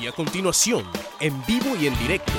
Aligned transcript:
Y 0.00 0.06
a 0.06 0.12
continuación, 0.12 0.84
en 1.20 1.44
vivo 1.46 1.74
y 1.80 1.86
en 1.86 1.98
directo, 1.98 2.32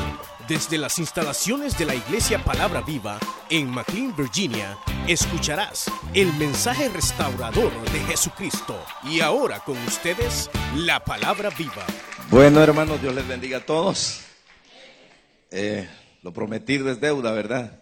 desde 0.47 0.77
las 0.77 0.99
instalaciones 0.99 1.77
de 1.77 1.85
la 1.85 1.95
Iglesia 1.95 2.43
Palabra 2.43 2.81
Viva 2.81 3.19
en 3.49 3.69
McLean, 3.69 4.15
Virginia, 4.15 4.77
escucharás 5.07 5.91
el 6.13 6.31
mensaje 6.33 6.87
restaurador 6.89 7.71
de 7.91 7.99
Jesucristo. 8.01 8.79
Y 9.03 9.21
ahora 9.21 9.59
con 9.61 9.77
ustedes, 9.79 10.51
la 10.75 11.03
Palabra 11.03 11.49
Viva. 11.57 11.85
Bueno, 12.29 12.61
hermanos, 12.61 13.01
Dios 13.01 13.15
les 13.15 13.27
bendiga 13.27 13.57
a 13.57 13.65
todos. 13.65 14.21
Eh, 15.49 15.89
lo 16.21 16.33
prometido 16.33 16.91
es 16.91 17.01
deuda, 17.01 17.31
¿verdad? 17.31 17.81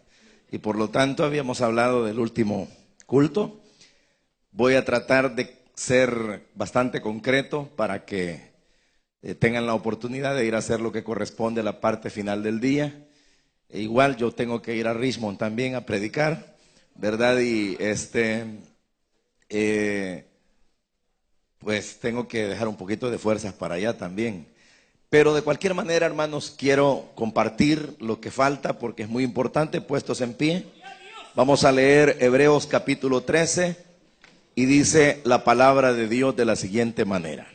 Y 0.51 0.59
por 0.59 0.77
lo 0.77 0.89
tanto 0.89 1.25
habíamos 1.25 1.59
hablado 1.61 2.05
del 2.05 2.19
último 2.19 2.69
culto. 3.05 3.59
Voy 4.51 4.75
a 4.75 4.85
tratar 4.85 5.35
de 5.35 5.61
ser 5.73 6.47
bastante 6.55 7.01
concreto 7.01 7.69
para 7.75 8.05
que 8.05 8.54
eh, 9.25 9.33
tengan 9.33 9.65
la 9.65 9.73
oportunidad 9.73 10.35
de 10.35 10.45
ir 10.45 10.53
a 10.53 10.59
hacer 10.59 10.79
lo 10.79 10.91
que 10.91 11.03
corresponde 11.03 11.61
a 11.61 11.63
la 11.63 11.81
parte 11.81 12.11
final 12.11 12.43
del 12.43 12.59
día. 12.59 13.07
E 13.69 13.81
igual 13.81 14.17
yo 14.17 14.31
tengo 14.31 14.61
que 14.61 14.75
ir 14.75 14.87
a 14.87 14.93
Richmond 14.93 15.39
también 15.39 15.73
a 15.73 15.83
predicar, 15.83 16.55
¿verdad? 16.93 17.39
Y 17.39 17.75
este, 17.79 18.45
eh, 19.49 20.25
pues 21.57 21.99
tengo 21.99 22.27
que 22.27 22.45
dejar 22.45 22.67
un 22.67 22.77
poquito 22.77 23.09
de 23.09 23.17
fuerzas 23.17 23.55
para 23.55 23.75
allá 23.75 23.97
también. 23.97 24.45
Pero 25.09 25.33
de 25.33 25.41
cualquier 25.41 25.73
manera, 25.73 26.05
hermanos, 26.05 26.53
quiero 26.55 27.09
compartir 27.15 27.95
lo 27.99 28.21
que 28.21 28.29
falta 28.29 28.77
porque 28.77 29.01
es 29.03 29.09
muy 29.09 29.23
importante, 29.23 29.81
puestos 29.81 30.21
en 30.21 30.35
pie. 30.35 30.67
Vamos 31.33 31.63
a 31.63 31.71
leer 31.71 32.17
Hebreos 32.19 32.67
capítulo 32.67 33.21
13 33.21 33.75
y 34.53 34.65
dice 34.65 35.21
la 35.23 35.43
palabra 35.43 35.93
de 35.93 36.07
Dios 36.07 36.35
de 36.35 36.45
la 36.45 36.55
siguiente 36.55 37.05
manera. 37.05 37.54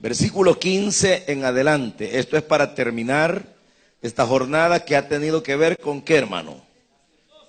Versículo 0.00 0.58
15 0.58 1.24
en 1.28 1.44
adelante. 1.44 2.18
Esto 2.18 2.36
es 2.36 2.42
para 2.42 2.74
terminar 2.74 3.54
esta 4.02 4.26
jornada 4.26 4.84
que 4.84 4.96
ha 4.96 5.08
tenido 5.08 5.42
que 5.42 5.56
ver 5.56 5.78
con 5.78 6.02
qué, 6.02 6.16
hermano? 6.16 6.64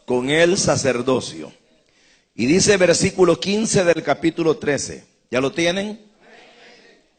Con 0.05 0.29
el 0.29 0.57
sacerdocio. 0.57 1.51
Y 2.35 2.45
dice 2.45 2.77
versículo 2.77 3.39
15 3.39 3.83
del 3.85 4.03
capítulo 4.03 4.57
13. 4.57 5.03
¿Ya 5.31 5.41
lo 5.41 5.51
tienen? 5.51 5.99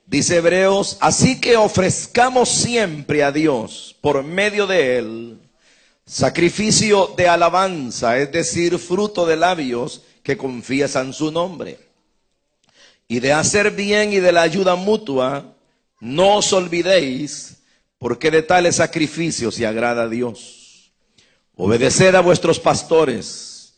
Dice 0.07 0.37
Hebreos, 0.37 0.99
así 1.01 1.41
que 1.41 1.57
ofrezcamos 1.57 2.49
siempre 2.51 3.25
a 3.25 3.33
Dios 3.33 3.97
por 4.01 4.23
medio 4.23 4.67
de 4.67 4.99
él 4.99 5.39
sacrificio 6.07 7.15
de 7.17 7.29
alabanza, 7.29 8.19
es 8.19 8.31
decir, 8.33 8.79
fruto 8.79 9.27
de 9.27 9.37
labios 9.37 10.03
que 10.23 10.37
confiesan 10.37 11.13
su 11.13 11.31
nombre. 11.31 11.79
Y 13.09 13.21
de 13.21 13.33
hacer 13.33 13.73
bien 13.73 14.13
y 14.13 14.17
de 14.17 14.33
la 14.33 14.43
ayuda 14.43 14.75
mutua, 14.75 15.55
no 16.01 16.37
os 16.37 16.53
olvidéis, 16.53 17.63
porque 17.99 18.31
de 18.31 18.43
tales 18.43 18.77
sacrificios 18.77 19.55
se 19.55 19.67
agrada 19.67 20.05
a 20.05 20.09
Dios. 20.09 20.93
Obedeced 21.55 22.15
a 22.15 22.21
vuestros 22.21 22.59
pastores 22.59 23.75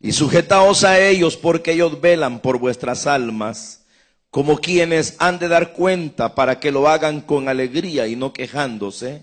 y 0.00 0.12
sujetaos 0.12 0.84
a 0.84 1.00
ellos, 1.00 1.36
porque 1.36 1.72
ellos 1.72 2.00
velan 2.00 2.40
por 2.40 2.58
vuestras 2.58 3.06
almas, 3.06 3.84
como 4.30 4.60
quienes 4.60 5.16
han 5.18 5.38
de 5.38 5.48
dar 5.48 5.72
cuenta 5.72 6.34
para 6.34 6.60
que 6.60 6.70
lo 6.70 6.88
hagan 6.88 7.20
con 7.20 7.48
alegría 7.48 8.06
y 8.06 8.16
no 8.16 8.32
quejándose, 8.32 9.22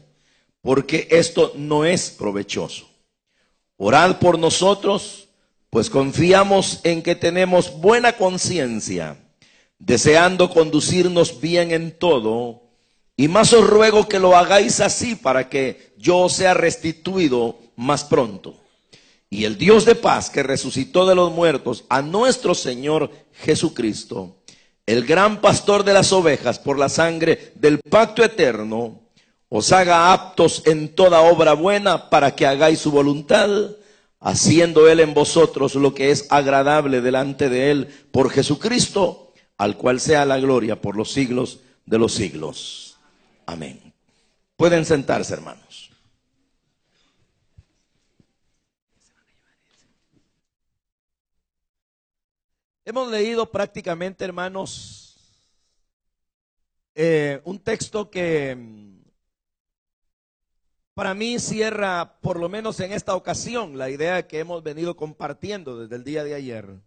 porque 0.61 1.07
esto 1.11 1.53
no 1.55 1.85
es 1.85 2.09
provechoso. 2.09 2.89
Orad 3.77 4.19
por 4.19 4.39
nosotros 4.39 5.27
pues 5.71 5.89
confiamos 5.89 6.81
en 6.83 7.01
que 7.01 7.15
tenemos 7.15 7.79
buena 7.79 8.17
conciencia, 8.17 9.17
deseando 9.85 10.49
conducirnos 10.49 11.41
bien 11.41 11.71
en 11.71 11.91
todo, 11.97 12.61
y 13.17 13.27
más 13.27 13.51
os 13.53 13.67
ruego 13.67 14.07
que 14.07 14.19
lo 14.19 14.37
hagáis 14.37 14.79
así 14.79 15.15
para 15.15 15.49
que 15.49 15.93
yo 15.97 16.29
sea 16.29 16.53
restituido 16.53 17.57
más 17.75 18.03
pronto. 18.03 18.55
Y 19.29 19.45
el 19.45 19.57
Dios 19.57 19.85
de 19.85 19.95
paz 19.95 20.29
que 20.29 20.43
resucitó 20.43 21.05
de 21.07 21.15
los 21.15 21.31
muertos 21.31 21.85
a 21.89 22.01
nuestro 22.01 22.53
Señor 22.53 23.11
Jesucristo, 23.33 24.35
el 24.85 25.05
gran 25.05 25.41
pastor 25.41 25.83
de 25.83 25.93
las 25.93 26.11
ovejas 26.11 26.59
por 26.59 26.77
la 26.77 26.89
sangre 26.89 27.53
del 27.55 27.79
pacto 27.79 28.23
eterno, 28.23 28.99
os 29.49 29.71
haga 29.71 30.13
aptos 30.13 30.63
en 30.65 30.95
toda 30.95 31.21
obra 31.21 31.53
buena 31.53 32.09
para 32.09 32.35
que 32.35 32.45
hagáis 32.45 32.79
su 32.79 32.91
voluntad 32.91 33.49
haciendo 34.19 34.87
Él 34.87 34.99
en 34.99 35.13
vosotros 35.13 35.75
lo 35.75 35.93
que 35.93 36.11
es 36.11 36.27
agradable 36.29 37.01
delante 37.01 37.49
de 37.49 37.71
Él 37.71 37.87
por 38.11 38.29
Jesucristo, 38.29 39.30
al 39.61 39.77
cual 39.77 39.99
sea 39.99 40.25
la 40.25 40.39
gloria 40.39 40.81
por 40.81 40.95
los 40.95 41.11
siglos 41.11 41.59
de 41.85 41.99
los 41.99 42.15
siglos. 42.15 42.97
Amén. 43.45 43.93
Pueden 44.55 44.85
sentarse, 44.85 45.35
hermanos. 45.35 45.91
Hemos 52.83 53.11
leído 53.11 53.51
prácticamente, 53.51 54.25
hermanos, 54.25 55.15
eh, 56.95 57.39
un 57.43 57.59
texto 57.59 58.09
que 58.09 58.57
para 60.95 61.13
mí 61.13 61.37
cierra, 61.37 62.17
por 62.19 62.39
lo 62.39 62.49
menos 62.49 62.79
en 62.79 62.93
esta 62.93 63.13
ocasión, 63.13 63.77
la 63.77 63.91
idea 63.91 64.27
que 64.27 64.39
hemos 64.39 64.63
venido 64.63 64.95
compartiendo 64.95 65.77
desde 65.77 65.97
el 65.97 66.03
día 66.03 66.23
de 66.23 66.33
ayer. 66.33 66.81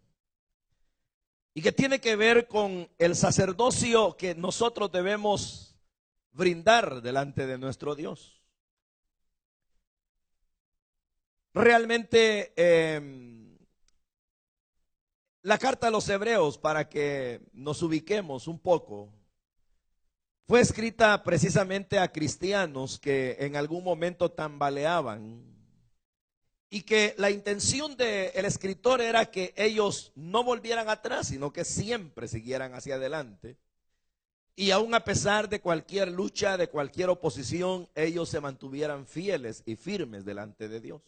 Y 1.54 1.62
que 1.62 1.72
tiene 1.72 2.00
que 2.00 2.16
ver 2.16 2.48
con 2.48 2.91
el 2.98 3.15
sacerdocio 3.15 4.16
que 4.16 4.34
nosotros 4.34 4.91
debemos 4.91 5.76
brindar 6.32 7.00
delante 7.00 7.47
de 7.47 7.59
nuestro 7.59 7.94
Dios. 7.94 8.42
Realmente 11.54 12.53
em, 12.56 13.56
la 15.43 15.59
carta 15.59 15.87
a 15.87 15.91
los 15.93 16.09
hebreos, 16.09 16.59
para 16.59 16.88
que 16.88 17.41
nos 17.53 17.81
ubiquemos 17.82 18.48
un 18.48 18.59
poco, 18.59 19.12
fue 20.47 20.60
escrita 20.60 21.22
precisamente 21.22 22.00
a 22.00 22.10
cristianos 22.10 22.98
que 22.98 23.37
en 23.38 23.54
algún 23.54 23.84
momento 23.84 24.32
tambaleaban 24.32 25.53
y 26.75 26.83
que 26.83 27.15
la 27.19 27.31
intención 27.31 27.97
del 27.97 28.45
escritor 28.45 29.01
era 29.01 29.27
que 29.27 29.55
ellos 29.57 30.11
no 30.17 30.43
volvieran 30.43 30.89
atrás, 30.89 31.29
sino 31.29 31.53
que 31.53 31.65
siempre 31.65 32.27
siguieran 32.27 32.75
hacia 32.75 32.97
adelante. 32.97 33.57
Y 34.57 34.73
aún 34.73 34.93
a 34.93 35.05
pesar 35.05 35.49
de 35.49 35.61
cualquier 35.61 36.11
lucha, 36.11 36.57
de 36.57 36.69
cualquier 36.69 37.11
oposición, 37.11 37.89
ellos 37.95 38.29
se 38.29 38.41
mantuvieran 38.41 39.07
fieles 39.07 39.62
y 39.67 39.77
firmes 39.77 40.25
delante 40.25 40.69
de 40.69 40.81
Dios. 40.81 41.01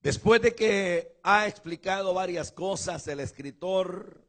Después 0.00 0.42
de 0.42 0.56
que 0.56 1.20
ha 1.22 1.46
explicado 1.46 2.12
varias 2.12 2.50
cosas 2.50 3.06
el 3.06 3.20
escritor, 3.20 4.26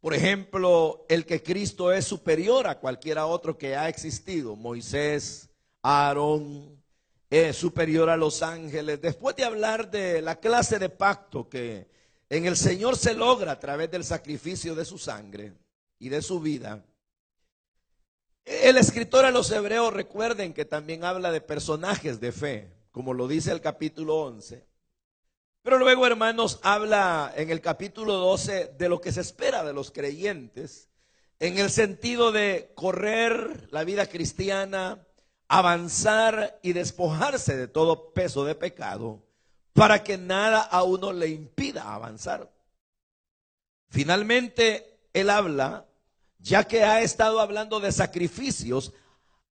por 0.00 0.14
ejemplo, 0.14 1.06
el 1.08 1.26
que 1.26 1.42
Cristo 1.42 1.92
es 1.92 2.04
superior 2.04 2.68
a 2.68 2.78
cualquiera 2.78 3.26
otro 3.26 3.58
que 3.58 3.74
ha 3.74 3.88
existido. 3.88 4.54
Moisés, 4.54 5.50
Aarón, 5.82 6.83
es 7.34 7.56
superior 7.56 8.08
a 8.10 8.16
los 8.16 8.42
ángeles. 8.42 9.00
Después 9.00 9.34
de 9.34 9.44
hablar 9.44 9.90
de 9.90 10.22
la 10.22 10.36
clase 10.36 10.78
de 10.78 10.88
pacto 10.88 11.48
que 11.48 11.88
en 12.28 12.46
el 12.46 12.56
Señor 12.56 12.96
se 12.96 13.14
logra 13.14 13.52
a 13.52 13.58
través 13.58 13.90
del 13.90 14.04
sacrificio 14.04 14.74
de 14.74 14.84
su 14.84 14.98
sangre 14.98 15.52
y 15.98 16.08
de 16.08 16.22
su 16.22 16.38
vida. 16.38 16.84
El 18.44 18.76
escritor 18.76 19.24
a 19.24 19.32
los 19.32 19.50
hebreos 19.50 19.92
recuerden 19.92 20.52
que 20.52 20.64
también 20.64 21.04
habla 21.04 21.32
de 21.32 21.40
personajes 21.40 22.20
de 22.20 22.30
fe, 22.30 22.72
como 22.92 23.14
lo 23.14 23.26
dice 23.26 23.50
el 23.50 23.60
capítulo 23.60 24.16
11. 24.16 24.64
Pero 25.62 25.78
luego, 25.78 26.06
hermanos, 26.06 26.60
habla 26.62 27.32
en 27.36 27.50
el 27.50 27.60
capítulo 27.60 28.14
12 28.14 28.74
de 28.78 28.88
lo 28.88 29.00
que 29.00 29.12
se 29.12 29.22
espera 29.22 29.64
de 29.64 29.72
los 29.72 29.90
creyentes, 29.90 30.90
en 31.40 31.58
el 31.58 31.70
sentido 31.70 32.32
de 32.32 32.70
correr 32.74 33.66
la 33.72 33.82
vida 33.82 34.06
cristiana, 34.06 35.04
avanzar 35.54 36.58
y 36.62 36.72
despojarse 36.72 37.56
de 37.56 37.68
todo 37.68 38.12
peso 38.12 38.44
de 38.44 38.56
pecado, 38.56 39.22
para 39.72 40.02
que 40.02 40.18
nada 40.18 40.60
a 40.60 40.82
uno 40.82 41.12
le 41.12 41.28
impida 41.28 41.94
avanzar. 41.94 42.52
Finalmente, 43.88 44.98
él 45.12 45.30
habla, 45.30 45.86
ya 46.40 46.64
que 46.64 46.82
ha 46.82 47.02
estado 47.02 47.38
hablando 47.38 47.78
de 47.78 47.92
sacrificios, 47.92 48.94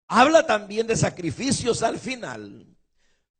habla 0.10 0.46
también 0.46 0.88
de 0.88 0.98
sacrificios 0.98 1.84
al 1.84 1.98
final, 1.98 2.68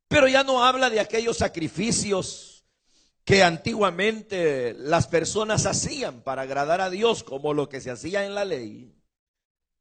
pero 0.08 0.26
ya 0.26 0.42
no 0.42 0.64
habla 0.64 0.88
de 0.88 1.00
aquellos 1.00 1.36
sacrificios 1.36 2.64
que 3.24 3.42
antiguamente 3.42 4.72
las 4.72 5.06
personas 5.06 5.66
hacían 5.66 6.22
para 6.22 6.42
agradar 6.42 6.80
a 6.80 6.88
Dios 6.88 7.24
como 7.24 7.52
lo 7.52 7.68
que 7.68 7.82
se 7.82 7.90
hacía 7.90 8.24
en 8.24 8.34
la 8.34 8.46
ley, 8.46 8.94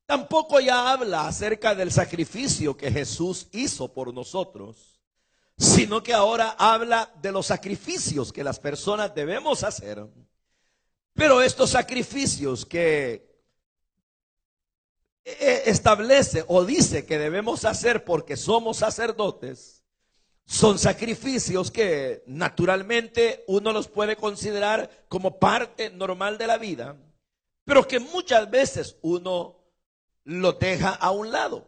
tampoco 0.06 0.60
ya 0.60 0.92
habla 0.92 1.28
acerca 1.28 1.76
del 1.76 1.92
sacrificio 1.92 2.76
que 2.76 2.92
Jesús 2.92 3.48
hizo 3.52 3.94
por 3.94 4.14
nosotros, 4.14 5.00
sino 5.58 6.04
que 6.04 6.14
ahora 6.14 6.56
habla 6.58 7.12
de 7.22 7.32
los 7.32 7.48
sacrificios 7.48 8.34
que 8.34 8.44
las 8.44 8.60
personas 8.60 9.14
debemos 9.14 9.64
hacer. 9.64 10.06
Pero 11.14 11.42
estos 11.42 11.70
sacrificios 11.70 12.66
que 12.66 13.34
eh, 15.26 15.64
establece 15.68 16.44
o 16.48 16.66
dice 16.66 17.06
que 17.06 17.18
debemos 17.18 17.64
hacer 17.66 18.04
porque 18.04 18.36
somos 18.36 18.78
sacerdotes, 18.78 19.84
son 20.46 20.78
sacrificios 20.78 21.72
que 21.72 22.24
naturalmente 22.28 23.46
uno 23.48 23.72
los 23.72 23.88
puede 23.88 24.18
considerar 24.18 25.06
como 25.08 25.40
parte 25.40 25.90
normal 25.92 26.38
de 26.38 26.48
la 26.48 26.58
vida, 26.58 26.98
pero 27.64 27.88
que 27.88 28.00
muchas 28.00 28.50
veces 28.52 28.98
uno 29.02 29.63
lo 30.24 30.54
deja 30.54 30.90
a 30.90 31.12
un 31.12 31.32
lado. 31.32 31.68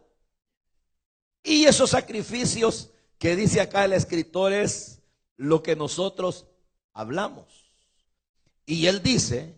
Y 1.43 1.65
esos 1.65 1.91
sacrificios 1.91 2.91
que 3.19 3.35
dice 3.35 3.61
acá 3.61 3.85
el 3.85 3.93
escritor 3.93 4.53
es 4.53 5.01
lo 5.37 5.61
que 5.61 5.75
nosotros 5.75 6.47
hablamos. 6.93 7.71
Y 8.65 8.87
él 8.87 9.03
dice 9.03 9.55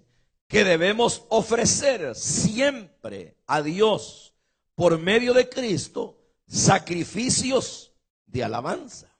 que 0.47 0.63
debemos 0.63 1.23
ofrecer 1.29 2.15
siempre 2.15 3.37
a 3.45 3.61
Dios 3.61 4.33
por 4.75 4.99
medio 4.99 5.33
de 5.33 5.49
Cristo 5.49 6.17
sacrificios 6.47 7.93
de 8.25 8.43
alabanza. 8.43 9.13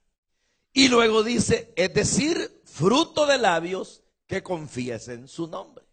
Y 0.74 0.90
luego 0.90 1.24
dice, 1.24 1.74
es 1.76 1.94
decir, 1.94 2.62
fruto 2.66 3.26
de 3.26 3.38
labios 3.38 4.04
que 4.28 4.44
confiesen 4.44 5.28
su 5.28 5.48
nombre. 5.48 5.87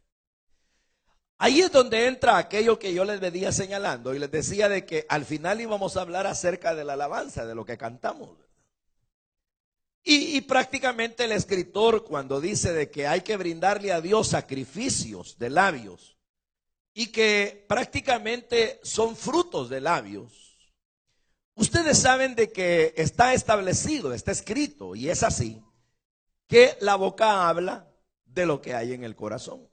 Ahí 1.39 1.61
es 1.61 1.73
donde 1.73 2.07
entra 2.07 2.39
aquello 2.39 2.79
que 2.79 2.95
yo 2.95 3.05
les 3.05 3.21
venía 3.21 3.51
señalando 3.51 4.15
y 4.15 4.19
les 4.19 4.31
decía 4.31 4.69
de 4.69 4.87
que 4.87 5.05
al 5.09 5.25
final 5.25 5.61
íbamos 5.61 5.97
a 5.97 6.03
hablar 6.03 6.27
acerca 6.27 6.75
de 6.75 6.85
la 6.85 6.93
alabanza, 6.93 7.45
de 7.45 7.55
lo 7.55 7.65
que 7.65 7.77
cantamos. 7.77 8.39
Y, 10.05 10.37
y, 10.37 10.43
prácticamente 10.43 11.25
el 11.25 11.33
escritor 11.33 12.05
cuando 12.05 12.41
dice 12.41 12.75
de 12.75 12.91
que 12.91 13.07
hay 13.07 13.23
que 13.23 13.39
brindarle 13.39 13.91
a 13.91 14.03
Dios 14.03 14.29
sacrificios 14.29 15.39
de 15.39 15.49
labios 15.49 16.19
y 16.93 17.07
que 17.07 17.65
prácticamente 17.67 18.81
son 18.83 19.17
frutos 19.17 19.71
de 19.71 19.81
labios, 19.81 20.59
ustedes 21.55 21.99
saben 21.99 22.35
de 22.35 22.53
que 22.53 22.93
está 22.99 23.33
establecido, 23.33 24.13
está 24.13 24.31
escrito 24.31 24.95
y 24.95 25.09
es 25.09 25.23
así, 25.23 25.63
que 26.47 26.77
la 26.81 26.97
boca 26.97 27.49
habla 27.49 27.91
de 28.27 28.45
lo 28.45 28.61
que 28.61 28.75
hay 28.75 28.93
en 28.93 29.05
el 29.05 29.17
corazón. 29.17 29.67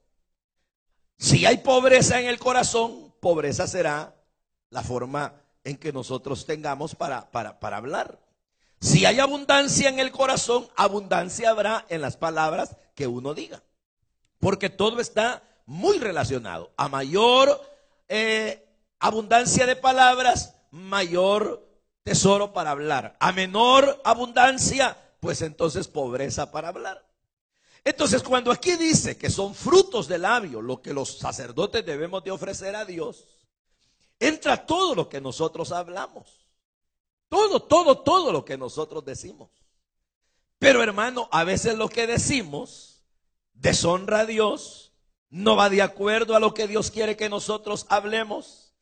Si 1.21 1.45
hay 1.45 1.57
pobreza 1.57 2.19
en 2.19 2.25
el 2.25 2.39
corazón, 2.39 3.13
pobreza 3.19 3.67
será 3.67 4.15
la 4.71 4.81
forma 4.81 5.35
en 5.63 5.77
que 5.77 5.93
nosotros 5.93 6.47
tengamos 6.47 6.95
para, 6.95 7.29
para, 7.29 7.77
hablar. 7.77 8.17
Si 8.79 9.05
hay 9.05 9.19
abundancia 9.19 9.87
en 9.89 9.99
el 9.99 10.11
corazón, 10.11 10.67
abundancia 10.75 11.51
habrá 11.51 11.85
en 11.89 12.01
las 12.01 12.17
palabras 12.17 12.75
que 12.95 13.05
uno 13.05 13.35
diga. 13.35 13.61
Porque 14.39 14.71
todo 14.71 14.99
está 14.99 15.43
muy 15.67 15.99
relacionado. 15.99 16.71
A 16.75 16.89
mayor 16.89 17.61
eh, 18.09 18.67
abundancia 18.99 19.67
de 19.67 19.75
palabras, 19.75 20.55
mayor 20.71 21.63
tesoro 22.01 22.51
para 22.51 22.71
hablar. 22.71 23.15
A 23.19 23.31
menor 23.31 24.01
abundancia, 24.03 24.97
pues 25.19 25.43
entonces 25.43 25.87
pobreza 25.87 26.51
para 26.51 26.69
hablar. 26.69 27.10
Entonces, 27.83 28.21
cuando 28.21 28.51
aquí 28.51 28.75
dice 28.75 29.17
que 29.17 29.29
son 29.29 29.55
frutos 29.55 30.07
del 30.07 30.21
labio 30.21 30.61
lo 30.61 30.81
que 30.81 30.93
los 30.93 31.17
sacerdotes 31.17 31.85
debemos 31.85 32.23
de 32.23 32.31
ofrecer 32.31 32.75
a 32.75 32.85
Dios, 32.85 33.27
entra 34.19 34.65
todo 34.65 34.93
lo 34.93 35.09
que 35.09 35.19
nosotros 35.19 35.71
hablamos. 35.71 36.47
Todo, 37.27 37.61
todo, 37.61 37.99
todo 37.99 38.31
lo 38.31 38.45
que 38.45 38.57
nosotros 38.57 39.03
decimos. 39.05 39.49
Pero 40.59 40.83
hermano, 40.83 41.27
a 41.31 41.43
veces 41.43 41.75
lo 41.75 41.89
que 41.89 42.05
decimos 42.05 43.03
deshonra 43.53 44.21
a 44.21 44.25
Dios, 44.25 44.91
no 45.29 45.55
va 45.55 45.69
de 45.69 45.81
acuerdo 45.81 46.35
a 46.35 46.39
lo 46.39 46.53
que 46.53 46.67
Dios 46.67 46.91
quiere 46.91 47.17
que 47.17 47.29
nosotros 47.29 47.85
hablemos. 47.89 48.73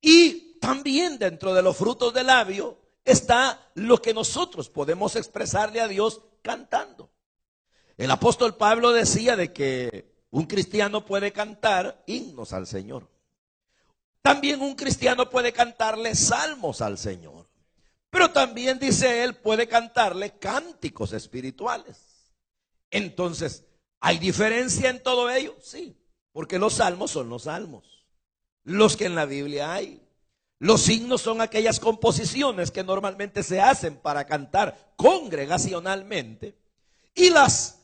Y 0.00 0.58
también 0.60 1.18
dentro 1.18 1.52
de 1.52 1.62
los 1.62 1.76
frutos 1.76 2.14
del 2.14 2.28
labio 2.28 2.78
está 3.04 3.70
lo 3.74 4.00
que 4.00 4.14
nosotros 4.14 4.70
podemos 4.70 5.16
expresarle 5.16 5.80
a 5.80 5.88
Dios 5.88 6.22
cantando. 6.42 7.10
El 7.96 8.10
apóstol 8.10 8.56
Pablo 8.56 8.92
decía 8.92 9.36
de 9.36 9.52
que 9.52 10.14
un 10.30 10.46
cristiano 10.46 11.04
puede 11.04 11.32
cantar 11.32 12.02
himnos 12.06 12.52
al 12.52 12.66
Señor. 12.66 13.08
También 14.20 14.62
un 14.62 14.74
cristiano 14.74 15.30
puede 15.30 15.52
cantarle 15.52 16.14
salmos 16.14 16.80
al 16.80 16.98
Señor. 16.98 17.48
Pero 18.10 18.30
también 18.30 18.78
dice 18.78 19.22
él, 19.22 19.36
puede 19.36 19.68
cantarle 19.68 20.38
cánticos 20.38 21.12
espirituales. 21.12 22.32
Entonces, 22.90 23.64
¿hay 24.00 24.18
diferencia 24.18 24.88
en 24.88 25.02
todo 25.02 25.30
ello? 25.30 25.56
Sí, 25.60 25.96
porque 26.32 26.58
los 26.58 26.74
salmos 26.74 27.10
son 27.10 27.28
los 27.28 27.44
salmos, 27.44 28.06
los 28.62 28.96
que 28.96 29.06
en 29.06 29.14
la 29.14 29.24
Biblia 29.24 29.72
hay. 29.72 30.00
Los 30.58 30.82
signos 30.82 31.20
son 31.20 31.40
aquellas 31.40 31.78
composiciones 31.78 32.70
que 32.70 32.84
normalmente 32.84 33.42
se 33.42 33.60
hacen 33.60 33.96
para 33.96 34.24
cantar 34.24 34.94
congregacionalmente. 34.96 36.56
Y 37.14 37.30
las 37.30 37.83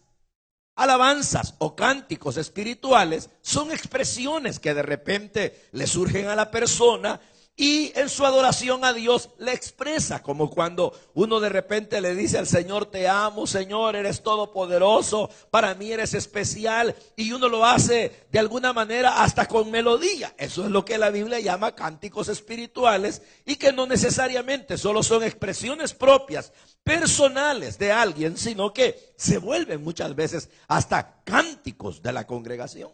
alabanzas 0.80 1.56
o 1.58 1.76
cánticos 1.76 2.38
espirituales 2.38 3.28
son 3.42 3.70
expresiones 3.70 4.58
que 4.58 4.72
de 4.72 4.82
repente 4.82 5.68
le 5.72 5.86
surgen 5.86 6.28
a 6.28 6.34
la 6.34 6.50
persona 6.50 7.20
y 7.54 7.92
en 7.94 8.08
su 8.08 8.24
adoración 8.24 8.86
a 8.86 8.94
Dios 8.94 9.28
le 9.36 9.52
expresa, 9.52 10.22
como 10.22 10.48
cuando 10.48 10.98
uno 11.12 11.40
de 11.40 11.50
repente 11.50 12.00
le 12.00 12.14
dice 12.14 12.38
al 12.38 12.46
Señor, 12.46 12.86
te 12.86 13.06
amo, 13.06 13.46
Señor, 13.46 13.94
eres 13.94 14.22
todopoderoso, 14.22 15.28
para 15.50 15.74
mí 15.74 15.92
eres 15.92 16.14
especial, 16.14 16.96
y 17.16 17.32
uno 17.32 17.50
lo 17.50 17.66
hace 17.66 18.24
de 18.32 18.38
alguna 18.38 18.72
manera 18.72 19.22
hasta 19.22 19.46
con 19.46 19.70
melodía. 19.70 20.34
Eso 20.38 20.64
es 20.64 20.70
lo 20.70 20.86
que 20.86 20.96
la 20.96 21.10
Biblia 21.10 21.40
llama 21.40 21.74
cánticos 21.74 22.30
espirituales 22.30 23.20
y 23.44 23.56
que 23.56 23.74
no 23.74 23.84
necesariamente 23.86 24.78
solo 24.78 25.02
son 25.02 25.22
expresiones 25.24 25.92
propias, 25.92 26.54
personales 26.84 27.78
de 27.78 27.92
alguien, 27.92 28.36
sino 28.36 28.72
que 28.72 29.14
se 29.16 29.38
vuelven 29.38 29.82
muchas 29.82 30.14
veces 30.14 30.48
hasta 30.68 31.22
cánticos 31.24 32.02
de 32.02 32.12
la 32.12 32.26
congregación. 32.26 32.90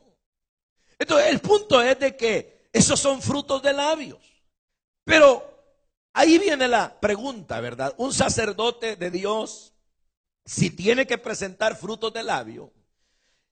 Entonces, 0.99 1.29
el 1.31 1.41
punto 1.41 1.81
es 1.81 1.99
de 1.99 2.17
que 2.17 2.69
esos 2.73 2.99
son 3.00 3.23
frutos 3.23 3.62
de 3.62 3.73
labios. 3.73 4.19
Pero 5.05 5.44
ahí 6.12 6.38
viene 6.38 6.69
la 6.69 6.99
pregunta, 7.00 7.61
¿verdad? 7.61 7.94
Un 7.99 8.12
sacerdote 8.12 8.97
de 8.97 9.11
Dios, 9.11 9.73
si 10.44 10.71
tiene 10.71 11.06
que 11.06 11.19
presentar 11.19 11.77
frutos 11.77 12.12
de 12.12 12.23
labio, 12.23 12.73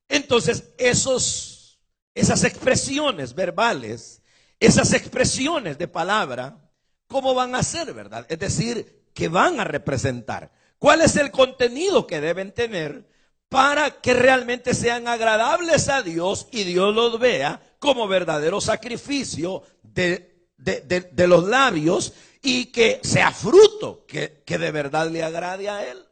entonces 0.08 0.72
esos, 0.78 1.80
esas 2.14 2.44
expresiones 2.44 3.34
verbales, 3.34 4.22
esas 4.60 4.92
expresiones 4.92 5.78
de 5.78 5.88
palabra, 5.88 6.70
¿cómo 7.06 7.34
van 7.34 7.54
a 7.54 7.62
ser, 7.62 7.92
verdad? 7.92 8.26
Es 8.28 8.38
decir, 8.38 9.03
que 9.14 9.28
van 9.28 9.60
a 9.60 9.64
representar. 9.64 10.52
¿Cuál 10.78 11.00
es 11.00 11.16
el 11.16 11.30
contenido 11.30 12.06
que 12.06 12.20
deben 12.20 12.52
tener 12.52 13.08
para 13.48 14.02
que 14.02 14.12
realmente 14.12 14.74
sean 14.74 15.08
agradables 15.08 15.88
a 15.88 16.02
Dios 16.02 16.48
y 16.50 16.64
Dios 16.64 16.94
los 16.94 17.18
vea 17.18 17.62
como 17.78 18.06
verdadero 18.08 18.60
sacrificio 18.60 19.62
de 19.82 20.34
de, 20.64 21.26
los 21.26 21.44
labios 21.44 22.12
y 22.42 22.66
que 22.66 23.00
sea 23.02 23.32
fruto 23.32 24.04
que, 24.06 24.42
que 24.44 24.58
de 24.58 24.70
verdad 24.70 25.10
le 25.10 25.22
agrade 25.22 25.68
a 25.68 25.90
Él. 25.90 26.04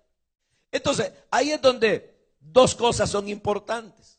Entonces, 0.71 1.13
ahí 1.31 1.53
es 1.53 1.61
donde 1.61 2.15
dos 2.41 2.75
cosas 2.75 3.11
son 3.11 3.29
importantes. 3.29 4.19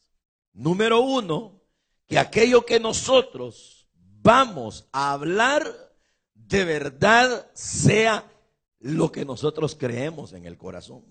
Número 0.54 1.02
uno, 1.02 1.62
que 2.08 2.20
aquello 2.20 2.66
que 2.66 2.80
nosotros 2.80 3.88
vamos 4.22 4.88
a 4.92 5.14
hablar 5.14 5.66
de 6.34 6.66
verdad 6.66 7.50
sea 7.54 8.30
lo 8.84 9.12
que 9.12 9.24
nosotros 9.24 9.76
creemos 9.76 10.34
en 10.34 10.46
el 10.46 10.58
corazón. 10.58 11.04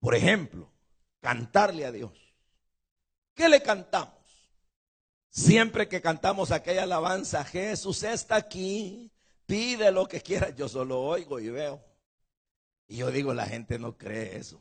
Por 0.00 0.16
ejemplo, 0.16 0.68
cantarle 1.20 1.86
a 1.86 1.92
Dios. 1.92 2.12
¿Qué 3.34 3.48
le 3.48 3.62
cantamos? 3.62 4.16
Siempre 5.30 5.88
que 5.88 6.02
cantamos 6.02 6.50
aquella 6.50 6.82
alabanza, 6.82 7.44
Jesús 7.44 8.02
está 8.02 8.34
aquí, 8.34 9.12
pide 9.46 9.92
lo 9.92 10.08
que 10.08 10.20
quiera, 10.20 10.50
yo 10.50 10.68
solo 10.68 11.00
oigo 11.00 11.38
y 11.38 11.50
veo. 11.50 11.80
Y 12.88 12.96
yo 12.96 13.12
digo, 13.12 13.32
la 13.32 13.46
gente 13.46 13.78
no 13.78 13.96
cree 13.96 14.36
eso. 14.36 14.60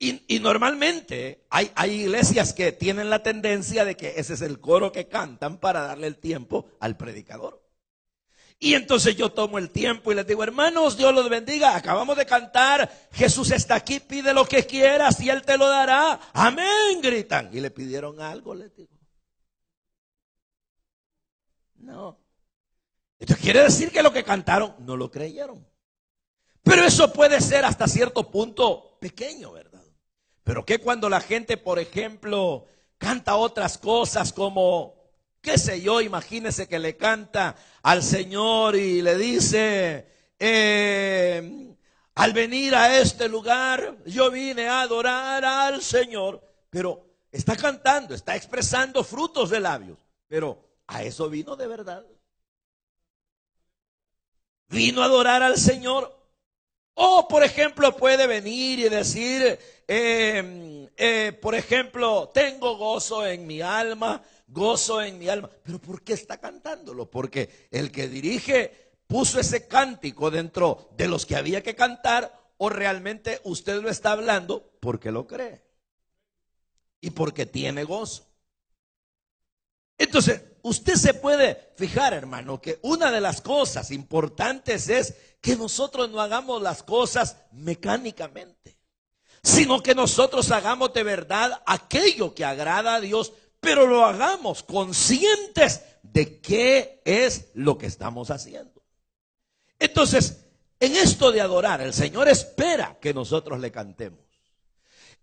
Y, 0.00 0.38
normalmente 0.40 1.44
hay, 1.50 1.70
hay, 1.74 2.02
iglesias 2.02 2.54
que 2.54 2.72
tienen 2.72 3.10
la 3.10 3.22
tendencia 3.22 3.84
de 3.84 3.96
que 3.96 4.14
ese 4.16 4.34
es 4.34 4.40
el 4.42 4.60
coro 4.60 4.90
que 4.90 5.08
cantan 5.08 5.58
para 5.58 5.82
darle 5.82 6.06
el 6.06 6.16
tiempo 6.16 6.70
al 6.80 6.96
predicador. 6.96 7.67
Y 8.60 8.74
entonces 8.74 9.16
yo 9.16 9.30
tomo 9.30 9.58
el 9.58 9.70
tiempo 9.70 10.10
y 10.10 10.16
les 10.16 10.26
digo, 10.26 10.42
hermanos, 10.42 10.96
Dios 10.96 11.14
los 11.14 11.28
bendiga. 11.30 11.76
Acabamos 11.76 12.16
de 12.16 12.26
cantar, 12.26 12.90
Jesús 13.12 13.52
está 13.52 13.76
aquí, 13.76 14.00
pide 14.00 14.34
lo 14.34 14.44
que 14.44 14.66
quieras 14.66 15.20
y 15.20 15.30
Él 15.30 15.42
te 15.42 15.56
lo 15.56 15.68
dará. 15.68 16.18
Amén, 16.32 17.00
gritan. 17.00 17.50
Y 17.52 17.60
le 17.60 17.70
pidieron 17.70 18.20
algo, 18.20 18.54
les 18.54 18.74
digo. 18.74 18.90
No. 21.76 22.18
Esto 23.20 23.36
quiere 23.40 23.62
decir 23.62 23.92
que 23.92 24.02
lo 24.02 24.12
que 24.12 24.24
cantaron 24.24 24.74
no 24.80 24.96
lo 24.96 25.08
creyeron. 25.10 25.64
Pero 26.64 26.84
eso 26.84 27.12
puede 27.12 27.40
ser 27.40 27.64
hasta 27.64 27.86
cierto 27.86 28.28
punto 28.28 28.98
pequeño, 29.00 29.52
¿verdad? 29.52 29.84
Pero 30.42 30.64
que 30.64 30.78
cuando 30.78 31.08
la 31.08 31.20
gente, 31.20 31.56
por 31.56 31.78
ejemplo, 31.78 32.66
canta 32.98 33.36
otras 33.36 33.78
cosas 33.78 34.32
como, 34.32 34.97
qué 35.40 35.58
sé 35.58 35.80
yo, 35.80 36.00
imagínese 36.00 36.68
que 36.68 36.78
le 36.78 36.96
canta 36.96 37.56
al 37.82 38.02
Señor 38.02 38.76
y 38.76 39.02
le 39.02 39.16
dice, 39.16 40.06
eh, 40.38 41.74
al 42.14 42.32
venir 42.32 42.74
a 42.74 42.98
este 42.98 43.28
lugar, 43.28 43.96
yo 44.06 44.30
vine 44.30 44.68
a 44.68 44.82
adorar 44.82 45.44
al 45.44 45.82
Señor, 45.82 46.42
pero 46.70 47.04
está 47.30 47.56
cantando, 47.56 48.14
está 48.14 48.36
expresando 48.36 49.04
frutos 49.04 49.50
de 49.50 49.60
labios, 49.60 49.98
pero 50.26 50.68
a 50.86 51.02
eso 51.02 51.28
vino 51.28 51.56
de 51.56 51.66
verdad. 51.66 52.04
Vino 54.68 55.02
a 55.02 55.06
adorar 55.06 55.42
al 55.42 55.56
Señor. 55.56 56.14
O, 56.94 57.28
por 57.28 57.44
ejemplo, 57.44 57.96
puede 57.96 58.26
venir 58.26 58.80
y 58.80 58.88
decir, 58.88 59.58
eh, 59.86 60.88
eh, 60.96 61.32
por 61.40 61.54
ejemplo, 61.54 62.28
tengo 62.34 62.76
gozo 62.76 63.24
en 63.24 63.46
mi 63.46 63.60
alma, 63.60 64.20
gozo 64.48 65.00
en 65.02 65.18
mi 65.18 65.28
alma. 65.28 65.50
Pero 65.62 65.78
¿por 65.78 66.02
qué 66.02 66.14
está 66.14 66.38
cantándolo? 66.38 67.10
Porque 67.10 67.68
el 67.70 67.92
que 67.92 68.08
dirige 68.08 68.92
puso 69.06 69.38
ese 69.40 69.68
cántico 69.68 70.30
dentro 70.30 70.90
de 70.96 71.08
los 71.08 71.24
que 71.24 71.36
había 71.36 71.62
que 71.62 71.74
cantar 71.74 72.32
o 72.58 72.68
realmente 72.68 73.40
usted 73.44 73.80
lo 73.80 73.88
está 73.88 74.12
hablando 74.12 74.72
porque 74.80 75.10
lo 75.10 75.26
cree 75.26 75.62
y 77.00 77.10
porque 77.10 77.46
tiene 77.46 77.84
gozo. 77.84 78.26
Entonces, 79.96 80.42
usted 80.62 80.94
se 80.94 81.14
puede 81.14 81.72
fijar, 81.76 82.12
hermano, 82.12 82.60
que 82.60 82.78
una 82.82 83.10
de 83.10 83.20
las 83.20 83.40
cosas 83.40 83.90
importantes 83.90 84.88
es 84.88 85.14
que 85.40 85.56
nosotros 85.56 86.10
no 86.10 86.20
hagamos 86.20 86.62
las 86.62 86.82
cosas 86.82 87.36
mecánicamente, 87.52 88.78
sino 89.42 89.82
que 89.82 89.94
nosotros 89.94 90.50
hagamos 90.50 90.92
de 90.92 91.02
verdad 91.02 91.62
aquello 91.66 92.34
que 92.34 92.44
agrada 92.44 92.96
a 92.96 93.00
Dios, 93.00 93.32
pero 93.60 93.86
lo 93.86 94.04
hagamos 94.04 94.62
conscientes 94.62 95.82
de 96.02 96.40
qué 96.40 97.02
es 97.04 97.48
lo 97.54 97.78
que 97.78 97.86
estamos 97.86 98.30
haciendo. 98.30 98.82
Entonces, 99.78 100.44
en 100.80 100.94
esto 100.96 101.32
de 101.32 101.40
adorar, 101.40 101.80
el 101.80 101.92
Señor 101.92 102.28
espera 102.28 102.98
que 103.00 103.12
nosotros 103.12 103.60
le 103.60 103.70
cantemos. 103.70 104.20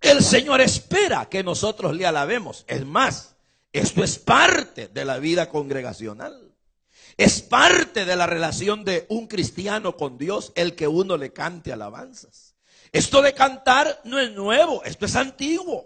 El 0.01 0.23
Señor 0.23 0.61
espera 0.61 1.27
que 1.29 1.43
nosotros 1.43 1.95
le 1.95 2.05
alabemos. 2.05 2.65
Es 2.67 2.85
más, 2.85 3.35
esto 3.71 4.03
es 4.03 4.19
parte 4.19 4.87
de 4.87 5.05
la 5.05 5.17
vida 5.19 5.49
congregacional. 5.49 6.53
Es 7.17 7.41
parte 7.41 8.03
de 8.03 8.15
la 8.15 8.27
relación 8.27 8.83
de 8.83 9.05
un 9.09 9.27
cristiano 9.27 9.95
con 9.95 10.17
Dios 10.17 10.51
el 10.55 10.75
que 10.75 10.87
uno 10.87 11.15
le 11.15 11.31
cante 11.31 11.71
alabanzas. 11.71 12.55
Esto 12.91 13.21
de 13.21 13.33
cantar 13.33 14.01
no 14.03 14.19
es 14.19 14.31
nuevo, 14.31 14.83
esto 14.83 15.05
es 15.05 15.15
antiguo. 15.15 15.85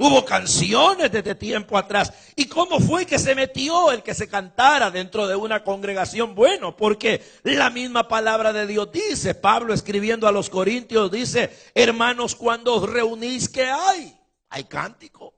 Hubo 0.00 0.24
canciones 0.24 1.10
desde 1.10 1.34
tiempo 1.34 1.76
atrás. 1.76 2.12
¿Y 2.36 2.44
cómo 2.46 2.78
fue 2.78 3.04
que 3.04 3.18
se 3.18 3.34
metió 3.34 3.90
el 3.90 4.04
que 4.04 4.14
se 4.14 4.28
cantara 4.28 4.92
dentro 4.92 5.26
de 5.26 5.34
una 5.34 5.64
congregación? 5.64 6.36
Bueno, 6.36 6.76
porque 6.76 7.20
la 7.42 7.68
misma 7.68 8.06
palabra 8.06 8.52
de 8.52 8.68
Dios 8.68 8.92
dice, 8.92 9.34
Pablo 9.34 9.74
escribiendo 9.74 10.28
a 10.28 10.32
los 10.32 10.50
Corintios 10.50 11.10
dice, 11.10 11.50
hermanos, 11.74 12.36
cuando 12.36 12.76
os 12.76 12.88
reunís, 12.88 13.48
¿qué 13.48 13.64
hay? 13.64 14.16
Hay 14.50 14.64
cántico, 14.64 15.34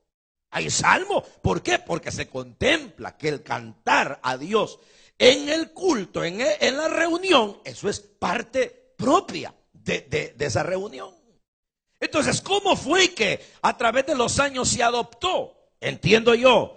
hay 0.50 0.68
salmo. 0.68 1.22
¿Por 1.40 1.62
qué? 1.62 1.78
Porque 1.78 2.12
se 2.12 2.28
contempla 2.28 3.16
que 3.16 3.30
el 3.30 3.42
cantar 3.42 4.20
a 4.22 4.36
Dios 4.36 4.78
en 5.18 5.48
el 5.48 5.70
culto, 5.72 6.22
en, 6.22 6.36
la 6.76 6.88
reunión, 6.88 7.62
eso 7.64 7.88
es 7.88 7.98
parte 7.98 8.92
propia 8.98 9.54
de, 9.72 10.34
de 10.36 10.44
esa 10.44 10.62
reunión. 10.62 11.19
Entonces, 12.00 12.40
¿cómo 12.40 12.76
fue 12.76 13.12
que 13.14 13.44
a 13.60 13.76
través 13.76 14.06
de 14.06 14.14
los 14.14 14.40
años 14.40 14.70
se 14.70 14.82
adoptó? 14.82 15.54
Entiendo 15.80 16.34
yo. 16.34 16.76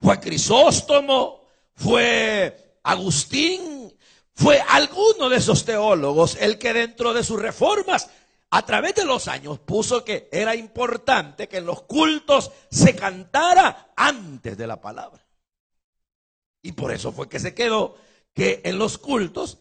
Fue 0.00 0.20
Crisóstomo, 0.20 1.44
fue 1.74 2.78
Agustín, 2.84 3.92
fue 4.32 4.60
alguno 4.68 5.28
de 5.28 5.36
esos 5.36 5.64
teólogos 5.64 6.36
el 6.40 6.58
que 6.58 6.72
dentro 6.72 7.12
de 7.12 7.24
sus 7.24 7.40
reformas 7.40 8.08
a 8.50 8.64
través 8.64 8.94
de 8.94 9.04
los 9.04 9.28
años 9.28 9.58
puso 9.58 10.04
que 10.04 10.28
era 10.30 10.54
importante 10.54 11.48
que 11.48 11.58
en 11.58 11.66
los 11.66 11.82
cultos 11.82 12.50
se 12.70 12.94
cantara 12.94 13.92
antes 13.96 14.56
de 14.56 14.66
la 14.66 14.80
palabra. 14.80 15.24
Y 16.62 16.72
por 16.72 16.92
eso 16.92 17.12
fue 17.12 17.28
que 17.28 17.40
se 17.40 17.54
quedó 17.54 17.96
que 18.34 18.60
en 18.64 18.78
los 18.78 18.98
cultos 18.98 19.58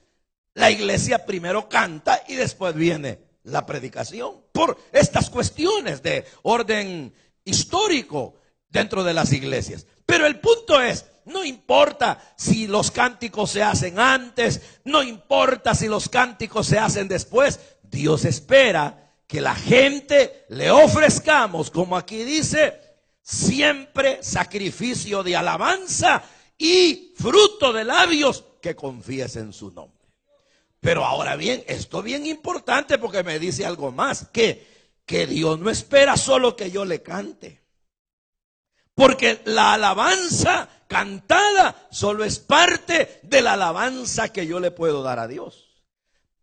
la 0.53 0.69
iglesia 0.69 1.25
primero 1.25 1.69
canta 1.69 2.23
y 2.27 2.35
después 2.35 2.75
viene 2.75 3.30
la 3.43 3.65
predicación 3.65 4.35
por 4.51 4.77
estas 4.91 5.29
cuestiones 5.29 6.01
de 6.01 6.25
orden 6.43 7.13
histórico 7.43 8.35
dentro 8.69 9.03
de 9.03 9.13
las 9.13 9.33
iglesias. 9.33 9.85
Pero 10.05 10.25
el 10.25 10.39
punto 10.39 10.81
es, 10.81 11.05
no 11.25 11.43
importa 11.45 12.33
si 12.35 12.67
los 12.67 12.91
cánticos 12.91 13.51
se 13.51 13.63
hacen 13.63 13.99
antes, 13.99 14.61
no 14.85 15.03
importa 15.03 15.75
si 15.75 15.87
los 15.87 16.09
cánticos 16.09 16.67
se 16.67 16.79
hacen 16.79 17.07
después, 17.07 17.59
Dios 17.83 18.25
espera 18.25 19.15
que 19.27 19.41
la 19.41 19.55
gente 19.55 20.45
le 20.49 20.71
ofrezcamos, 20.71 21.71
como 21.71 21.95
aquí 21.95 22.23
dice, 22.23 22.79
siempre 23.21 24.21
sacrificio 24.21 25.23
de 25.23 25.35
alabanza 25.35 26.23
y 26.57 27.13
fruto 27.15 27.71
de 27.71 27.85
labios 27.85 28.43
que 28.61 28.75
confiesen 28.75 29.53
su 29.53 29.71
nombre. 29.71 30.00
Pero 30.81 31.05
ahora 31.05 31.35
bien, 31.35 31.63
esto 31.67 31.99
es 31.99 32.03
bien 32.03 32.25
importante 32.25 32.97
porque 32.97 33.23
me 33.23 33.37
dice 33.37 33.65
algo 33.65 33.91
más, 33.91 34.27
que, 34.33 34.67
que 35.05 35.27
Dios 35.27 35.59
no 35.59 35.69
espera 35.69 36.17
solo 36.17 36.55
que 36.55 36.71
yo 36.71 36.85
le 36.85 37.03
cante. 37.03 37.61
Porque 38.95 39.41
la 39.45 39.73
alabanza 39.73 40.67
cantada 40.87 41.87
solo 41.91 42.25
es 42.25 42.39
parte 42.39 43.19
de 43.21 43.41
la 43.41 43.53
alabanza 43.53 44.33
que 44.33 44.47
yo 44.47 44.59
le 44.59 44.71
puedo 44.71 45.03
dar 45.03 45.19
a 45.19 45.27
Dios. 45.27 45.83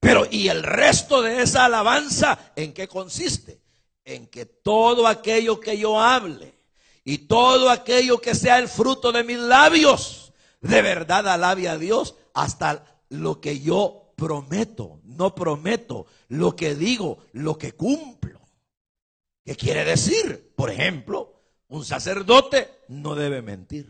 Pero 0.01 0.25
¿y 0.31 0.49
el 0.49 0.63
resto 0.63 1.21
de 1.21 1.43
esa 1.43 1.65
alabanza 1.65 2.53
en 2.55 2.73
qué 2.73 2.87
consiste? 2.87 3.61
En 4.05 4.29
que 4.29 4.47
todo 4.47 5.09
aquello 5.09 5.59
que 5.59 5.77
yo 5.77 6.01
hable 6.01 6.55
y 7.05 7.19
todo 7.19 7.71
aquello 7.71 8.21
que 8.21 8.37
sea 8.37 8.59
el 8.59 8.69
fruto 8.69 9.11
de 9.11 9.25
mis 9.25 9.39
labios, 9.39 10.33
de 10.61 10.81
verdad 10.81 11.27
alabe 11.29 11.69
a 11.69 11.77
Dios 11.77 12.15
hasta 12.33 12.85
lo 13.09 13.41
que 13.41 13.61
yo 13.61 14.08
prometo, 14.19 15.01
no 15.05 15.33
prometo, 15.33 16.07
lo 16.29 16.57
que 16.57 16.75
digo, 16.75 17.19
lo 17.33 17.57
que 17.57 17.73
cumplo. 17.73 18.41
¿Qué 19.45 19.55
quiere 19.55 19.85
decir? 19.85 20.53
Por 20.57 20.71
ejemplo, 20.71 21.41
un 21.69 21.85
sacerdote 21.85 22.69
no 22.89 23.15
debe 23.15 23.43
mentir. 23.43 23.89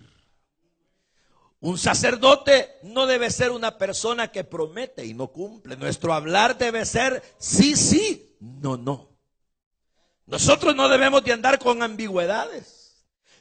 Un 1.60 1.78
sacerdote 1.78 2.76
no 2.82 3.06
debe 3.06 3.30
ser 3.30 3.50
una 3.50 3.78
persona 3.78 4.30
que 4.30 4.44
promete 4.44 5.04
y 5.06 5.14
no 5.14 5.28
cumple. 5.28 5.76
Nuestro 5.76 6.12
hablar 6.12 6.58
debe 6.58 6.84
ser 6.84 7.22
sí, 7.38 7.74
sí, 7.74 8.36
no, 8.38 8.76
no. 8.76 9.08
Nosotros 10.26 10.76
no 10.76 10.90
debemos 10.90 11.24
de 11.24 11.32
andar 11.32 11.58
con 11.58 11.82
ambigüedades. 11.82 12.77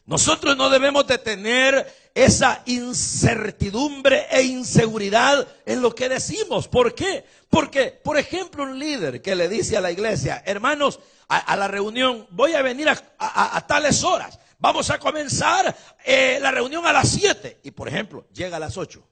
Nosotros 0.07 0.55
no 0.55 0.69
debemos 0.69 1.05
de 1.05 1.17
tener 1.17 1.85
esa 2.15 2.63
incertidumbre 2.65 4.25
e 4.31 4.41
inseguridad 4.41 5.45
en 5.65 5.81
lo 5.81 5.93
que 5.93 6.07
decimos. 6.07 6.69
¿Por 6.69 6.95
qué? 6.95 7.25
Porque, 7.49 7.91
por 7.91 8.17
ejemplo, 8.17 8.63
un 8.63 8.79
líder 8.79 9.21
que 9.21 9.35
le 9.35 9.49
dice 9.49 9.75
a 9.75 9.81
la 9.81 9.91
iglesia, 9.91 10.41
hermanos, 10.45 11.01
a, 11.27 11.53
la 11.57 11.67
reunión, 11.67 12.25
voy 12.31 12.53
a 12.53 12.61
venir 12.61 12.87
a, 12.87 13.67
tales 13.67 14.01
horas, 14.05 14.39
vamos 14.59 14.89
a 14.91 14.97
comenzar 14.97 15.75
eh, 16.05 16.39
la 16.41 16.51
reunión 16.51 16.85
a 16.85 16.93
las 16.93 17.09
7 17.09 17.59
y, 17.63 17.71
por 17.71 17.89
ejemplo, 17.89 18.25
llega 18.31 18.55
a 18.55 18.61
las 18.61 18.77
8. 18.77 19.05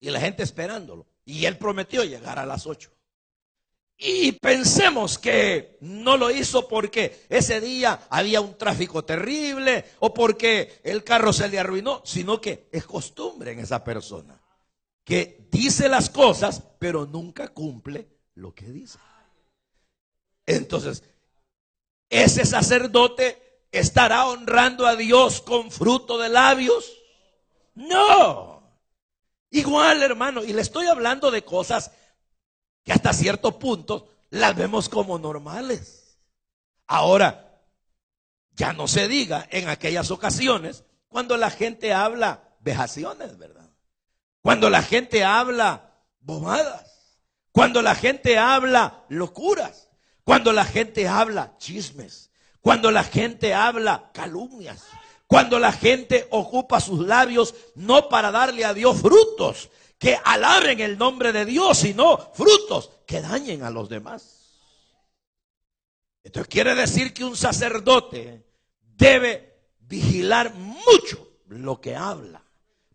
Y 0.00 0.10
la 0.10 0.18
gente 0.18 0.42
esperándolo. 0.42 1.06
Y 1.24 1.44
él 1.46 1.56
prometió 1.58 2.02
llegar 2.02 2.40
a 2.40 2.46
las 2.46 2.66
8. 2.66 2.90
Y 4.00 4.30
pensemos 4.32 5.18
que 5.18 5.76
no 5.80 6.16
lo 6.16 6.30
hizo 6.30 6.68
porque 6.68 7.26
ese 7.28 7.60
día 7.60 8.06
había 8.08 8.40
un 8.40 8.56
tráfico 8.56 9.04
terrible 9.04 9.84
o 9.98 10.14
porque 10.14 10.80
el 10.84 11.02
carro 11.02 11.32
se 11.32 11.48
le 11.48 11.58
arruinó, 11.58 12.00
sino 12.04 12.40
que 12.40 12.68
es 12.70 12.84
costumbre 12.84 13.50
en 13.52 13.58
esa 13.58 13.82
persona 13.82 14.40
que 15.08 15.48
dice 15.50 15.88
las 15.88 16.10
cosas 16.10 16.62
pero 16.78 17.06
nunca 17.06 17.48
cumple 17.48 18.06
lo 18.34 18.54
que 18.54 18.66
dice. 18.66 18.98
Entonces, 20.46 21.02
ese 22.10 22.44
sacerdote 22.44 23.64
estará 23.72 24.26
honrando 24.26 24.86
a 24.86 24.96
Dios 24.96 25.40
con 25.40 25.70
fruto 25.70 26.18
de 26.18 26.28
labios. 26.28 26.92
No. 27.74 28.62
Igual, 29.50 30.02
hermano, 30.02 30.44
y 30.44 30.52
le 30.52 30.60
estoy 30.60 30.86
hablando 30.86 31.30
de 31.30 31.42
cosas 31.42 31.90
que 32.88 32.94
hasta 32.94 33.12
cierto 33.12 33.58
punto 33.58 34.08
las 34.30 34.56
vemos 34.56 34.88
como 34.88 35.18
normales. 35.18 36.18
Ahora, 36.86 37.60
ya 38.52 38.72
no 38.72 38.88
se 38.88 39.08
diga 39.08 39.46
en 39.50 39.68
aquellas 39.68 40.10
ocasiones 40.10 40.84
cuando 41.06 41.36
la 41.36 41.50
gente 41.50 41.92
habla 41.92 42.48
vejaciones, 42.60 43.36
¿verdad? 43.36 43.68
Cuando 44.40 44.70
la 44.70 44.80
gente 44.80 45.22
habla 45.22 45.98
bobadas, 46.20 47.18
cuando 47.52 47.82
la 47.82 47.94
gente 47.94 48.38
habla 48.38 49.04
locuras, 49.10 49.90
cuando 50.24 50.54
la 50.54 50.64
gente 50.64 51.06
habla 51.08 51.58
chismes, 51.58 52.30
cuando 52.62 52.90
la 52.90 53.04
gente 53.04 53.52
habla 53.52 54.10
calumnias, 54.14 54.86
cuando 55.26 55.58
la 55.58 55.72
gente 55.72 56.26
ocupa 56.30 56.80
sus 56.80 57.06
labios 57.06 57.54
no 57.74 58.08
para 58.08 58.30
darle 58.30 58.64
a 58.64 58.72
Dios 58.72 59.02
frutos 59.02 59.68
que 59.98 60.18
alaben 60.24 60.80
el 60.80 60.96
nombre 60.96 61.32
de 61.32 61.44
Dios, 61.44 61.78
sino 61.78 62.16
frutos 62.32 62.90
que 63.06 63.20
dañen 63.20 63.62
a 63.62 63.70
los 63.70 63.88
demás. 63.88 64.38
Esto 66.22 66.44
quiere 66.44 66.74
decir 66.74 67.12
que 67.12 67.24
un 67.24 67.36
sacerdote 67.36 68.46
debe 68.80 69.72
vigilar 69.80 70.54
mucho 70.54 71.40
lo 71.46 71.80
que 71.80 71.96
habla, 71.96 72.42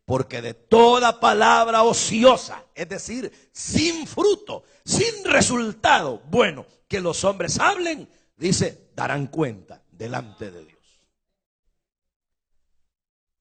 porque 0.05 0.41
de 0.41 0.53
toda 0.53 1.19
palabra 1.19 1.83
ociosa, 1.83 2.63
es 2.73 2.87
decir, 2.87 3.49
sin 3.51 4.07
fruto, 4.07 4.63
sin 4.85 5.25
resultado 5.25 6.21
bueno, 6.29 6.65
que 6.87 7.01
los 7.01 7.23
hombres 7.23 7.59
hablen, 7.59 8.07
dice, 8.37 8.91
darán 8.95 9.27
cuenta 9.27 9.83
delante 9.91 10.51
de 10.51 10.65
Dios. 10.65 10.73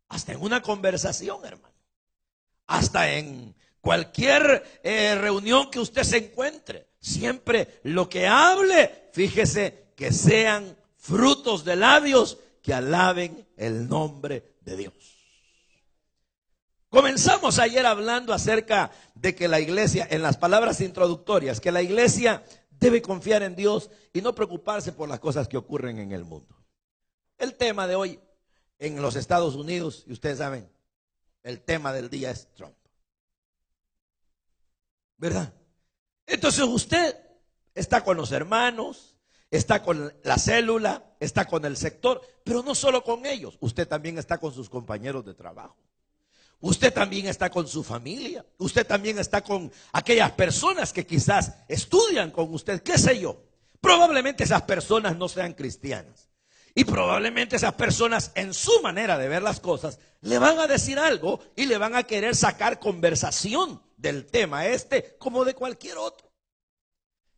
Hasta 0.08 0.32
en 0.32 0.42
una 0.42 0.62
conversación, 0.62 1.44
hermano. 1.44 1.71
Hasta 2.72 3.12
en 3.12 3.54
cualquier 3.82 4.80
eh, 4.82 5.14
reunión 5.16 5.70
que 5.70 5.78
usted 5.78 6.04
se 6.04 6.16
encuentre. 6.16 6.88
Siempre 6.98 7.80
lo 7.82 8.08
que 8.08 8.26
hable, 8.26 9.10
fíjese 9.12 9.92
que 9.94 10.10
sean 10.10 10.74
frutos 10.96 11.66
de 11.66 11.76
labios 11.76 12.38
que 12.62 12.72
alaben 12.72 13.46
el 13.58 13.90
nombre 13.90 14.56
de 14.62 14.78
Dios. 14.78 14.94
Comenzamos 16.88 17.58
ayer 17.58 17.84
hablando 17.84 18.32
acerca 18.32 18.90
de 19.16 19.34
que 19.34 19.48
la 19.48 19.60
iglesia, 19.60 20.08
en 20.10 20.22
las 20.22 20.38
palabras 20.38 20.80
introductorias, 20.80 21.60
que 21.60 21.72
la 21.72 21.82
iglesia 21.82 22.42
debe 22.70 23.02
confiar 23.02 23.42
en 23.42 23.54
Dios 23.54 23.90
y 24.14 24.22
no 24.22 24.34
preocuparse 24.34 24.92
por 24.92 25.10
las 25.10 25.20
cosas 25.20 25.46
que 25.46 25.58
ocurren 25.58 25.98
en 25.98 26.12
el 26.12 26.24
mundo. 26.24 26.56
El 27.36 27.54
tema 27.54 27.86
de 27.86 27.96
hoy 27.96 28.18
en 28.78 29.02
los 29.02 29.14
Estados 29.14 29.56
Unidos, 29.56 30.04
y 30.06 30.14
ustedes 30.14 30.38
saben, 30.38 30.71
el 31.42 31.60
tema 31.60 31.92
del 31.92 32.08
día 32.08 32.30
es 32.30 32.48
Trump. 32.54 32.76
¿Verdad? 35.16 35.52
Entonces 36.26 36.64
usted 36.64 37.16
está 37.74 38.02
con 38.02 38.16
los 38.16 38.32
hermanos, 38.32 39.16
está 39.50 39.82
con 39.82 40.12
la 40.24 40.38
célula, 40.38 41.04
está 41.20 41.44
con 41.44 41.64
el 41.64 41.76
sector, 41.76 42.20
pero 42.44 42.62
no 42.62 42.74
solo 42.74 43.04
con 43.04 43.26
ellos, 43.26 43.56
usted 43.60 43.86
también 43.86 44.18
está 44.18 44.38
con 44.38 44.52
sus 44.52 44.68
compañeros 44.68 45.24
de 45.24 45.34
trabajo. 45.34 45.76
Usted 46.60 46.92
también 46.92 47.26
está 47.26 47.50
con 47.50 47.66
su 47.66 47.82
familia, 47.82 48.46
usted 48.58 48.86
también 48.86 49.18
está 49.18 49.42
con 49.42 49.70
aquellas 49.92 50.30
personas 50.32 50.92
que 50.92 51.04
quizás 51.04 51.52
estudian 51.66 52.30
con 52.30 52.54
usted, 52.54 52.82
qué 52.82 52.96
sé 52.98 53.18
yo. 53.18 53.42
Probablemente 53.80 54.44
esas 54.44 54.62
personas 54.62 55.16
no 55.16 55.28
sean 55.28 55.54
cristianas. 55.54 56.28
Y 56.74 56.84
probablemente 56.84 57.56
esas 57.56 57.74
personas 57.74 58.32
en 58.34 58.54
su 58.54 58.80
manera 58.82 59.18
de 59.18 59.28
ver 59.28 59.42
las 59.42 59.60
cosas 59.60 59.98
le 60.22 60.38
van 60.38 60.58
a 60.58 60.66
decir 60.66 60.98
algo 60.98 61.40
y 61.54 61.66
le 61.66 61.76
van 61.76 61.94
a 61.94 62.04
querer 62.04 62.34
sacar 62.34 62.78
conversación 62.78 63.82
del 63.96 64.26
tema 64.26 64.66
este 64.66 65.16
como 65.18 65.44
de 65.44 65.54
cualquier 65.54 65.98
otro. 65.98 66.32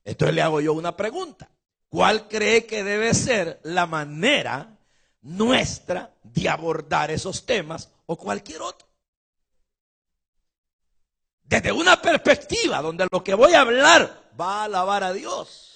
Entonces 0.04 0.34
le 0.34 0.42
hago 0.42 0.60
yo 0.60 0.72
una 0.72 0.96
pregunta. 0.96 1.50
¿Cuál 1.88 2.28
cree 2.28 2.66
que 2.66 2.84
debe 2.84 3.14
ser 3.14 3.60
la 3.64 3.86
manera 3.86 4.78
nuestra 5.22 6.14
de 6.22 6.48
abordar 6.48 7.10
esos 7.10 7.46
temas 7.46 7.90
o 8.06 8.16
cualquier 8.16 8.62
otro? 8.62 8.86
Desde 11.42 11.72
una 11.72 12.00
perspectiva 12.00 12.82
donde 12.82 13.06
lo 13.10 13.22
que 13.22 13.34
voy 13.34 13.54
a 13.54 13.60
hablar 13.60 14.30
va 14.38 14.60
a 14.60 14.64
alabar 14.64 15.04
a 15.04 15.12
Dios. 15.12 15.73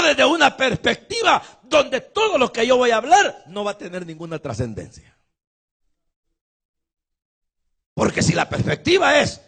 Desde 0.00 0.24
una 0.24 0.56
perspectiva 0.56 1.42
donde 1.62 2.00
todo 2.00 2.38
lo 2.38 2.52
que 2.52 2.66
yo 2.66 2.76
voy 2.76 2.90
a 2.90 2.96
hablar 2.96 3.44
no 3.46 3.64
va 3.64 3.72
a 3.72 3.78
tener 3.78 4.06
ninguna 4.06 4.38
trascendencia. 4.38 5.16
Porque 7.94 8.22
si 8.22 8.32
la 8.32 8.48
perspectiva 8.48 9.20
es, 9.20 9.40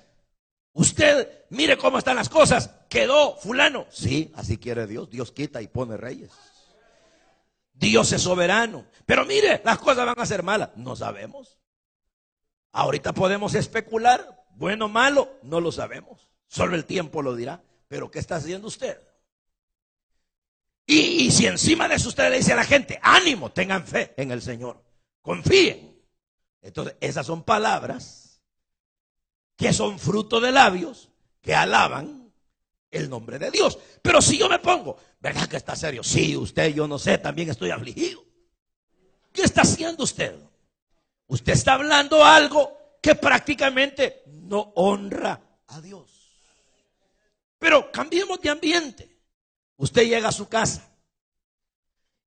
usted 0.72 1.46
mire 1.50 1.76
cómo 1.76 1.98
están 1.98 2.16
las 2.16 2.28
cosas, 2.28 2.70
quedó 2.88 3.36
fulano. 3.36 3.86
Sí, 3.90 4.32
así 4.36 4.56
quiere 4.56 4.86
Dios. 4.86 5.10
Dios 5.10 5.32
quita 5.32 5.60
y 5.60 5.66
pone 5.66 5.96
reyes. 5.96 6.30
Dios 7.72 8.12
es 8.12 8.22
soberano. 8.22 8.86
Pero 9.04 9.24
mire, 9.26 9.60
las 9.64 9.78
cosas 9.78 10.06
van 10.06 10.18
a 10.18 10.26
ser 10.26 10.42
malas. 10.42 10.70
No 10.76 10.96
sabemos. 10.96 11.58
Ahorita 12.72 13.12
podemos 13.12 13.54
especular, 13.54 14.46
bueno 14.56 14.86
o 14.86 14.88
malo, 14.88 15.38
no 15.42 15.60
lo 15.60 15.72
sabemos. 15.72 16.28
Solo 16.48 16.74
el 16.74 16.84
tiempo 16.84 17.22
lo 17.22 17.34
dirá. 17.34 17.62
Pero 17.88 18.10
¿qué 18.10 18.18
está 18.18 18.36
haciendo 18.36 18.68
usted? 18.68 18.98
Y, 20.86 21.30
si 21.30 21.46
encima 21.46 21.88
de 21.88 21.94
eso 21.94 22.08
usted 22.08 22.30
le 22.30 22.38
dice 22.38 22.52
a 22.52 22.56
la 22.56 22.64
gente, 22.64 22.98
ánimo, 23.02 23.52
tengan 23.52 23.86
fe 23.86 24.12
en 24.16 24.30
el 24.30 24.42
Señor, 24.42 24.82
confíen. 25.22 25.98
Entonces, 26.60 26.96
esas 27.00 27.26
son 27.26 27.42
palabras 27.42 28.40
que 29.56 29.72
son 29.72 29.98
fruto 29.98 30.40
de 30.40 30.52
labios 30.52 31.10
que 31.40 31.54
alaban 31.54 32.32
el 32.90 33.08
nombre 33.08 33.38
de 33.38 33.50
Dios. 33.50 33.78
Pero 34.02 34.20
si 34.20 34.38
yo 34.38 34.48
me 34.48 34.58
pongo, 34.58 34.96
¿verdad 35.20 35.48
que 35.48 35.56
está 35.56 35.74
serio? 35.74 36.02
Sí, 36.02 36.36
usted, 36.36 36.74
yo 36.74 36.86
no 36.86 36.98
sé, 36.98 37.18
también 37.18 37.50
estoy 37.50 37.70
afligido. 37.70 38.22
¿Qué 39.32 39.42
está 39.42 39.62
haciendo 39.62 40.04
usted? 40.04 40.36
Usted 41.26 41.52
está 41.52 41.74
hablando 41.74 42.24
algo 42.24 42.98
que 43.02 43.14
prácticamente 43.14 44.22
no 44.26 44.72
honra 44.76 45.40
a 45.66 45.80
Dios. 45.80 46.38
Pero 47.58 47.90
cambiemos 47.90 48.40
de 48.40 48.50
ambiente. 48.50 49.13
Usted 49.76 50.02
llega 50.02 50.28
a 50.28 50.32
su 50.32 50.48
casa 50.48 50.88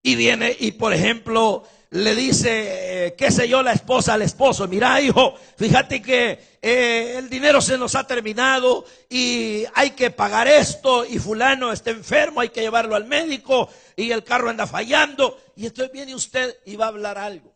y 0.02 0.16
viene 0.16 0.56
y, 0.60 0.74
por 0.74 0.94
ejemplo, 0.94 1.64
le 1.90 2.16
dice, 2.16 3.08
eh, 3.08 3.16
qué 3.16 3.32
sé 3.32 3.48
yo, 3.48 3.64
la 3.64 3.72
esposa 3.72 4.14
al 4.14 4.22
esposo, 4.22 4.68
mira 4.68 5.00
hijo, 5.00 5.36
fíjate 5.56 6.02
que 6.02 6.58
eh, 6.62 7.16
el 7.18 7.30
dinero 7.30 7.62
se 7.62 7.78
nos 7.78 7.96
ha 7.96 8.06
terminado 8.06 8.86
y 9.10 9.64
hay 9.74 9.92
que 9.92 10.12
pagar 10.12 10.48
esto 10.48 11.06
y 11.06 11.18
fulano 11.18 11.72
está 11.72 11.92
enfermo, 11.92 12.42
hay 12.42 12.50
que 12.50 12.62
llevarlo 12.62 12.96
al 12.96 13.06
médico 13.06 13.70
y 13.96 14.12
el 14.12 14.24
carro 14.24 14.50
anda 14.50 14.68
fallando 14.68 15.40
y 15.56 15.66
entonces 15.66 15.94
viene 15.94 16.14
usted 16.14 16.58
y 16.66 16.76
va 16.76 16.86
a 16.86 16.90
hablar 16.90 17.18
algo. 17.18 17.56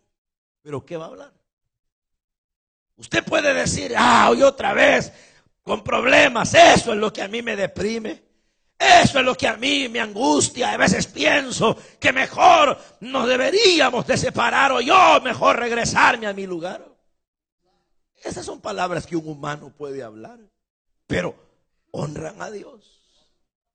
Pero 0.61 0.85
¿qué 0.85 0.95
va 0.95 1.05
a 1.05 1.09
hablar? 1.09 1.33
Usted 2.95 3.23
puede 3.23 3.53
decir, 3.53 3.93
ah, 3.97 4.29
hoy 4.29 4.43
otra 4.43 4.73
vez, 4.73 5.11
con 5.63 5.83
problemas, 5.83 6.53
eso 6.53 6.93
es 6.93 6.99
lo 6.99 7.11
que 7.11 7.21
a 7.21 7.27
mí 7.27 7.41
me 7.41 7.55
deprime. 7.55 8.30
Eso 8.81 9.19
es 9.19 9.25
lo 9.25 9.35
que 9.35 9.47
a 9.47 9.57
mí 9.57 9.87
me 9.89 9.99
angustia. 9.99 10.71
A 10.71 10.77
veces 10.77 11.05
pienso 11.05 11.77
que 11.99 12.11
mejor 12.11 12.75
nos 13.01 13.27
deberíamos 13.27 14.07
de 14.07 14.17
separar 14.17 14.71
o 14.71 14.81
yo 14.81 15.21
mejor 15.21 15.59
regresarme 15.59 16.25
a 16.25 16.33
mi 16.33 16.47
lugar. 16.47 16.83
Esas 18.23 18.43
son 18.43 18.59
palabras 18.59 19.05
que 19.05 19.15
un 19.15 19.27
humano 19.27 19.71
puede 19.77 20.01
hablar, 20.01 20.39
pero 21.05 21.35
honran 21.91 22.41
a 22.41 22.49
Dios. 22.49 22.99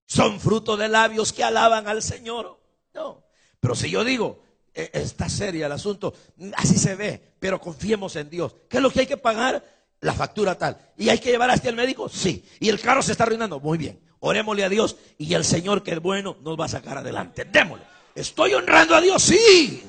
Son 0.07 0.41
fruto 0.41 0.77
de 0.77 0.89
labios 0.89 1.33
que 1.33 1.45
alaban 1.45 1.87
al 1.87 2.03
Señor. 2.03 2.59
No, 2.93 3.23
pero 3.61 3.77
si 3.77 3.91
yo 3.91 4.03
digo, 4.03 4.43
e, 4.75 4.91
está 4.93 5.29
seria 5.29 5.67
el 5.67 5.73
asunto, 5.73 6.15
así 6.57 6.79
se 6.79 6.97
ve, 6.97 7.35
pero 7.39 7.61
confiemos 7.61 8.17
en 8.17 8.29
Dios. 8.29 8.57
¿Qué 8.69 8.79
es 8.79 8.83
lo 8.83 8.91
que 8.91 9.01
hay 9.01 9.07
que 9.07 9.17
pagar? 9.17 9.65
La 10.01 10.15
factura 10.15 10.57
tal. 10.57 10.77
¿Y 10.97 11.11
hay 11.11 11.19
que 11.19 11.31
llevar 11.31 11.51
hasta 11.51 11.69
el 11.69 11.77
médico? 11.77 12.09
Sí. 12.09 12.45
¿Y 12.59 12.69
el 12.69 12.81
carro 12.81 13.03
se 13.03 13.13
está 13.13 13.23
arruinando? 13.25 13.61
Muy 13.61 13.79
bien. 13.79 14.06
Orémosle 14.21 14.65
a 14.65 14.69
Dios 14.69 14.97
y 15.19 15.35
el 15.35 15.45
Señor 15.45 15.83
que 15.83 15.93
es 15.93 16.01
bueno 16.01 16.37
nos 16.43 16.59
va 16.59 16.65
a 16.65 16.69
sacar 16.69 16.99
adelante. 16.99 17.45
Démosle. 17.45 17.85
¿Estoy 18.15 18.55
honrando 18.55 18.95
a 18.95 19.01
Dios? 19.01 19.23
Sí. 19.23 19.85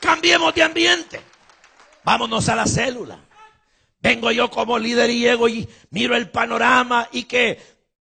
Cambiemos 0.00 0.54
de 0.54 0.62
ambiente. 0.62 1.20
Vámonos 2.04 2.48
a 2.48 2.56
la 2.56 2.66
célula. 2.66 3.18
Vengo 4.00 4.30
yo 4.30 4.50
como 4.50 4.78
líder 4.78 5.08
y 5.08 5.20
llego 5.20 5.48
y 5.48 5.66
miro 5.90 6.14
el 6.14 6.28
panorama 6.28 7.08
y 7.10 7.24
que 7.24 7.58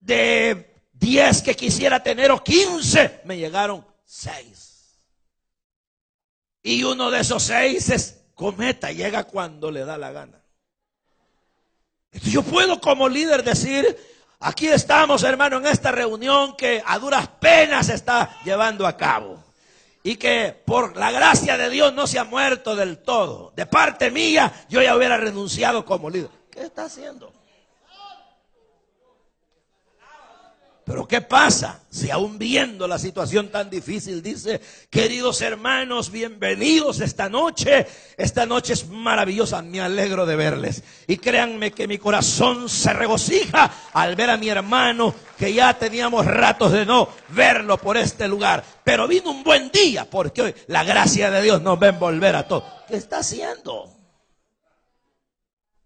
de 0.00 0.74
10 0.92 1.42
que 1.42 1.56
quisiera 1.56 2.02
tener 2.02 2.30
o 2.30 2.44
15 2.44 3.22
me 3.24 3.38
llegaron 3.38 3.86
6. 4.04 5.00
Y 6.62 6.82
uno 6.84 7.10
de 7.10 7.20
esos 7.20 7.42
6 7.44 7.90
es 7.90 8.20
cometa, 8.34 8.92
llega 8.92 9.24
cuando 9.24 9.70
le 9.70 9.84
da 9.84 9.96
la 9.96 10.12
gana. 10.12 10.42
Yo 12.24 12.42
puedo 12.42 12.80
como 12.80 13.08
líder 13.08 13.42
decir, 13.42 13.96
Aquí 14.40 14.68
estamos, 14.68 15.22
hermano, 15.22 15.58
en 15.58 15.66
esta 15.66 15.90
reunión 15.90 16.56
que 16.56 16.82
a 16.84 16.98
duras 16.98 17.28
penas 17.40 17.86
se 17.86 17.94
está 17.94 18.38
llevando 18.44 18.86
a 18.86 18.96
cabo. 18.96 19.42
Y 20.02 20.16
que 20.16 20.54
por 20.64 20.96
la 20.96 21.10
gracia 21.10 21.56
de 21.56 21.68
Dios 21.68 21.92
no 21.94 22.06
se 22.06 22.18
ha 22.18 22.24
muerto 22.24 22.76
del 22.76 22.98
todo. 22.98 23.52
De 23.56 23.66
parte 23.66 24.10
mía, 24.10 24.52
yo 24.68 24.80
ya 24.82 24.94
hubiera 24.94 25.16
renunciado 25.16 25.84
como 25.84 26.10
líder. 26.10 26.30
¿Qué 26.50 26.62
está 26.62 26.84
haciendo? 26.84 27.32
Pero 30.86 31.08
¿qué 31.08 31.20
pasa? 31.20 31.80
Si 31.90 32.12
aún 32.12 32.38
viendo 32.38 32.86
la 32.86 32.96
situación 33.00 33.50
tan 33.50 33.68
difícil, 33.68 34.22
dice, 34.22 34.60
queridos 34.88 35.40
hermanos, 35.40 36.12
bienvenidos 36.12 37.00
esta 37.00 37.28
noche. 37.28 37.88
Esta 38.16 38.46
noche 38.46 38.74
es 38.74 38.86
maravillosa, 38.88 39.62
me 39.62 39.80
alegro 39.80 40.26
de 40.26 40.36
verles. 40.36 40.84
Y 41.08 41.16
créanme 41.16 41.72
que 41.72 41.88
mi 41.88 41.98
corazón 41.98 42.68
se 42.68 42.92
regocija 42.92 43.88
al 43.94 44.14
ver 44.14 44.30
a 44.30 44.36
mi 44.36 44.48
hermano, 44.48 45.12
que 45.36 45.52
ya 45.52 45.76
teníamos 45.76 46.24
ratos 46.24 46.70
de 46.70 46.86
no 46.86 47.08
verlo 47.30 47.78
por 47.78 47.96
este 47.96 48.28
lugar. 48.28 48.62
Pero 48.84 49.08
vino 49.08 49.32
un 49.32 49.42
buen 49.42 49.72
día, 49.72 50.08
porque 50.08 50.40
hoy 50.40 50.54
la 50.68 50.84
gracia 50.84 51.32
de 51.32 51.42
Dios 51.42 51.62
nos 51.62 51.82
va 51.82 51.86
a 51.86 51.90
envolver 51.90 52.36
a 52.36 52.46
todos. 52.46 52.62
¿Qué 52.86 52.94
está 52.94 53.18
haciendo? 53.18 53.92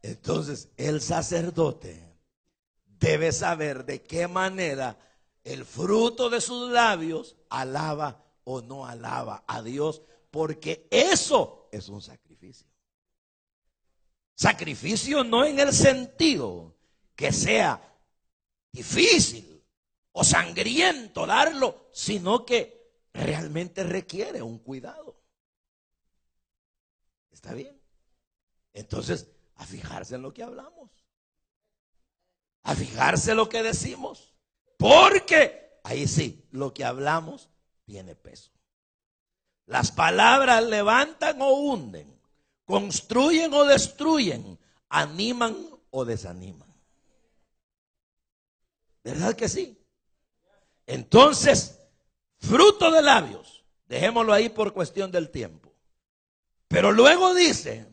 Entonces, 0.03 0.69
el 0.77 1.01
sacerdote 1.01 2.10
debe 3.01 3.33
saber 3.33 3.85
de 3.87 4.03
qué 4.03 4.29
manera 4.29 4.97
el 5.43 5.65
fruto 5.65 6.29
de 6.29 6.41
sus 6.41 6.71
labios 6.71 7.37
alaba 7.49 8.23
o 8.45 8.61
no 8.61 8.87
alaba 8.87 9.43
a 9.47 9.63
Dios, 9.63 10.03
porque 10.31 10.87
eso 10.91 11.69
es 11.73 11.89
un 11.89 12.03
sacrificio. 12.03 12.67
Sacrificio 14.35 15.25
no 15.25 15.45
en 15.45 15.59
el 15.59 15.73
sentido 15.73 16.77
que 17.17 17.33
sea 17.33 17.99
difícil 18.71 19.65
o 20.13 20.23
sangriento 20.23 21.27
darlo, 21.27 21.89
sino 21.93 22.45
que 22.45 22.93
realmente 23.15 23.83
requiere 23.83 24.43
un 24.43 24.59
cuidado. 24.59 25.21
¿Está 27.31 27.55
bien? 27.55 27.81
Entonces, 28.75 29.27
a 29.57 29.65
fijarse 29.65 30.15
en 30.17 30.23
lo 30.23 30.33
que 30.33 30.43
hablamos 30.43 31.00
a 32.63 32.75
fijarse 32.75 33.35
lo 33.35 33.49
que 33.49 33.63
decimos. 33.63 34.35
Porque 34.77 35.81
ahí 35.85 36.07
sí, 36.07 36.47
lo 36.51 36.73
que 36.73 36.85
hablamos 36.85 37.51
tiene 37.85 38.15
peso. 38.15 38.51
Las 39.67 39.93
palabras 39.93 40.65
levantan 40.65 41.41
o 41.43 41.53
hunden, 41.53 42.19
construyen 42.65 43.53
o 43.55 43.65
destruyen, 43.65 44.59
animan 44.89 45.57
o 45.91 46.05
desaniman. 46.05 46.69
¿Verdad 49.05 49.35
que 49.35 49.49
sí? 49.49 49.79
Entonces, 50.87 51.79
fruto 52.39 52.91
de 52.91 53.03
labios, 53.03 53.65
dejémoslo 53.87 54.33
ahí 54.33 54.49
por 54.49 54.73
cuestión 54.73 55.11
del 55.11 55.31
tiempo. 55.31 55.73
Pero 56.69 56.93
luego 56.93 57.35
dice 57.35 57.87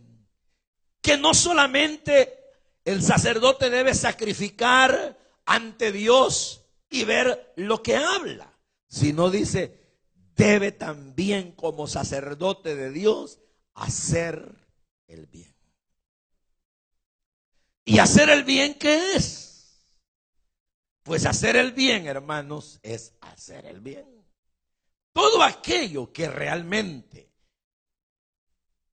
que 1.01 1.17
no 1.17 1.33
solamente 1.33 2.46
el 2.87 3.03
sacerdote 3.03 3.69
debe 3.69 3.93
sacrificar 3.93 5.19
ante 5.45 5.91
Dios 5.91 6.63
y 6.89 7.03
ver 7.03 7.51
lo 7.57 7.83
que 7.83 7.97
habla. 7.97 8.57
Si 8.87 9.11
no 9.11 9.29
dice, 9.29 9.77
debe 10.37 10.71
también 10.71 11.51
como 11.51 11.87
sacerdote 11.87 12.77
de 12.77 12.91
Dios 12.91 13.39
hacer 13.73 14.55
el 15.07 15.25
bien. 15.25 15.53
¿Y 17.83 17.99
hacer 17.99 18.29
el 18.29 18.45
bien 18.45 18.75
qué 18.75 19.15
es? 19.15 19.85
Pues 21.03 21.25
hacer 21.25 21.57
el 21.57 21.73
bien, 21.73 22.07
hermanos, 22.07 22.79
es 22.83 23.15
hacer 23.19 23.65
el 23.65 23.81
bien. 23.81 24.25
Todo 25.11 25.43
aquello 25.43 26.13
que 26.13 26.29
realmente 26.29 27.26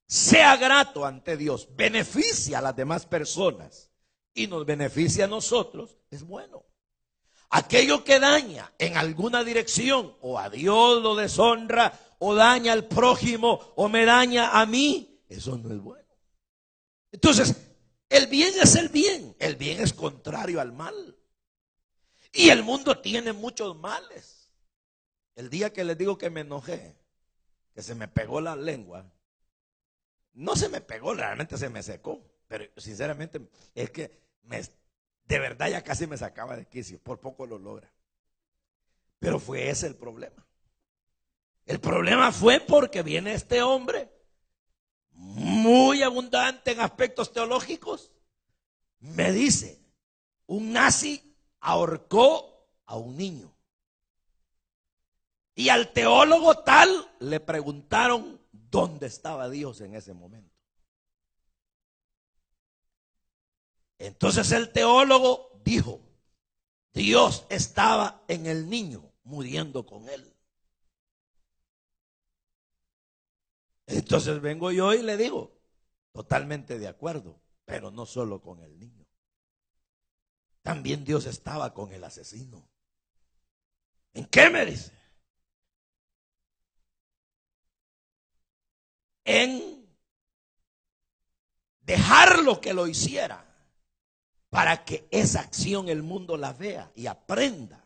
sea 0.07 0.57
grato 0.57 1.05
ante 1.05 1.37
Dios, 1.37 1.69
beneficia 1.75 2.59
a 2.59 2.61
las 2.61 2.75
demás 2.75 3.05
personas 3.05 3.91
y 4.33 4.47
nos 4.47 4.65
beneficia 4.65 5.25
a 5.25 5.29
nosotros, 5.29 5.97
es 6.11 6.23
bueno. 6.23 6.65
Aquello 7.49 8.03
que 8.03 8.19
daña 8.19 8.73
en 8.77 8.97
alguna 8.97 9.43
dirección, 9.43 10.15
o 10.21 10.37
a 10.37 10.49
Dios 10.49 11.01
lo 11.01 11.15
deshonra, 11.15 11.97
o 12.19 12.35
daña 12.35 12.73
al 12.73 12.85
prójimo, 12.85 13.73
o 13.75 13.87
me 13.87 14.05
daña 14.05 14.59
a 14.59 14.65
mí, 14.65 15.23
eso 15.29 15.57
no 15.57 15.73
es 15.73 15.79
bueno. 15.79 16.05
Entonces, 17.11 17.55
el 18.09 18.27
bien 18.27 18.53
es 18.61 18.75
el 18.75 18.89
bien, 18.89 19.35
el 19.39 19.55
bien 19.55 19.81
es 19.81 19.93
contrario 19.93 20.59
al 20.59 20.73
mal. 20.73 21.17
Y 22.33 22.49
el 22.49 22.63
mundo 22.63 22.99
tiene 22.99 23.31
muchos 23.31 23.77
males. 23.77 24.51
El 25.35 25.49
día 25.49 25.71
que 25.71 25.85
les 25.85 25.97
digo 25.97 26.17
que 26.17 26.29
me 26.29 26.41
enojé, 26.41 26.97
que 27.73 27.81
se 27.81 27.95
me 27.95 28.07
pegó 28.09 28.41
la 28.41 28.55
lengua, 28.55 29.09
no 30.35 30.55
se 30.55 30.69
me 30.69 30.81
pegó, 30.81 31.13
realmente 31.13 31.57
se 31.57 31.69
me 31.69 31.81
secó. 31.81 32.21
Pero 32.47 32.65
sinceramente 32.77 33.41
es 33.73 33.89
que 33.89 34.21
me, 34.43 34.61
de 34.61 35.39
verdad 35.39 35.69
ya 35.69 35.83
casi 35.83 36.05
me 36.05 36.17
sacaba 36.17 36.55
de 36.55 36.67
quicio. 36.67 36.99
Por 36.99 37.19
poco 37.19 37.45
lo 37.45 37.57
logra. 37.57 37.91
Pero 39.19 39.39
fue 39.39 39.69
ese 39.69 39.87
el 39.87 39.95
problema. 39.95 40.45
El 41.65 41.79
problema 41.79 42.31
fue 42.31 42.59
porque 42.59 43.01
viene 43.01 43.33
este 43.33 43.63
hombre 43.63 44.11
muy 45.11 46.03
abundante 46.03 46.71
en 46.71 46.81
aspectos 46.81 47.33
teológicos. 47.33 48.11
Me 48.99 49.31
dice, 49.31 49.81
un 50.45 50.73
nazi 50.73 51.35
ahorcó 51.61 52.67
a 52.85 52.97
un 52.97 53.17
niño. 53.17 53.55
Y 55.55 55.69
al 55.69 55.93
teólogo 55.93 56.59
tal 56.59 56.89
le 57.19 57.39
preguntaron 57.39 58.34
dónde 58.75 59.07
estaba 59.07 59.49
Dios 59.49 59.79
en 59.79 59.95
ese 59.95 60.13
momento. 60.13 60.53
Entonces 63.97 64.51
el 64.51 64.73
teólogo 64.73 65.61
dijo, 65.63 66.01
Dios 66.93 67.45
estaba 67.47 68.21
en 68.27 68.47
el 68.47 68.69
niño 68.69 69.13
muriendo 69.23 69.85
con 69.85 70.09
él. 70.09 70.35
Entonces 73.87 74.41
vengo 74.41 74.73
yo 74.73 74.93
y 74.93 75.01
le 75.01 75.15
digo, 75.15 75.57
totalmente 76.11 76.77
de 76.77 76.89
acuerdo, 76.89 77.39
pero 77.63 77.91
no 77.91 78.05
solo 78.05 78.41
con 78.41 78.61
el 78.61 78.77
niño. 78.77 79.05
También 80.63 81.05
Dios 81.05 81.27
estaba 81.27 81.73
con 81.73 81.93
el 81.93 82.03
asesino. 82.03 82.67
¿En 84.13 84.25
qué 84.25 84.49
me 84.49 84.65
dice? 84.65 84.91
En 89.25 89.85
dejarlo 91.81 92.61
que 92.61 92.73
lo 92.73 92.87
hiciera 92.87 93.43
para 94.49 94.85
que 94.85 95.07
esa 95.11 95.41
acción 95.41 95.89
el 95.89 96.01
mundo 96.01 96.37
la 96.37 96.53
vea 96.53 96.89
y 96.95 97.07
aprenda 97.07 97.83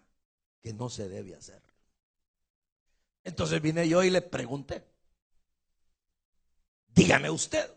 que 0.61 0.73
no 0.73 0.89
se 0.89 1.09
debe 1.09 1.35
hacer. 1.35 1.61
Entonces 3.23 3.61
vine 3.61 3.87
yo 3.87 4.03
y 4.03 4.09
le 4.09 4.21
pregunté, 4.21 4.83
dígame 6.87 7.29
usted, 7.29 7.69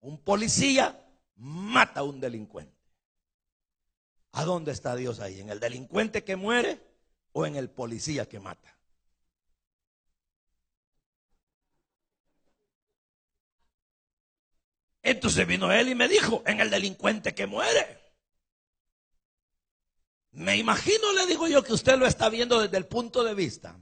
un 0.00 0.18
policía 0.18 1.00
mata 1.36 2.00
a 2.00 2.04
un 2.04 2.20
delincuente. 2.20 2.74
¿A 4.32 4.44
dónde 4.44 4.72
está 4.72 4.96
Dios 4.96 5.20
ahí? 5.20 5.40
¿En 5.40 5.50
el 5.50 5.60
delincuente 5.60 6.24
que 6.24 6.36
muere 6.36 6.80
o 7.32 7.46
en 7.46 7.56
el 7.56 7.70
policía 7.70 8.28
que 8.28 8.40
mata? 8.40 8.76
Entonces 15.04 15.46
vino 15.46 15.70
él 15.70 15.88
y 15.88 15.94
me 15.94 16.08
dijo, 16.08 16.42
en 16.46 16.60
el 16.60 16.70
delincuente 16.70 17.34
que 17.34 17.46
muere. 17.46 18.00
Me 20.32 20.56
imagino, 20.56 21.12
le 21.12 21.26
digo 21.26 21.46
yo, 21.46 21.62
que 21.62 21.72
usted 21.72 21.96
lo 21.96 22.06
está 22.06 22.28
viendo 22.28 22.60
desde 22.60 22.76
el 22.78 22.86
punto 22.86 23.22
de 23.22 23.34
vista 23.34 23.78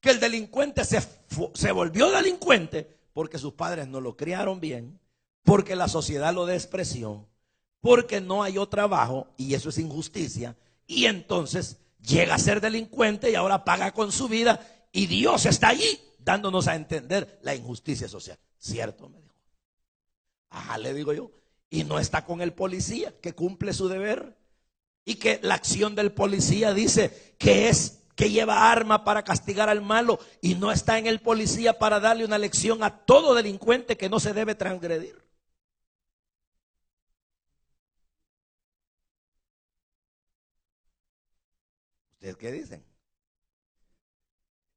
que 0.00 0.10
el 0.10 0.20
delincuente 0.20 0.84
se, 0.84 1.02
se 1.54 1.72
volvió 1.72 2.10
delincuente 2.10 2.98
porque 3.12 3.38
sus 3.38 3.54
padres 3.54 3.88
no 3.88 4.00
lo 4.00 4.16
criaron 4.16 4.60
bien, 4.60 5.00
porque 5.42 5.74
la 5.74 5.88
sociedad 5.88 6.32
lo 6.32 6.46
despreció, 6.46 7.26
porque 7.80 8.20
no 8.20 8.42
halló 8.42 8.68
trabajo 8.68 9.34
y 9.36 9.54
eso 9.54 9.70
es 9.70 9.78
injusticia, 9.78 10.56
y 10.86 11.06
entonces 11.06 11.78
llega 12.00 12.36
a 12.36 12.38
ser 12.38 12.60
delincuente 12.60 13.30
y 13.30 13.34
ahora 13.34 13.64
paga 13.64 13.92
con 13.92 14.12
su 14.12 14.28
vida 14.28 14.60
y 14.92 15.06
Dios 15.06 15.46
está 15.46 15.70
allí 15.70 16.00
dándonos 16.20 16.68
a 16.68 16.76
entender 16.76 17.40
la 17.42 17.56
injusticia 17.56 18.08
social. 18.08 18.38
¿Cierto? 18.56 19.10
Ajá, 20.50 20.78
le 20.78 20.94
digo 20.94 21.12
yo. 21.12 21.30
Y 21.70 21.84
no 21.84 21.98
está 21.98 22.24
con 22.24 22.40
el 22.40 22.52
policía 22.52 23.14
que 23.20 23.34
cumple 23.34 23.72
su 23.72 23.88
deber. 23.88 24.36
Y 25.04 25.16
que 25.16 25.40
la 25.42 25.54
acción 25.54 25.94
del 25.94 26.12
policía 26.12 26.74
dice 26.74 27.34
que 27.38 27.68
es 27.68 27.98
que 28.14 28.30
lleva 28.30 28.70
arma 28.72 29.04
para 29.04 29.22
castigar 29.22 29.68
al 29.68 29.80
malo 29.80 30.18
y 30.40 30.56
no 30.56 30.72
está 30.72 30.98
en 30.98 31.06
el 31.06 31.20
policía 31.20 31.78
para 31.78 32.00
darle 32.00 32.24
una 32.24 32.36
lección 32.36 32.82
a 32.82 32.90
todo 33.04 33.34
delincuente 33.34 33.96
que 33.96 34.08
no 34.08 34.18
se 34.20 34.32
debe 34.34 34.54
transgredir. 34.56 35.16
¿Ustedes 42.14 42.36
qué 42.36 42.50
dicen? 42.52 42.84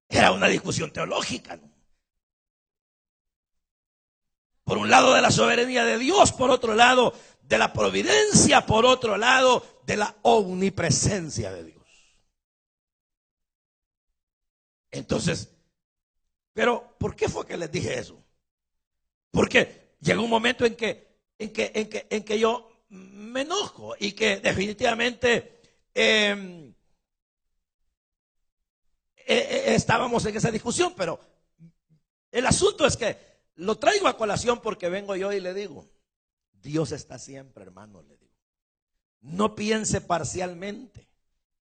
Era 0.08 0.32
una 0.32 0.48
discusión 0.48 0.92
teológica. 0.94 1.56
¿no? 1.58 1.71
Por 4.64 4.78
un 4.78 4.90
lado 4.90 5.14
de 5.14 5.22
la 5.22 5.32
soberanía 5.32 5.86
de 5.86 5.98
Dios, 5.98 6.32
por 6.32 6.52
otro 6.52 6.76
lado 6.76 7.14
de 7.42 7.58
la 7.58 7.74
providencia, 7.74 8.66
por 8.66 8.86
otro 8.86 9.18
lado 9.18 9.66
de 9.86 9.98
la 9.98 10.16
omnipresencia 10.22 11.52
de 11.52 11.64
Dios. 11.66 11.82
Entonces, 14.92 15.50
pero 16.54 16.96
¿por 16.98 17.16
qué 17.16 17.30
fue 17.30 17.46
que 17.46 17.58
les 17.58 17.72
dije 17.72 17.98
eso? 17.98 18.24
Porque 19.32 19.96
llegó 20.00 20.24
un 20.24 20.30
momento 20.30 20.66
en 20.66 20.76
que, 20.76 21.20
en 21.38 21.52
que, 21.52 21.72
en 21.74 21.90
que, 21.90 22.08
en 22.10 22.24
que 22.24 22.40
yo 22.40 22.86
me 22.90 23.42
enojo 23.42 23.96
y 23.98 24.12
que 24.12 24.38
definitivamente 24.38 25.62
em, 25.94 26.74
e, 29.16 29.36
e, 29.36 29.76
estábamos 29.76 30.26
en 30.26 30.36
esa 30.36 30.52
discusión, 30.52 30.94
pero 30.96 31.20
el 32.32 32.46
asunto 32.46 32.86
es 32.86 32.98
que 32.98 33.31
lo 33.56 33.78
traigo 33.78 34.08
a 34.08 34.18
colación 34.18 34.62
porque 34.62 34.90
vengo 34.90 35.16
yo 35.16 35.32
y 35.34 35.40
le 35.40 35.54
digo, 35.54 35.90
Dios 36.62 36.92
está 36.92 37.20
siempre, 37.20 37.64
hermano, 37.64 38.02
le 38.02 38.18
digo. 38.18 38.32
No 39.22 39.56
piense 39.56 40.02
parcialmente 40.02 41.08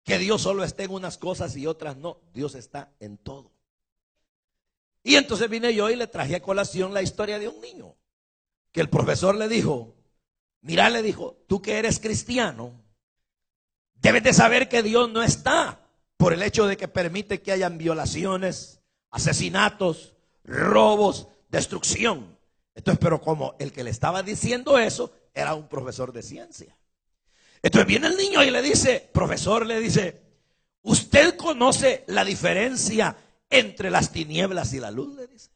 que 0.04 0.18
Dios 0.18 0.42
solo 0.42 0.64
esté 0.64 0.84
en 0.84 0.92
unas 0.92 1.18
cosas 1.18 1.56
y 1.56 1.66
otras 1.66 1.96
no. 1.96 2.20
Dios 2.32 2.54
está 2.54 2.92
en 3.00 3.18
todo. 3.18 3.52
Y 5.02 5.16
entonces 5.16 5.48
vine 5.48 5.74
yo 5.74 5.90
y 5.90 5.96
le 5.96 6.06
traje 6.06 6.36
a 6.36 6.42
colación 6.42 6.94
la 6.94 7.02
historia 7.02 7.38
de 7.38 7.48
un 7.48 7.60
niño. 7.60 7.96
Que 8.72 8.80
el 8.80 8.90
profesor 8.90 9.34
le 9.34 9.48
dijo, 9.48 9.96
mira, 10.60 10.90
le 10.90 11.02
dijo, 11.02 11.42
tú 11.46 11.62
que 11.62 11.78
eres 11.78 11.98
cristiano, 11.98 12.72
debes 13.94 14.22
de 14.22 14.32
saber 14.32 14.68
que 14.68 14.82
Dios 14.82 15.10
no 15.10 15.22
está 15.22 15.88
por 16.16 16.32
el 16.32 16.42
hecho 16.42 16.66
de 16.66 16.76
que 16.76 16.88
permite 16.88 17.42
que 17.42 17.52
hayan 17.52 17.78
violaciones, 17.78 18.80
asesinatos, 19.10 20.14
robos, 20.44 21.28
destrucción. 21.48 22.38
Entonces, 22.74 23.00
pero 23.00 23.20
como 23.20 23.56
el 23.58 23.72
que 23.72 23.84
le 23.84 23.90
estaba 23.90 24.22
diciendo 24.22 24.78
eso 24.78 25.12
era 25.34 25.54
un 25.54 25.68
profesor 25.68 26.12
de 26.12 26.22
ciencia. 26.22 26.76
Entonces 27.62 27.86
viene 27.88 28.06
el 28.06 28.16
niño 28.16 28.42
y 28.44 28.50
le 28.50 28.62
dice, 28.62 29.10
profesor, 29.12 29.66
le 29.66 29.80
dice, 29.80 30.22
¿usted 30.82 31.36
conoce 31.36 32.04
la 32.06 32.24
diferencia 32.24 33.16
entre 33.50 33.90
las 33.90 34.12
tinieblas 34.12 34.72
y 34.74 34.80
la 34.80 34.90
luz? 34.90 35.16
Le 35.16 35.26
dice. 35.26 35.50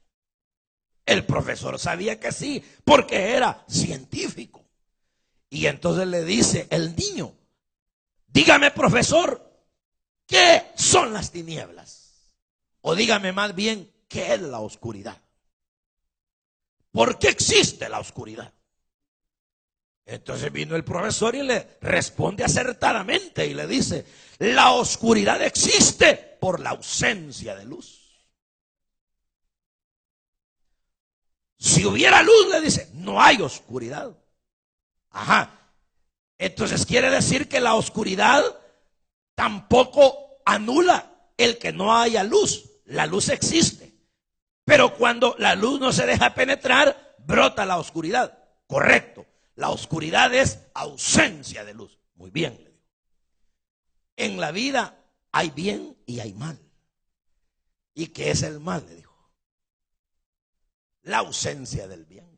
El 1.07 1.25
profesor 1.25 1.79
sabía 1.79 2.19
que 2.19 2.33
sí, 2.33 2.65
porque 2.85 3.35
era 3.35 3.65
científico. 3.69 4.65
Y 5.49 5.67
entonces 5.67 6.09
le 6.09 6.25
dice 6.25 6.67
el 6.71 6.97
niño, 6.97 7.35
dígame 8.27 8.71
profesor, 8.71 9.49
¿qué 10.27 10.73
son 10.75 11.13
las 11.13 11.31
tinieblas? 11.31 12.33
O 12.81 12.95
dígame 12.95 13.33
más 13.33 13.55
bien, 13.55 13.93
¿qué 14.09 14.35
es 14.35 14.41
la 14.41 14.61
oscuridad? 14.61 15.22
¿Por 16.93 17.19
qué 17.19 17.29
existe 17.29 17.89
la 17.89 17.99
oscuridad? 17.99 18.53
Entonces 20.05 20.53
vino 20.53 20.77
el 20.77 20.85
profesor 20.85 21.35
y 21.35 21.43
le 21.43 21.79
responde 21.81 22.45
acertadamente 22.45 23.47
y 23.47 23.55
le 23.55 23.67
dice, 23.67 24.05
la 24.39 24.73
oscuridad 24.73 25.43
existe 25.43 26.37
por 26.41 26.61
la 26.61 26.71
ausencia 26.71 27.57
de 27.57 27.65
luz. 27.65 28.03
Si 31.59 31.87
hubiera 31.87 32.23
luz, 32.23 32.49
le 32.51 32.61
dice, 32.61 32.91
no 32.95 33.23
hay 33.23 33.41
oscuridad. 33.41 34.13
Ajá. 35.11 35.61
Entonces 36.37 36.85
quiere 36.85 37.09
decir 37.09 37.49
que 37.49 37.61
la 37.61 37.75
oscuridad 37.75 38.43
tampoco 39.35 40.43
anula 40.45 41.31
el 41.37 41.57
que 41.59 41.73
no 41.73 41.97
haya 41.97 42.25
luz. 42.25 42.65
La 42.85 43.07
luz 43.07 43.29
existe. 43.29 43.82
Pero 44.65 44.97
cuando 44.97 45.35
la 45.39 45.55
luz 45.55 45.81
no 45.81 45.93
se 45.93 46.07
deja 46.07 46.35
penetrar, 46.35 47.17
brota 47.19 47.67
la 47.67 47.79
oscuridad. 47.79 48.39
Correcto. 48.67 49.27
La 49.55 49.71
oscuridad 49.71 50.33
es 50.35 50.61
ausencia 50.75 51.65
de 51.65 51.75
luz. 51.75 51.99
Muy 52.15 52.31
bien. 52.31 52.73
En 54.17 54.41
la 54.41 54.51
vida 54.53 55.05
hay 55.33 55.51
bien 55.51 55.97
y 56.07 56.21
hay 56.21 56.33
mal. 56.35 56.59
¿Y 57.95 58.09
qué 58.09 58.31
es 58.31 58.43
el 58.43 58.61
mal? 58.61 58.85
Le 58.87 58.97
dijo. 58.97 59.33
La 61.03 61.19
ausencia 61.19 61.89
del 61.89 62.05
bien. 62.05 62.33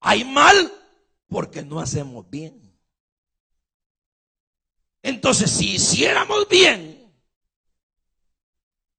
Hay 0.00 0.24
mal 0.24 0.72
porque 1.28 1.62
no 1.62 1.80
hacemos 1.80 2.28
bien. 2.28 2.78
Entonces, 5.02 5.50
si 5.50 5.74
hiciéramos 5.74 6.48
bien, 6.48 6.97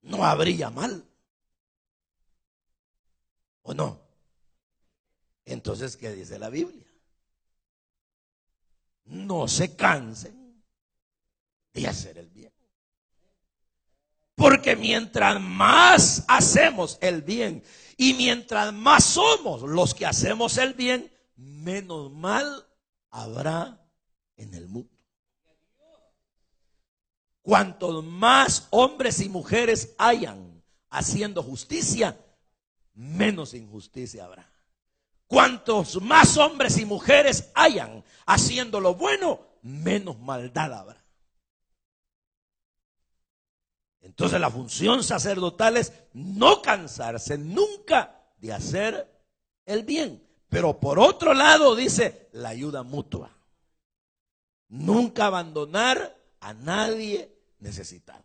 no 0.01 0.25
habría 0.25 0.69
mal. 0.69 1.05
¿O 3.61 3.73
no? 3.73 4.01
Entonces, 5.45 5.97
¿qué 5.97 6.11
dice 6.13 6.39
la 6.39 6.49
Biblia? 6.49 6.85
No 9.05 9.47
se 9.47 9.75
cansen 9.75 10.63
de 11.73 11.87
hacer 11.87 12.17
el 12.17 12.29
bien. 12.29 12.53
Porque 14.35 14.75
mientras 14.75 15.41
más 15.41 16.23
hacemos 16.27 16.97
el 17.01 17.21
bien 17.21 17.63
y 17.97 18.13
mientras 18.13 18.71
más 18.73 19.03
somos 19.03 19.63
los 19.63 19.93
que 19.93 20.05
hacemos 20.05 20.57
el 20.57 20.73
bien, 20.73 21.11
menos 21.35 22.11
mal 22.11 22.65
habrá 23.09 23.85
en 24.37 24.53
el 24.53 24.67
mundo. 24.67 24.98
Cuantos 27.49 28.03
más 28.03 28.67
hombres 28.69 29.19
y 29.21 29.27
mujeres 29.27 29.95
hayan 29.97 30.63
haciendo 30.91 31.41
justicia, 31.41 32.15
menos 32.93 33.55
injusticia 33.55 34.25
habrá. 34.25 34.47
Cuantos 35.25 35.99
más 35.99 36.37
hombres 36.37 36.77
y 36.77 36.85
mujeres 36.85 37.49
hayan 37.55 38.03
haciendo 38.27 38.79
lo 38.79 38.93
bueno, 38.93 39.39
menos 39.63 40.19
maldad 40.19 40.71
habrá. 40.71 41.03
Entonces 44.01 44.39
la 44.39 44.51
función 44.51 45.03
sacerdotal 45.03 45.77
es 45.77 45.91
no 46.13 46.61
cansarse 46.61 47.39
nunca 47.39 48.27
de 48.37 48.53
hacer 48.53 49.23
el 49.65 49.81
bien. 49.85 50.23
Pero 50.49 50.79
por 50.79 50.99
otro 50.99 51.33
lado 51.33 51.75
dice 51.75 52.29
la 52.31 52.49
ayuda 52.49 52.83
mutua. 52.83 53.35
Nunca 54.67 55.25
abandonar 55.25 56.15
a 56.41 56.53
nadie 56.53 57.38
necesitado. 57.59 58.23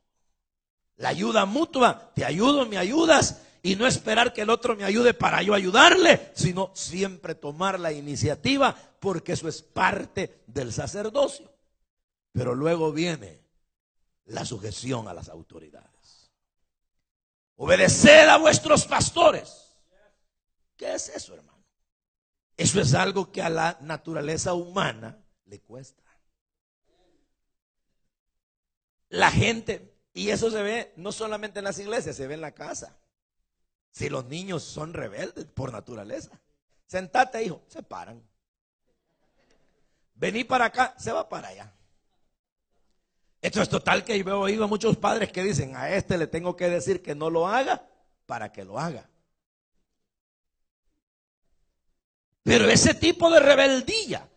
La 0.97 1.09
ayuda 1.09 1.44
mutua, 1.44 2.12
te 2.14 2.25
ayudo, 2.25 2.66
me 2.66 2.79
ayudas 2.79 3.40
y 3.62 3.77
no 3.77 3.87
esperar 3.87 4.33
que 4.33 4.42
el 4.42 4.51
otro 4.51 4.77
me 4.77 4.85
ayude 4.85 5.14
para 5.14 5.42
yo 5.42 5.55
ayudarle, 5.55 6.31
sino 6.35 6.70
siempre 6.75 7.35
tomar 7.35 7.81
la 7.81 7.92
iniciativa 7.92 8.77
porque 9.01 9.33
eso 9.33 9.49
es 9.49 9.62
parte 9.62 10.42
del 10.47 10.73
sacerdocio. 10.73 11.51
Pero 12.33 12.55
luego 12.55 12.92
viene 12.92 13.40
la 14.27 14.44
sujeción 14.44 15.09
a 15.09 15.14
las 15.14 15.29
autoridades. 15.29 16.31
Obedeced 17.57 18.29
a 18.29 18.37
vuestros 18.37 18.87
pastores. 18.87 19.77
¿Qué 20.77 20.94
es 20.94 21.09
eso, 21.09 21.35
hermano? 21.35 21.64
Eso 22.57 22.81
es 22.81 22.94
algo 22.94 23.33
que 23.33 23.42
a 23.42 23.49
la 23.49 23.79
naturaleza 23.81 24.55
humana 24.55 25.18
le 25.47 25.61
cuesta. 25.61 26.04
La 29.14 29.31
gente, 29.31 29.94
y 30.12 30.31
eso 30.31 30.50
se 30.50 30.61
ve 30.61 30.92
no 30.96 31.12
solamente 31.12 31.61
en 31.61 31.64
las 31.64 31.79
iglesias, 31.79 32.16
se 32.16 32.27
ve 32.27 32.35
en 32.35 32.40
la 32.40 32.50
casa. 32.50 32.96
Si 33.92 34.09
los 34.09 34.24
niños 34.24 34.64
son 34.64 34.92
rebeldes 34.92 35.44
por 35.44 35.70
naturaleza. 35.70 36.33
Sentate, 36.85 37.44
hijo, 37.44 37.62
se 37.68 37.85
paran. 37.85 38.20
Vení 40.16 40.42
para 40.42 40.64
acá, 40.64 40.96
se 40.98 41.12
va 41.12 41.29
para 41.29 41.46
allá. 41.46 41.72
Esto 43.40 43.62
es 43.62 43.68
total 43.68 44.05
que 44.05 44.20
veo 44.20 44.40
oído 44.40 44.64
a 44.64 44.66
muchos 44.66 44.96
padres 44.96 45.31
que 45.31 45.44
dicen, 45.44 45.77
a 45.77 45.90
este 45.90 46.18
le 46.18 46.27
tengo 46.27 46.57
que 46.57 46.68
decir 46.68 47.00
que 47.00 47.14
no 47.14 47.31
lo 47.31 47.46
haga 47.46 47.87
para 48.27 48.50
que 48.50 48.64
lo 48.64 48.81
haga. 48.81 49.09
Pero 52.42 52.68
ese 52.68 52.94
tipo 52.94 53.31
de 53.31 53.38
rebeldía 53.38 54.29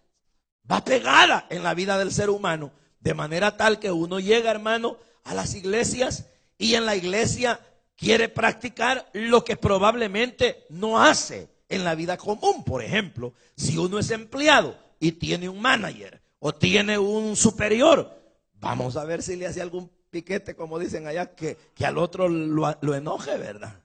va 0.72 0.84
pegada 0.84 1.48
en 1.50 1.64
la 1.64 1.74
vida 1.74 1.98
del 1.98 2.12
ser 2.12 2.30
humano, 2.30 2.72
de 3.08 3.14
manera 3.14 3.56
tal 3.56 3.80
que 3.80 3.90
uno 3.90 4.20
llega, 4.20 4.52
hermano, 4.52 4.98
a 5.24 5.34
las 5.34 5.56
iglesias 5.56 6.26
y 6.58 6.74
en 6.74 6.86
la 6.86 6.98
iglesia 6.98 7.62
quiere 7.96 8.28
practicar 8.28 9.10
lo 9.14 9.46
que 9.46 9.56
probablemente 9.56 10.66
no 10.68 11.02
hace 11.02 11.48
en 11.70 11.86
la 11.86 11.96
vida 11.96 12.18
común. 12.18 12.66
Por 12.66 12.84
ejemplo, 12.84 13.34
si 13.56 13.78
uno 13.78 13.98
es 13.98 14.12
empleado 14.12 14.78
y 15.00 15.14
tiene 15.14 15.48
un 15.48 15.62
manager 15.62 16.22
o 16.40 16.54
tiene 16.54 16.98
un 16.98 17.38
superior, 17.38 18.14
vamos 18.56 18.98
a 18.98 19.06
ver 19.06 19.24
si 19.24 19.38
le 19.38 19.48
hace 19.48 19.62
algún 19.62 19.90
piquete, 20.10 20.54
como 20.54 20.78
dicen 20.78 21.08
allá, 21.08 21.34
que, 21.34 21.58
que 21.76 21.86
al 21.86 21.98
otro 21.98 22.28
lo, 22.28 22.78
lo 22.82 22.94
enoje, 22.94 23.38
¿verdad? 23.38 23.84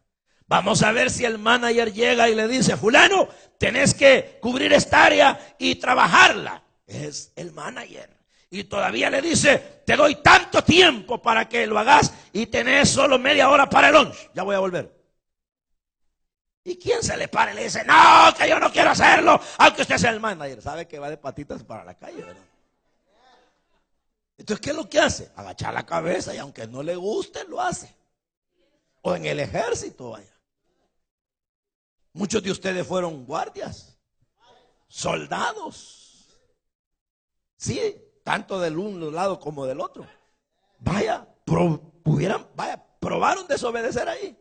Vamos 0.48 0.82
a 0.82 0.90
ver 0.90 1.12
si 1.12 1.24
el 1.24 1.38
manager 1.38 1.92
llega 1.92 2.28
y 2.28 2.34
le 2.34 2.48
dice, 2.48 2.76
fulano, 2.76 3.28
tenés 3.56 3.94
que 3.94 4.40
cubrir 4.42 4.72
esta 4.72 5.04
área 5.04 5.54
y 5.60 5.76
trabajarla. 5.76 6.64
Es 6.88 7.30
el 7.36 7.52
manager 7.52 8.11
y 8.52 8.64
todavía 8.64 9.08
le 9.08 9.22
dice, 9.22 9.82
te 9.86 9.96
doy 9.96 10.16
tanto 10.16 10.62
tiempo 10.62 11.22
para 11.22 11.48
que 11.48 11.66
lo 11.66 11.78
hagas 11.78 12.12
y 12.34 12.44
tenés 12.46 12.90
solo 12.90 13.18
media 13.18 13.48
hora 13.48 13.66
para 13.66 13.88
el 13.88 13.94
lunch. 13.94 14.30
Ya 14.34 14.42
voy 14.42 14.54
a 14.54 14.58
volver. 14.58 14.94
¿Y 16.62 16.76
quién 16.78 17.02
se 17.02 17.16
le 17.16 17.28
para 17.28 17.52
y 17.52 17.54
le 17.56 17.64
dice, 17.64 17.82
no, 17.86 18.30
que 18.36 18.46
yo 18.46 18.60
no 18.60 18.70
quiero 18.70 18.90
hacerlo, 18.90 19.40
aunque 19.56 19.80
usted 19.80 19.96
sea 19.96 20.10
el 20.10 20.20
manager? 20.20 20.60
Sabe 20.60 20.86
que 20.86 20.98
va 20.98 21.08
de 21.08 21.16
patitas 21.16 21.64
para 21.64 21.82
la 21.82 21.94
calle, 21.94 22.22
¿verdad? 22.22 22.42
Entonces, 24.36 24.62
¿qué 24.62 24.70
es 24.70 24.76
lo 24.76 24.86
que 24.86 25.00
hace? 25.00 25.32
Agachar 25.34 25.72
la 25.72 25.86
cabeza 25.86 26.34
y 26.34 26.38
aunque 26.38 26.66
no 26.66 26.82
le 26.82 26.94
guste, 26.94 27.44
lo 27.48 27.58
hace. 27.58 27.96
O 29.00 29.16
en 29.16 29.24
el 29.24 29.40
ejército, 29.40 30.10
vaya. 30.10 30.38
Muchos 32.12 32.42
de 32.42 32.50
ustedes 32.50 32.86
fueron 32.86 33.24
guardias, 33.24 33.96
soldados. 34.88 36.28
Sí, 37.56 38.11
tanto 38.22 38.60
del 38.60 38.78
uno 38.78 39.10
lado 39.10 39.38
como 39.38 39.66
del 39.66 39.80
otro. 39.80 40.06
Vaya, 40.78 41.26
pudieran, 42.02 42.46
vaya, 42.54 42.82
probaron 43.00 43.46
desobedecer 43.46 44.08
ahí. 44.08 44.36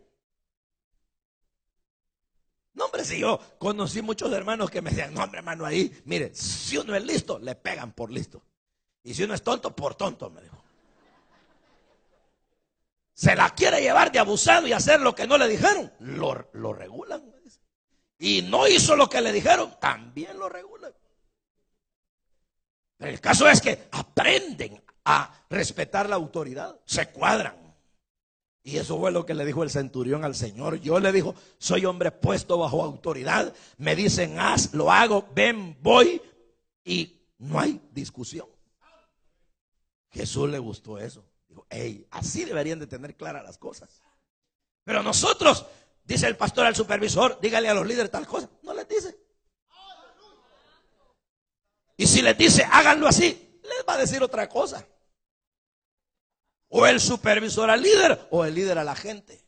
No, 2.74 2.86
hombre, 2.86 3.04
si 3.04 3.20
yo 3.20 3.40
conocí 3.60 4.02
muchos 4.02 4.32
hermanos 4.32 4.70
que 4.70 4.82
me 4.82 4.90
decían, 4.92 5.14
no, 5.14 5.24
hombre, 5.24 5.40
hermano, 5.40 5.66
ahí, 5.66 6.02
mire, 6.06 6.34
si 6.34 6.78
uno 6.78 6.96
es 6.96 7.04
listo, 7.04 7.38
le 7.38 7.56
pegan 7.56 7.92
por 7.92 8.12
listo. 8.12 8.42
Y 9.04 9.14
si 9.14 9.24
uno 9.24 9.34
es 9.34 9.44
tonto, 9.44 9.76
por 9.76 9.96
tonto, 9.96 10.30
me 10.30 10.42
dijo. 10.42 10.64
Se 13.14 13.36
la 13.36 13.50
quiere 13.54 13.82
llevar 13.82 14.12
de 14.12 14.20
abusado 14.20 14.68
y 14.68 14.74
hacer 14.74 15.02
lo 15.02 15.14
que 15.14 15.28
no 15.28 15.38
le 15.38 15.48
dijeron, 15.48 15.92
lo, 16.00 16.50
lo 16.54 16.74
regulan. 16.74 17.32
Y 18.18 18.44
no 18.44 18.68
hizo 18.68 18.96
lo 18.96 19.10
que 19.10 19.22
le 19.22 19.32
dijeron, 19.32 19.76
también 19.80 20.38
lo 20.40 20.48
regulan. 20.48 20.94
El 23.02 23.20
caso 23.20 23.48
es 23.48 23.62
que 23.62 23.88
aprenden 23.92 24.82
a 25.06 25.46
respetar 25.50 26.08
la 26.08 26.16
autoridad, 26.16 26.80
se 26.86 27.10
cuadran. 27.10 27.56
Y 28.64 28.78
eso 28.78 29.00
fue 29.00 29.12
lo 29.12 29.26
que 29.26 29.34
le 29.34 29.44
dijo 29.44 29.64
el 29.64 29.72
centurión 29.72 30.24
al 30.24 30.36
Señor. 30.36 30.80
Yo 30.82 31.00
le 31.00 31.12
dijo, 31.12 31.34
soy 31.58 31.86
hombre 31.86 32.12
puesto 32.12 32.60
bajo 32.60 32.84
autoridad. 32.84 33.54
Me 33.78 33.96
dicen, 33.96 34.40
haz, 34.40 34.74
lo 34.74 34.92
hago, 34.92 35.28
ven, 35.34 35.78
voy. 35.82 36.22
Y 36.86 37.22
no 37.40 37.60
hay 37.60 37.82
discusión. 37.92 38.48
Jesús 40.12 40.48
le 40.50 40.60
gustó 40.60 41.00
eso. 41.00 41.26
Dijo, 41.48 41.66
hey, 41.72 42.06
así 42.12 42.46
deberían 42.46 42.78
de 42.78 42.86
tener 42.86 43.16
claras 43.16 43.44
las 43.44 43.58
cosas. 43.58 44.00
Pero 44.84 45.02
nosotros, 45.02 45.66
dice 46.04 46.28
el 46.28 46.38
pastor 46.38 46.68
al 46.68 46.76
supervisor, 46.76 47.40
dígale 47.42 47.68
a 47.68 47.74
los 47.74 47.88
líderes 47.88 48.12
tal 48.12 48.28
cosa. 48.28 48.48
No 48.62 48.76
les 48.76 48.88
dice. 48.88 49.18
Y 52.02 52.08
si 52.08 52.24
les 52.24 52.36
dice, 52.36 52.68
háganlo 52.68 53.08
así, 53.08 53.60
les 53.62 53.86
va 53.88 53.94
a 53.94 53.98
decir 54.00 54.24
otra 54.24 54.50
cosa. 54.50 54.84
O 56.70 56.88
el 56.88 57.00
supervisor 57.00 57.70
al 57.70 57.80
líder 57.80 58.28
o 58.32 58.44
el 58.44 58.56
líder 58.56 58.80
a 58.80 58.84
la 58.84 58.96
gente. 58.96 59.40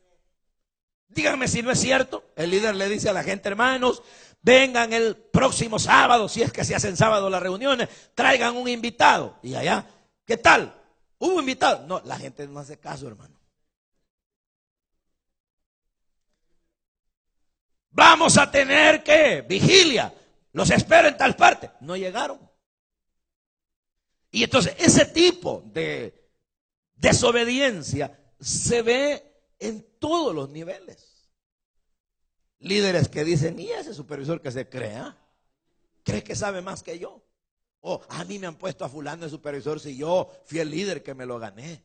Díganme 1.08 1.48
si 1.48 1.64
no 1.64 1.72
es 1.72 1.80
cierto. 1.80 2.32
El 2.36 2.52
líder 2.52 2.76
le 2.76 2.88
dice 2.90 3.10
a 3.10 3.14
la 3.14 3.24
gente, 3.24 3.50
hermanos, 3.50 4.04
vengan 4.44 4.94
el 4.94 5.16
próximo 5.16 5.80
sábado, 5.80 6.30
si 6.30 6.44
es 6.44 6.54
que 6.54 6.64
se 6.64 6.76
hacen 6.76 6.96
sábado 6.96 7.28
las 7.28 7.42
reuniones, 7.42 7.90
traigan 8.14 8.56
un 8.56 8.68
invitado. 8.68 9.40
Y 9.42 9.56
allá, 9.56 9.88
¿qué 10.24 10.38
tal? 10.38 10.80
¿Hubo 11.18 11.40
invitado? 11.40 11.88
No, 11.88 12.02
la 12.06 12.20
gente 12.20 12.46
no 12.46 12.60
hace 12.60 12.78
caso, 12.78 13.08
hermano. 13.08 13.36
Vamos 17.90 18.38
a 18.38 18.52
tener 18.52 19.02
que 19.02 19.42
vigilia. 19.42 20.14
Los 20.54 20.70
espero 20.70 21.08
en 21.08 21.18
tal 21.18 21.36
parte. 21.36 21.72
No 21.82 21.98
llegaron. 21.98 22.40
Y 24.32 24.44
entonces 24.44 24.76
ese 24.80 25.06
tipo 25.06 25.64
de 25.66 26.32
desobediencia 26.96 28.20
se 28.40 28.82
ve 28.82 29.52
en 29.60 29.86
todos 30.00 30.34
los 30.34 30.50
niveles. 30.50 31.30
Líderes 32.60 33.10
que 33.10 33.24
dicen, 33.24 33.60
¿y 33.60 33.70
ese 33.70 33.94
supervisor 33.94 34.42
que 34.42 34.52
se 34.52 34.70
crea? 34.70 35.18
¿Cree 36.04 36.24
que 36.24 36.36
sabe 36.36 36.62
más 36.62 36.82
que 36.82 36.98
yo? 36.98 37.24
O 37.82 38.02
a 38.10 38.24
mí 38.24 38.40
me 38.40 38.48
han 38.48 38.56
puesto 38.56 38.86
a 38.86 38.90
fulano 38.90 39.24
de 39.24 39.30
supervisor 39.30 39.80
si 39.80 39.98
yo 39.98 40.32
fui 40.46 40.60
el 40.60 40.70
líder 40.70 41.04
que 41.04 41.14
me 41.14 41.26
lo 41.26 41.40
gané. 41.40 41.84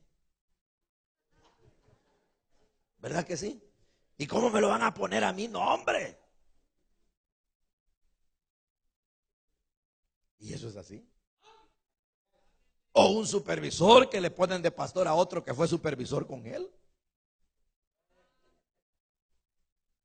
¿Verdad 2.98 3.24
que 3.24 3.36
sí? 3.36 3.62
¿Y 4.16 4.26
cómo 4.26 4.50
me 4.50 4.60
lo 4.60 4.68
van 4.68 4.82
a 4.82 4.94
poner 4.94 5.24
a 5.24 5.32
mí? 5.32 5.48
No, 5.48 5.60
hombre. 5.60 6.18
Y 10.38 10.52
eso 10.52 10.68
es 10.68 10.76
así. 10.76 11.06
O 12.92 13.10
un 13.10 13.26
supervisor 13.26 14.08
que 14.08 14.20
le 14.20 14.30
ponen 14.30 14.62
de 14.62 14.70
pastor 14.70 15.06
a 15.08 15.14
otro 15.14 15.44
que 15.44 15.54
fue 15.54 15.68
supervisor 15.68 16.26
con 16.26 16.46
él. 16.46 16.68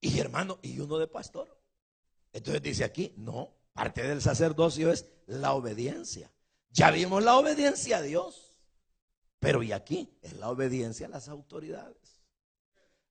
Y 0.02 0.20
hermano, 0.20 0.60
y 0.62 0.80
uno 0.80 0.98
de 0.98 1.08
pastor. 1.08 1.58
Entonces 2.34 2.62
dice 2.62 2.84
aquí, 2.84 3.14
no, 3.18 3.56
parte 3.74 4.04
del 4.04 4.22
sacerdocio 4.22 4.92
es 4.92 5.06
la 5.28 5.54
obediencia. 5.54 6.32
Ya 6.72 6.92
vimos 6.92 7.24
la 7.24 7.38
obediencia 7.38 7.98
a 7.98 8.02
Dios. 8.02 8.58
Pero 9.40 9.62
y 9.62 9.72
aquí 9.72 10.18
es 10.22 10.34
la 10.34 10.50
obediencia 10.50 11.08
a 11.08 11.10
las 11.10 11.30
autoridades. 11.30 12.22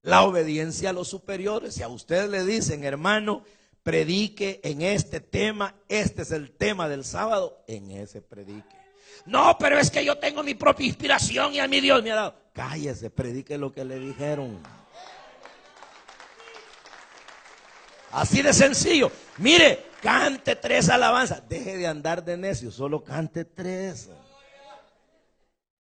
La 0.03 0.25
obediencia 0.25 0.91
a 0.91 0.93
los 0.93 1.09
superiores. 1.09 1.75
Si 1.75 1.83
a 1.83 1.89
usted 1.89 2.29
le 2.29 2.45
dicen, 2.45 2.85
hermano, 2.85 3.45
predique 3.83 4.61
en 4.63 4.83
este 4.83 5.21
tema, 5.21 5.75
este 5.89 6.23
es 6.23 6.31
el 6.31 6.53
tema 6.53 6.89
del 6.89 7.05
sábado, 7.05 7.65
en 7.67 7.91
ese 7.91 8.23
predique. 8.23 8.77
No, 9.27 9.57
pero 9.59 9.79
es 9.79 9.91
que 9.91 10.05
yo 10.05 10.19
tengo 10.19 10.43
mi 10.43 10.55
propia 10.55 10.87
inspiración 10.87 11.55
y 11.55 11.61
a 11.61 11.69
mi 11.69 11.81
Dios 11.81 12.03
me 12.03 12.13
ha 12.13 12.17
dado. 12.17 12.35
Cállese, 12.53 13.11
predique 13.11 13.57
lo 13.57 13.73
que 13.73 13.85
le 13.85 13.99
dijeron. 13.99 14.61
Así 18.11 18.43
de 18.43 18.53
sencillo. 18.53 19.11
Mire, 19.39 19.87
cante 20.03 20.57
tres 20.57 20.89
alabanzas. 20.89 21.49
Deje 21.49 21.79
de 21.79 21.87
andar 21.87 22.25
de 22.25 22.37
necio, 22.37 22.71
solo 22.71 23.03
cante 23.03 23.45
tres. 23.45 24.11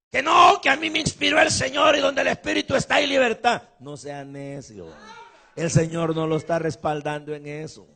Que 0.09 0.21
no, 0.21 0.59
que 0.61 0.69
a 0.69 0.75
mí 0.75 0.89
me 0.89 0.99
inspiró 0.99 1.41
el 1.41 1.51
Señor 1.51 1.95
y 1.95 1.99
donde 1.99 2.21
el 2.21 2.27
Espíritu 2.27 2.75
está 2.75 2.95
hay 2.95 3.07
libertad. 3.07 3.63
No 3.79 3.97
sea 3.97 4.23
necio. 4.23 4.87
El 5.55 5.69
Señor 5.69 6.15
no 6.15 6.27
lo 6.27 6.37
está 6.37 6.59
respaldando 6.59 7.33
en 7.33 7.47
eso. 7.47 7.87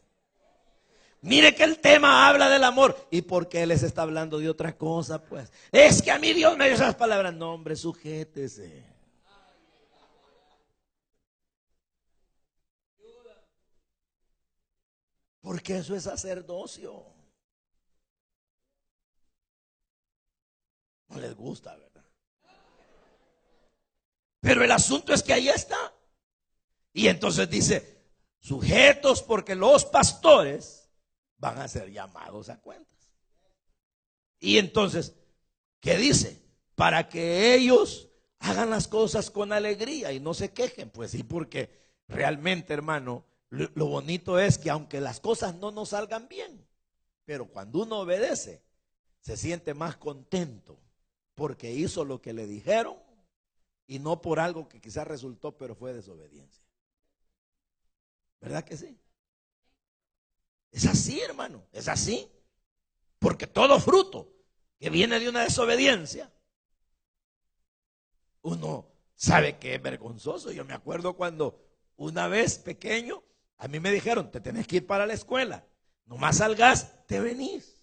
Mire 1.21 1.55
que 1.55 1.63
el 1.63 1.79
tema 1.79 2.27
habla 2.27 2.49
del 2.49 2.63
amor. 2.63 3.07
¿Y 3.09 3.23
por 3.23 3.49
qué 3.49 3.65
les 3.65 3.81
está 3.81 4.03
hablando 4.03 4.37
de 4.37 4.49
otra 4.49 4.77
cosa? 4.77 5.23
Pues 5.23 5.51
es 5.71 6.01
que 6.01 6.11
a 6.11 6.19
mí 6.19 6.33
Dios 6.33 6.55
me 6.55 6.65
dio 6.65 6.75
esas 6.75 6.93
palabras. 6.95 7.33
No, 7.33 7.53
hombre, 7.53 7.75
sujétese. 7.75 8.83
Porque 15.41 15.77
eso 15.77 15.95
es 15.95 16.03
sacerdocio. 16.03 17.05
No 21.07 21.19
les 21.19 21.35
gusta, 21.35 21.75
¿verdad? 21.75 22.05
Pero 24.41 24.63
el 24.63 24.71
asunto 24.71 25.11
es 25.13 25.23
que 25.23 25.33
ahí 25.33 25.49
está. 25.49 25.94
Y 26.95 27.10
entonces 27.10 27.49
dice, 27.49 28.05
sujetos 28.39 29.21
porque 29.21 29.53
los 29.53 29.84
pastores 29.84 30.89
van 31.36 31.60
a 31.60 31.67
ser 31.67 31.91
llamados 31.91 32.47
a 32.47 32.62
cuentas. 32.62 33.12
Y 34.39 34.60
entonces, 34.60 35.13
¿qué 35.81 35.97
dice? 35.97 36.41
Para 36.73 37.10
que 37.10 37.53
ellos 37.53 38.08
hagan 38.39 38.69
las 38.69 38.88
cosas 38.88 39.29
con 39.29 39.51
alegría 39.51 40.13
y 40.13 40.21
no 40.21 40.34
se 40.34 40.53
quejen. 40.53 40.89
Pues 40.89 41.12
sí, 41.12 41.23
porque 41.23 41.69
realmente, 42.08 42.73
hermano, 42.73 43.25
lo, 43.49 43.88
bonito 43.88 44.39
es 44.39 44.58
que 44.58 44.69
aunque 44.69 45.01
las 45.01 45.19
cosas 45.19 45.53
no 45.55 45.71
nos 45.71 45.89
salgan 45.89 46.29
bien, 46.29 46.65
pero 47.25 47.49
cuando 47.49 47.84
uno 47.84 47.99
obedece, 47.99 48.63
se 49.19 49.36
siente 49.36 49.73
más 49.73 49.97
contento 49.97 50.79
porque 51.34 51.73
hizo 51.73 52.05
lo 52.05 52.21
que 52.21 52.31
le 52.31 52.47
dijeron 52.47 52.95
y 53.86 53.99
no 53.99 54.21
por 54.21 54.39
algo 54.39 54.69
que 54.69 54.79
quizás 54.79 55.05
resultó, 55.05 55.58
pero 55.58 55.75
fue 55.75 55.91
desobediencia. 55.91 56.64
¿Verdad 58.45 58.63
que 58.63 58.77
sí? 58.77 58.95
Es 60.69 60.86
así, 60.86 61.19
hermano, 61.19 61.65
es 61.71 61.88
así. 61.88 62.31
Porque 63.17 63.47
todo 63.47 63.79
fruto 63.79 64.31
que 64.77 64.91
viene 64.91 65.19
de 65.19 65.27
una 65.29 65.41
desobediencia, 65.41 66.31
uno 68.43 68.86
sabe 69.15 69.58
que 69.58 69.73
es 69.73 69.81
vergonzoso. 69.81 70.51
Yo 70.51 70.63
me 70.63 70.75
acuerdo 70.75 71.15
cuando 71.15 71.60
una 71.95 72.27
vez 72.27 72.60
pequeño, 72.60 73.23
a 73.58 73.67
mí 73.67 73.79
me 73.79 73.91
dijeron, 73.91 74.29
te 74.29 74.39
tenés 74.39 74.67
que 74.67 74.75
ir 74.75 74.86
para 74.86 75.08
la 75.08 75.13
escuela. 75.13 75.65
Nomás 76.05 76.38
salgas, 76.38 77.03
te 77.08 77.19
venís. 77.19 77.81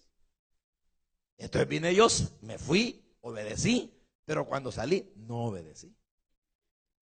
Entonces 1.35 1.67
vine 1.67 1.93
yo, 1.93 2.07
me 2.39 2.57
fui, 2.57 3.03
obedecí, 3.19 4.01
pero 4.23 4.45
cuando 4.47 4.71
salí, 4.71 5.11
no 5.17 5.43
obedecí. 5.43 5.93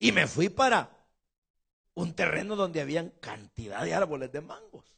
Y 0.00 0.10
me 0.10 0.26
fui 0.26 0.48
para 0.48 1.01
un 1.94 2.14
terreno 2.14 2.56
donde 2.56 2.80
habían 2.80 3.10
cantidad 3.20 3.84
de 3.84 3.94
árboles 3.94 4.32
de 4.32 4.40
mangos. 4.40 4.96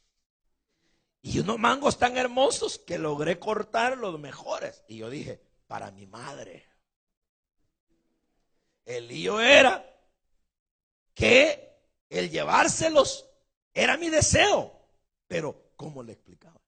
Y 1.21 1.39
unos 1.39 1.57
mangos 1.57 1.97
tan 1.97 2.17
hermosos 2.17 2.77
que 2.77 2.97
logré 2.97 3.39
cortar 3.39 3.97
los 3.97 4.19
mejores. 4.19 4.83
Y 4.87 4.97
yo 4.97 5.09
dije, 5.09 5.41
para 5.67 5.91
mi 5.91 6.05
madre. 6.05 6.65
El 8.85 9.07
lío 9.07 9.41
era 9.41 9.83
que 11.15 11.79
el 12.09 12.29
llevárselos 12.29 13.27
era 13.73 13.97
mi 13.97 14.09
deseo. 14.09 14.71
Pero, 15.27 15.71
¿cómo 15.75 16.03
le 16.03 16.13
explicaba? 16.13 16.61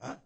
¿Ah? 0.00 0.18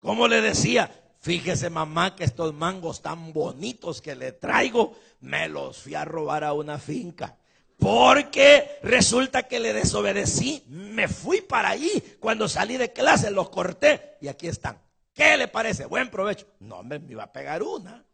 ¿Cómo 0.00 0.28
le 0.28 0.40
decía? 0.40 1.01
Fíjese 1.22 1.70
mamá 1.70 2.16
que 2.16 2.24
estos 2.24 2.52
mangos 2.52 3.00
tan 3.00 3.32
bonitos 3.32 4.02
que 4.02 4.16
le 4.16 4.32
traigo, 4.32 4.96
me 5.20 5.48
los 5.48 5.78
fui 5.78 5.94
a 5.94 6.04
robar 6.04 6.42
a 6.42 6.52
una 6.52 6.80
finca. 6.80 7.38
Porque 7.78 8.80
resulta 8.82 9.44
que 9.44 9.60
le 9.60 9.72
desobedecí, 9.72 10.64
me 10.66 11.06
fui 11.06 11.40
para 11.40 11.70
ahí. 11.70 12.16
Cuando 12.18 12.48
salí 12.48 12.76
de 12.76 12.92
clase 12.92 13.30
los 13.30 13.50
corté 13.50 14.16
y 14.20 14.26
aquí 14.26 14.48
están. 14.48 14.82
¿Qué 15.14 15.36
le 15.36 15.46
parece? 15.46 15.86
Buen 15.86 16.10
provecho. 16.10 16.48
No, 16.58 16.82
me, 16.82 16.98
me 16.98 17.12
iba 17.12 17.22
a 17.22 17.32
pegar 17.32 17.62
una. 17.62 18.04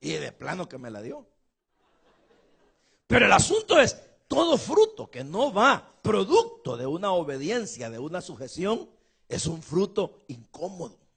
Y 0.00 0.12
de 0.12 0.32
plano 0.32 0.70
que 0.70 0.78
me 0.78 0.90
la 0.90 1.02
dio. 1.02 1.26
Pero 3.06 3.26
el 3.26 3.32
asunto 3.32 3.78
es, 3.78 3.98
todo 4.26 4.56
fruto 4.56 5.10
que 5.10 5.22
no 5.22 5.52
va 5.52 5.92
producto 6.00 6.78
de 6.78 6.86
una 6.86 7.12
obediencia, 7.12 7.90
de 7.90 7.98
una 7.98 8.22
sujeción, 8.22 8.88
es 9.28 9.46
un 9.46 9.62
fruto 9.62 10.20
incómodo. 10.28 11.07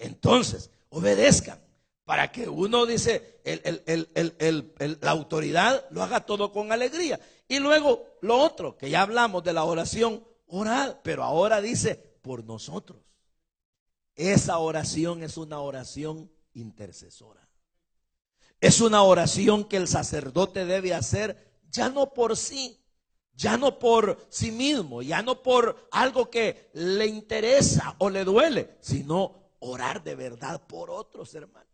Entonces, 0.00 0.70
obedezcan 0.88 1.60
para 2.04 2.32
que 2.32 2.48
uno 2.48 2.86
dice, 2.86 3.40
la 5.00 5.10
autoridad 5.10 5.86
lo 5.90 6.02
haga 6.02 6.26
todo 6.26 6.52
con 6.52 6.72
alegría. 6.72 7.20
Y 7.46 7.60
luego 7.60 8.06
lo 8.22 8.38
otro, 8.38 8.76
que 8.76 8.90
ya 8.90 9.02
hablamos 9.02 9.44
de 9.44 9.52
la 9.52 9.64
oración 9.64 10.24
oral, 10.46 11.00
pero 11.04 11.22
ahora 11.22 11.60
dice 11.60 11.94
por 12.22 12.42
nosotros. 12.44 13.00
Esa 14.16 14.58
oración 14.58 15.22
es 15.22 15.36
una 15.36 15.60
oración 15.60 16.32
intercesora. 16.54 17.48
Es 18.60 18.80
una 18.80 19.02
oración 19.02 19.64
que 19.64 19.76
el 19.76 19.86
sacerdote 19.86 20.64
debe 20.64 20.94
hacer 20.94 21.60
ya 21.70 21.88
no 21.88 22.12
por 22.12 22.36
sí, 22.36 22.80
ya 23.34 23.56
no 23.56 23.78
por 23.78 24.26
sí 24.30 24.50
mismo, 24.50 25.02
ya 25.02 25.22
no 25.22 25.42
por 25.42 25.88
algo 25.92 26.28
que 26.28 26.70
le 26.74 27.06
interesa 27.06 27.94
o 27.98 28.10
le 28.10 28.24
duele, 28.24 28.76
sino 28.80 29.39
orar 29.60 30.02
de 30.02 30.14
verdad 30.14 30.60
por 30.66 30.90
otros 30.90 31.34
hermanos. 31.34 31.68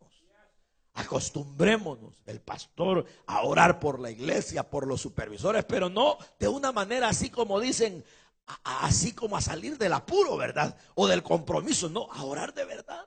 Acostumbrémonos, 0.94 2.22
el 2.24 2.40
pastor, 2.40 3.04
a 3.26 3.42
orar 3.42 3.78
por 3.78 4.00
la 4.00 4.10
iglesia, 4.10 4.62
por 4.62 4.86
los 4.86 5.00
supervisores, 5.00 5.64
pero 5.64 5.90
no 5.90 6.16
de 6.38 6.48
una 6.48 6.72
manera 6.72 7.10
así 7.10 7.28
como 7.28 7.60
dicen, 7.60 8.02
así 8.64 9.12
como 9.12 9.36
a 9.36 9.42
salir 9.42 9.76
del 9.76 9.92
apuro, 9.92 10.38
¿verdad? 10.38 10.74
O 10.94 11.06
del 11.06 11.22
compromiso, 11.22 11.90
no, 11.90 12.10
a 12.10 12.24
orar 12.24 12.54
de 12.54 12.64
verdad. 12.64 13.06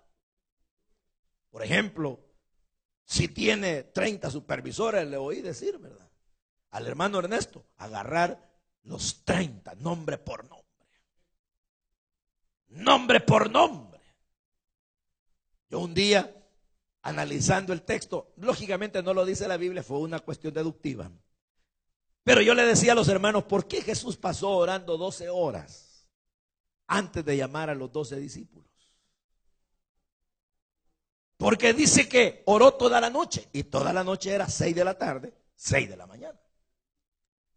Por 1.49 1.63
ejemplo, 1.63 2.19
si 3.05 3.27
tiene 3.27 3.83
30 3.83 4.29
supervisores, 4.29 5.07
le 5.07 5.17
oí 5.17 5.41
decir, 5.41 5.79
¿verdad? 5.79 6.09
Al 6.69 6.85
hermano 6.85 7.17
Ernesto, 7.17 7.65
agarrar 7.77 8.39
los 8.83 9.25
30, 9.25 9.73
nombre 9.75 10.19
por 10.19 10.43
nombre. 10.47 10.65
Nombre 12.67 13.19
por 13.19 13.49
nombre. 13.49 13.88
Yo 15.69 15.79
un 15.79 15.93
día, 15.93 16.35
analizando 17.01 17.73
el 17.73 17.83
texto, 17.83 18.33
lógicamente 18.37 19.03
no 19.03 19.13
lo 19.13 19.25
dice 19.25 19.47
la 19.47 19.57
Biblia, 19.57 19.83
fue 19.83 19.99
una 19.99 20.19
cuestión 20.19 20.53
deductiva. 20.53 21.11
Pero 22.23 22.41
yo 22.41 22.53
le 22.53 22.65
decía 22.65 22.91
a 22.91 22.95
los 22.95 23.07
hermanos, 23.07 23.43
¿por 23.43 23.67
qué 23.67 23.81
Jesús 23.81 24.17
pasó 24.17 24.49
orando 24.49 24.97
12 24.97 25.29
horas 25.29 26.07
antes 26.87 27.23
de 27.23 27.37
llamar 27.37 27.69
a 27.69 27.75
los 27.75 27.91
12 27.91 28.17
discípulos? 28.17 28.69
Porque 31.37 31.73
dice 31.73 32.09
que 32.09 32.43
oró 32.47 32.73
toda 32.73 32.99
la 32.99 33.09
noche 33.09 33.47
y 33.53 33.63
toda 33.63 33.93
la 33.93 34.03
noche 34.03 34.31
era 34.31 34.49
6 34.49 34.75
de 34.75 34.83
la 34.83 34.97
tarde, 34.97 35.33
6 35.55 35.89
de 35.89 35.95
la 35.95 36.05
mañana. 36.05 36.39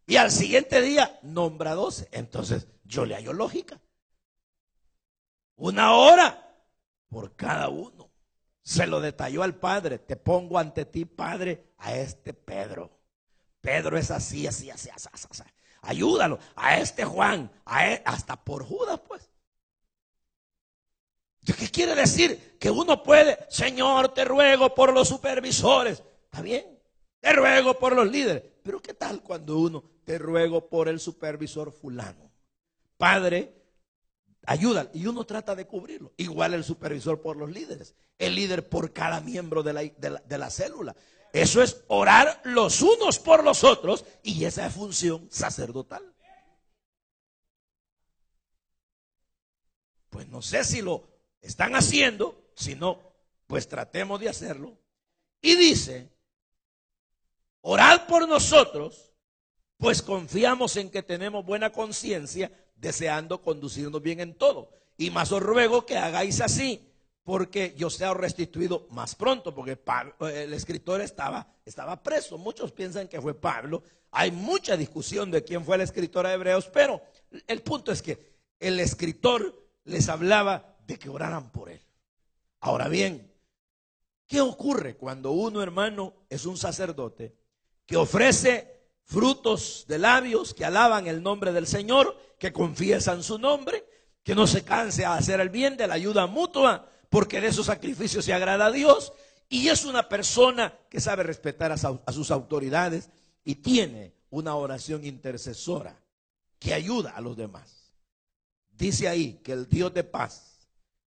Y 0.07 0.17
al 0.17 0.31
siguiente 0.31 0.81
día 0.81 1.19
nombra 1.23 1.75
12. 1.75 2.09
Entonces 2.13 2.69
yo 2.85 3.05
le 3.05 3.15
hallo 3.15 3.33
lógica. 3.33 3.81
Una 5.57 5.95
hora 5.95 6.52
por 7.13 7.37
cada 7.37 7.69
uno. 7.69 8.11
Se 8.63 8.87
lo 8.87 9.01
detalló 9.01 9.43
al 9.43 9.55
Padre. 9.57 9.99
Te 9.99 10.17
pongo 10.17 10.59
ante 10.59 10.87
ti, 10.87 11.05
Padre, 11.05 11.75
a 11.77 11.95
este 11.95 12.33
Pedro. 12.33 12.91
Pedro 13.61 13.99
es 13.99 14.11
así, 14.11 14.47
así, 14.47 14.71
así, 14.71 14.89
así, 14.89 15.09
así. 15.13 15.43
Ayúdalo. 15.83 16.39
A 16.57 16.79
este 16.79 17.05
Juan, 17.05 17.53
e, 17.81 18.03
hasta 18.05 18.43
por 18.43 18.65
Judas, 18.65 18.99
pues. 19.07 19.29
¿Qué 21.45 21.69
quiere 21.71 21.95
decir? 21.95 22.57
Que 22.59 22.71
uno 22.71 23.03
puede, 23.03 23.37
Señor, 23.51 24.15
te 24.15 24.25
ruego 24.25 24.75
por 24.75 24.93
los 24.93 25.09
supervisores. 25.09 26.03
Está 26.25 26.41
bien, 26.41 26.81
te 27.21 27.33
ruego 27.33 27.79
por 27.79 27.95
los 27.95 28.09
líderes. 28.11 28.45
Pero 28.63 28.81
¿qué 28.81 28.95
tal 28.95 29.23
cuando 29.23 29.59
uno 29.59 29.85
te 30.05 30.19
ruego 30.19 30.69
por 30.69 30.89
el 30.89 31.01
supervisor 31.01 31.73
fulano? 31.73 32.31
Padre, 32.97 33.62
ayuda. 34.47 34.91
Y 34.93 35.07
uno 35.07 35.25
trata 35.25 35.55
de 35.55 35.67
cubrirlo. 35.67 36.13
Igual 36.17 36.55
el 36.55 36.65
supervisor 36.65 37.21
por 37.21 37.37
los 37.37 37.51
líderes. 37.51 37.95
El 38.19 38.35
líder 38.35 38.69
por 38.69 38.93
cada 38.93 39.21
miembro 39.21 39.63
de 39.63 39.73
la, 39.73 39.83
de 39.83 40.39
la 40.39 40.51
célula. 40.51 40.95
Eso 41.33 41.63
es 41.63 41.83
orar 41.89 42.41
los 42.45 42.83
unos 42.83 43.19
por 43.19 43.43
los 43.43 43.65
otros 43.65 44.05
y 44.23 44.45
esa 44.45 44.67
es 44.67 44.75
función 44.75 45.29
sacerdotal. 45.31 46.13
Pues 50.11 50.29
no 50.29 50.43
sé 50.43 50.63
si 50.63 50.83
lo 50.83 51.09
están 51.41 51.75
haciendo, 51.75 52.53
si 52.55 52.75
no, 52.75 53.01
pues 53.47 53.67
tratemos 53.67 54.21
de 54.21 54.29
hacerlo. 54.29 54.77
Y 55.41 55.57
dice, 55.57 56.11
orad 57.63 58.07
por 58.07 58.29
nosotros, 58.29 59.15
pues 59.79 60.03
confiamos 60.03 60.77
en 60.77 60.91
que 60.91 61.03
tenemos 61.03 61.47
buena 61.47 61.73
conciencia, 61.73 62.53
deseando 62.83 63.41
conducirnos 63.41 64.03
bien 64.03 64.21
en 64.21 64.35
todo. 64.35 64.69
Y 64.99 65.11
más 65.11 65.33
os 65.33 65.41
ruego 65.41 65.87
que 65.87 65.97
hagáis 65.97 66.41
así, 66.41 66.93
porque 67.23 67.75
yo 67.79 67.89
sea 67.89 68.13
restituido 68.13 68.89
más 68.91 69.15
pronto, 69.15 69.55
porque 69.55 69.79
el 70.35 70.53
escritor 70.53 71.01
estaba, 71.01 71.47
estaba 71.65 72.03
preso. 72.03 72.37
Muchos 72.37 72.73
piensan 72.73 73.09
que 73.09 73.21
fue 73.21 73.35
Pablo. 73.35 73.85
Hay 74.11 74.33
mucha 74.33 74.77
discusión 74.77 75.31
de 75.31 75.45
quién 75.45 75.65
fue 75.65 75.77
el 75.77 75.83
escritor 75.83 76.27
de 76.27 76.35
Hebreos, 76.35 76.69
pero 76.73 77.01
el 77.47 77.63
punto 77.63 77.93
es 77.93 78.03
que 78.03 78.33
el 78.59 78.81
escritor 78.81 79.71
les 79.85 80.09
hablaba 80.09 80.77
de 80.85 80.99
que 80.99 81.09
oraran 81.09 81.51
por 81.51 81.71
él. 81.71 81.81
Ahora 82.61 82.89
bien, 82.89 83.33
¿qué 84.27 84.41
ocurre 84.41 84.97
cuando 84.97 85.31
uno, 85.31 85.63
hermano, 85.63 86.15
es 86.29 86.47
un 86.47 86.57
sacerdote 86.57 87.37
que 87.87 87.97
ofrece 87.97 88.82
frutos 89.05 89.85
de 89.89 89.99
labios 89.99 90.55
que 90.55 90.65
alaban 90.65 91.07
el 91.07 91.23
nombre 91.23 91.53
del 91.53 91.67
Señor, 91.67 92.17
que 92.39 92.53
confiesan 92.53 93.23
su 93.23 93.39
nombre, 93.39 93.85
que 94.23 94.35
no 94.35 94.47
se 94.47 94.65
canse 94.65 95.05
a 95.05 95.15
hacer 95.15 95.41
el 95.41 95.51
bien 95.51 95.77
de 95.77 95.87
la 95.87 95.95
ayuda 95.95 96.27
mutua, 96.27 96.89
porque 97.11 97.41
de 97.41 97.49
esos 97.49 97.67
sacrificios 97.67 98.25
se 98.25 98.33
agrada 98.33 98.67
a 98.67 98.71
Dios, 98.71 99.13
y 99.49 99.69
es 99.69 99.85
una 99.85 100.09
persona 100.09 100.73
que 100.89 100.99
sabe 100.99 101.25
respetar 101.25 101.73
a, 101.73 101.77
sus 101.77 102.31
autoridades 102.31 103.11
y 103.45 103.57
tiene 103.57 104.15
una 104.31 104.55
oración 104.55 105.05
intercesora 105.05 106.01
que 106.59 106.73
ayuda 106.73 107.11
a 107.11 107.21
los 107.21 107.37
demás. 107.37 107.93
Dice 108.71 109.09
ahí 109.09 109.35
que 109.45 109.53
el 109.53 109.69
Dios 109.69 109.93
de 109.93 110.05
paz 110.05 110.69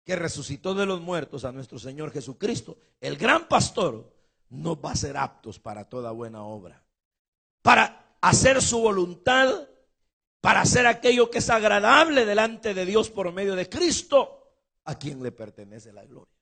que 0.05 0.17
resucitó 0.17 0.75
de 0.75 0.85
los 0.85 1.01
muertos 1.01 1.47
a 1.47 1.53
nuestro 1.53 1.79
Señor 1.79 2.13
Jesucristo, 2.13 2.77
el 3.01 3.17
gran 3.17 3.49
pastor, 3.49 4.13
nos 4.51 4.77
va 4.77 4.93
a 4.93 4.97
ser 4.97 5.17
aptos 5.17 5.59
para 5.59 5.89
toda 5.89 6.11
buena 6.11 6.45
obra. 6.45 6.86
Para 7.67 8.17
hacer 8.21 8.63
su 8.63 8.79
voluntad, 8.79 9.69
para 10.41 10.61
hacer 10.61 10.87
aquello 10.87 11.29
que 11.33 11.39
es 11.39 11.51
agradable 11.51 12.25
delante 12.25 12.75
de 12.75 12.87
Dios 12.87 13.11
por 13.11 13.33
medio 13.33 13.57
de 13.57 13.69
Cristo, 13.69 14.53
a 14.85 14.95
quien 14.97 15.21
le 15.21 15.33
pertenece 15.33 15.93
la 15.93 16.05
gloria. 16.05 16.33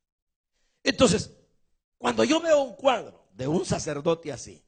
Entonces, 0.83 1.35
cuando 1.97 2.25
yo 2.25 2.43
veo 2.43 2.61
un 2.61 2.75
cuadro 2.77 3.27
de 3.33 3.49
un 3.49 3.64
sacerdote 3.64 4.33
así, 4.33 4.62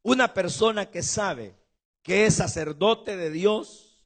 una 0.00 0.32
persona 0.32 0.90
que 0.90 1.02
sabe 1.02 1.54
que 2.02 2.24
es 2.24 2.36
sacerdote 2.36 3.18
de 3.18 3.30
Dios, 3.30 4.02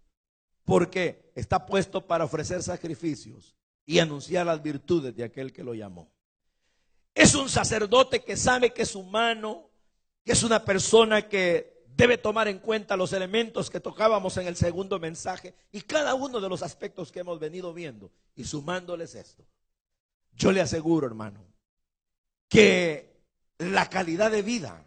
porque 0.65 1.31
está 1.37 1.67
puesto 1.67 2.05
para 2.05 2.25
ofrecer 2.25 2.65
sacrificios, 2.65 3.55
y 3.87 4.01
anunciar 4.01 4.45
las 4.45 4.61
virtudes 4.61 5.15
de 5.15 5.23
aquel 5.23 5.53
que 5.53 5.63
lo 5.63 5.75
llamó. 5.75 6.11
Es 7.15 7.37
un 7.37 7.49
sacerdote 7.49 8.25
que 8.25 8.37
sabe 8.37 8.73
que 8.73 8.83
es 8.83 8.97
humano, 8.97 9.70
que 10.25 10.33
es 10.33 10.43
una 10.43 10.65
persona 10.65 11.29
que 11.29 11.85
debe 11.97 12.19
tomar 12.19 12.49
en 12.49 12.59
cuenta 12.59 12.97
los 12.97 13.13
elementos 13.13 13.71
que 13.71 13.81
tocábamos 13.81 14.37
en 14.37 14.47
el 14.47 14.57
segundo 14.57 14.99
mensaje 14.99 15.55
y 15.73 15.83
cada 15.83 16.15
uno 16.15 16.41
de 16.41 16.49
los 16.49 16.63
aspectos 16.63 17.13
que 17.13 17.21
hemos 17.21 17.39
venido 17.39 17.75
viendo 17.75 18.11
y 18.35 18.45
sumándoles 18.45 19.15
esto. 19.15 19.45
Yo 20.33 20.53
le 20.53 20.61
aseguro, 20.61 21.07
hermano, 21.07 21.45
que 22.49 23.21
la 23.59 23.89
calidad 23.91 24.31
de 24.31 24.43
vida 24.43 24.87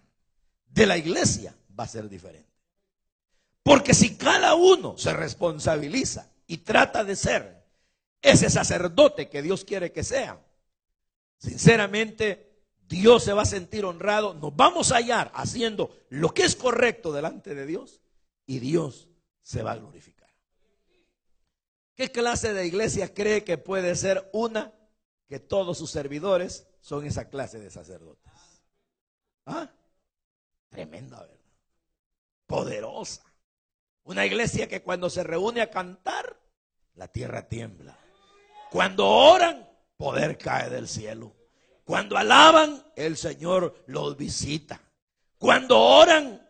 de 0.68 0.86
la 0.86 0.98
iglesia 0.98 1.56
va 1.78 1.84
a 1.84 1.88
ser 1.88 2.10
diferente. 2.10 2.52
Porque 3.62 3.94
si 3.94 4.18
cada 4.18 4.56
uno 4.56 4.98
se 4.98 5.14
responsabiliza 5.14 6.30
y 6.48 6.58
trata 6.58 7.04
de 7.04 7.16
ser 7.16 7.64
ese 8.22 8.50
sacerdote 8.50 9.30
que 9.30 9.42
Dios 9.42 9.66
quiere 9.66 9.92
que 9.92 10.04
sea. 10.04 10.42
Sinceramente, 11.38 12.53
Dios 12.94 13.24
se 13.24 13.34
va 13.34 13.42
a 13.42 13.46
sentir 13.46 13.86
honrado, 13.86 14.36
nos 14.36 14.56
vamos 14.56 14.92
a 14.92 14.98
hallar 14.98 15.32
haciendo 15.34 15.98
lo 16.10 16.32
que 16.32 16.44
es 16.44 16.56
correcto 16.56 17.12
delante 17.12 17.56
de 17.56 17.66
Dios 17.66 18.02
y 18.46 18.60
Dios 18.60 19.10
se 19.42 19.64
va 19.64 19.72
a 19.72 19.78
glorificar. 19.78 20.30
¿Qué 21.96 22.12
clase 22.12 22.54
de 22.54 22.68
iglesia 22.68 23.12
cree 23.12 23.44
que 23.44 23.58
puede 23.58 23.96
ser 23.96 24.30
una 24.32 24.72
que 25.28 25.40
todos 25.40 25.80
sus 25.80 25.90
servidores 25.90 26.68
son 26.82 27.08
esa 27.08 27.30
clase 27.30 27.60
de 27.60 27.72
sacerdotes? 27.72 28.32
¿Ah? 29.48 29.72
Tremenda, 30.70 31.20
¿verdad? 31.20 31.40
Poderosa. 32.46 33.24
Una 34.04 34.24
iglesia 34.24 34.68
que 34.68 34.84
cuando 34.84 35.10
se 35.10 35.24
reúne 35.24 35.62
a 35.62 35.72
cantar, 35.72 36.40
la 36.94 37.08
tierra 37.08 37.48
tiembla. 37.48 37.98
Cuando 38.70 39.08
oran, 39.08 39.68
poder 39.98 40.38
cae 40.38 40.70
del 40.70 40.88
cielo. 40.88 41.34
Cuando 41.86 42.18
alaban, 42.18 42.83
el 42.96 43.18
Señor 43.18 43.84
los 43.88 44.18
visita. 44.18 44.82
Cuando 45.38 45.80
oran, 45.80 46.44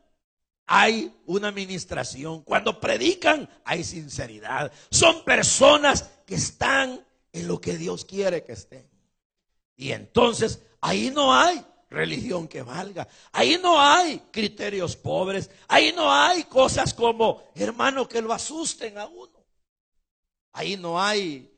hay 0.65 1.13
una 1.25 1.49
administración. 1.49 2.41
Cuando 2.43 2.79
predican, 2.79 3.49
hay 3.63 3.83
sinceridad. 3.83 4.71
Son 4.89 5.23
personas 5.23 6.09
que 6.25 6.35
están 6.35 7.05
en 7.31 7.47
lo 7.47 7.59
que 7.59 7.77
Dios 7.77 8.05
quiere 8.05 8.43
que 8.43 8.53
estén. 8.53 8.89
Y 9.75 9.91
entonces 9.91 10.61
ahí 10.81 11.11
no 11.11 11.33
hay 11.33 11.65
religión 11.89 12.47
que 12.47 12.61
valga. 12.61 13.07
Ahí 13.31 13.59
no 13.61 13.79
hay 13.79 14.19
criterios 14.31 14.95
pobres. 14.95 15.49
Ahí 15.67 15.93
no 15.95 16.11
hay 16.11 16.43
cosas 16.43 16.93
como, 16.93 17.43
hermano, 17.55 18.07
que 18.07 18.21
lo 18.21 18.33
asusten 18.33 18.97
a 18.97 19.07
uno. 19.07 19.43
Ahí 20.51 20.77
no 20.77 21.01
hay 21.01 21.49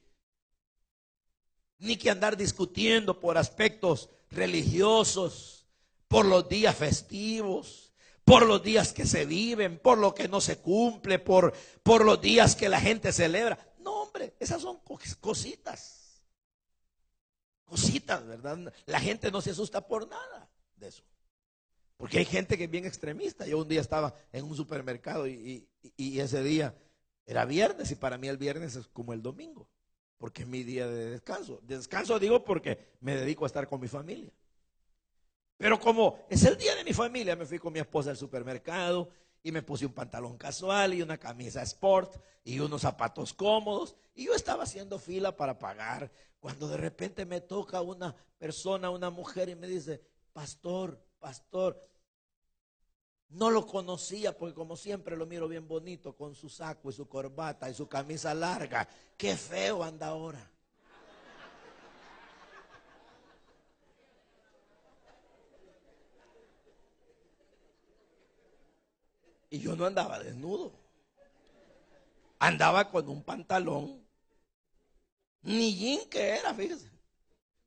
ni 1.77 1.97
que 1.97 2.09
andar 2.09 2.37
discutiendo 2.37 3.19
por 3.19 3.37
aspectos 3.37 4.09
religiosos, 4.31 5.67
por 6.07 6.25
los 6.25 6.47
días 6.47 6.75
festivos, 6.75 7.93
por 8.23 8.45
los 8.45 8.63
días 8.63 8.93
que 8.93 9.05
se 9.05 9.25
viven, 9.25 9.79
por 9.79 9.97
lo 9.97 10.13
que 10.15 10.27
no 10.27 10.41
se 10.41 10.59
cumple, 10.59 11.19
por, 11.19 11.53
por 11.83 12.05
los 12.05 12.21
días 12.21 12.55
que 12.55 12.69
la 12.69 12.79
gente 12.79 13.11
celebra. 13.11 13.57
No, 13.79 14.03
hombre, 14.03 14.35
esas 14.39 14.61
son 14.61 14.79
cositas 15.19 16.05
cositas, 17.65 18.25
¿verdad? 18.25 18.73
La 18.85 18.99
gente 18.99 19.31
no 19.31 19.41
se 19.41 19.51
asusta 19.51 19.85
por 19.85 20.07
nada 20.07 20.49
de 20.77 20.87
eso. 20.87 21.03
Porque 21.97 22.19
hay 22.19 22.25
gente 22.25 22.57
que 22.57 22.65
es 22.65 22.69
bien 22.69 22.85
extremista. 22.85 23.45
Yo 23.45 23.59
un 23.59 23.67
día 23.67 23.81
estaba 23.81 24.13
en 24.31 24.45
un 24.45 24.55
supermercado 24.55 25.27
y, 25.27 25.67
ese 25.97 26.43
día 26.43 26.75
era 27.25 27.45
viernes 27.45 27.91
y 27.91 27.95
para 27.95 28.17
mí 28.17 28.27
el 28.27 28.37
viernes 28.37 28.75
es 28.75 28.87
como 28.87 29.13
el 29.13 29.21
domingo, 29.21 29.67
porque 30.17 30.43
es 30.43 30.47
mi 30.47 30.63
día 30.63 30.87
de 30.87 31.11
descanso. 31.11 31.59
Descanso 31.63 32.19
digo 32.19 32.43
porque 32.43 32.93
me 33.01 33.15
dedico 33.15 33.45
a 33.45 33.47
estar 33.47 33.67
con 33.67 33.79
mi 33.79 33.87
familia. 33.87 34.31
Pero 35.57 35.79
como 35.79 36.25
es 36.29 36.43
el 36.43 36.57
día 36.57 36.75
de 36.75 36.83
mi 36.83 36.93
familia, 36.93 37.35
me 37.35 37.45
fui 37.45 37.59
con 37.59 37.71
mi 37.71 37.79
esposa 37.79 38.09
al 38.09 38.17
supermercado 38.17 39.09
y 39.41 39.51
me 39.51 39.61
puse 39.61 39.85
un 39.85 39.93
pantalón 39.93 40.37
casual 40.37 40.93
y 40.93 41.01
una 41.01 41.17
camisa 41.17 41.61
sport 41.61 42.15
y 42.43 42.59
unos 42.59 42.81
zapatos 42.81 43.33
cómodos 43.33 43.95
y 44.15 44.25
yo 44.25 44.33
estaba 44.33 44.63
haciendo 44.63 44.97
fila 44.97 45.35
para 45.35 45.59
pagar 45.59 46.11
cuando 46.39 46.67
de 46.67 46.77
repente 46.77 47.25
me 47.25 47.41
toca 47.41 47.81
una 47.81 48.15
persona, 48.37 48.89
una 48.89 49.09
mujer 49.09 49.49
y 49.49 49.55
me 49.55 49.67
dice, 49.67 50.01
pastor, 50.33 50.99
pastor, 51.19 51.79
no 53.29 53.49
lo 53.49 53.65
conocía 53.65 54.37
porque 54.37 54.53
como 54.55 54.77
siempre 54.77 55.17
lo 55.17 55.25
miro 55.25 55.47
bien 55.47 55.67
bonito 55.67 56.15
con 56.15 56.35
su 56.35 56.49
saco 56.49 56.89
y 56.89 56.93
su 56.93 57.07
corbata 57.07 57.69
y 57.69 57.73
su 57.73 57.87
camisa 57.87 58.33
larga. 58.33 58.87
Qué 59.17 59.35
feo 59.35 59.83
anda 59.83 60.07
ahora. 60.07 60.51
Y 69.49 69.59
yo 69.59 69.75
no 69.75 69.85
andaba 69.85 70.19
desnudo. 70.19 70.73
Andaba 72.39 72.91
con 72.91 73.07
un 73.07 73.23
pantalón 73.23 74.05
ni 75.45 75.75
jean 75.75 76.09
que 76.09 76.29
era, 76.29 76.53
fíjese. 76.53 76.89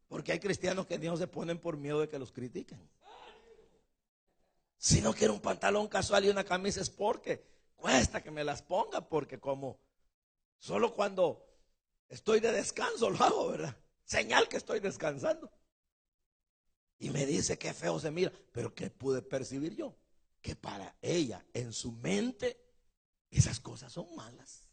Porque 0.08 0.32
hay 0.32 0.40
cristianos 0.40 0.86
que 0.86 0.98
no 0.98 1.16
se 1.16 1.26
ponen 1.26 1.58
por 1.58 1.76
miedo 1.76 2.00
de 2.00 2.08
que 2.08 2.18
los 2.18 2.32
critiquen. 2.32 2.78
Sino 4.78 5.12
que 5.12 5.24
era 5.24 5.34
un 5.34 5.40
pantalón 5.40 5.88
casual 5.88 6.24
y 6.24 6.28
una 6.28 6.44
camisa 6.44 6.80
es 6.80 6.88
porque 6.88 7.44
cuesta 7.76 8.22
que 8.22 8.30
me 8.30 8.44
las 8.44 8.62
ponga, 8.62 9.08
porque 9.08 9.38
como 9.38 9.80
solo 10.58 10.94
cuando 10.94 11.44
estoy 12.08 12.40
de 12.40 12.52
descanso 12.52 13.10
lo 13.10 13.22
hago, 13.22 13.48
¿verdad? 13.48 13.76
Señal 14.04 14.48
que 14.48 14.56
estoy 14.56 14.80
descansando. 14.80 15.50
Y 16.98 17.10
me 17.10 17.26
dice 17.26 17.58
que 17.58 17.74
feo 17.74 17.98
se 18.00 18.10
mira, 18.10 18.32
pero 18.52 18.74
¿qué 18.74 18.90
pude 18.90 19.22
percibir 19.22 19.76
yo? 19.76 19.96
Que 20.40 20.56
para 20.56 20.96
ella, 21.02 21.44
en 21.52 21.72
su 21.72 21.92
mente, 21.92 22.60
esas 23.30 23.60
cosas 23.60 23.92
son 23.92 24.14
malas. 24.16 24.67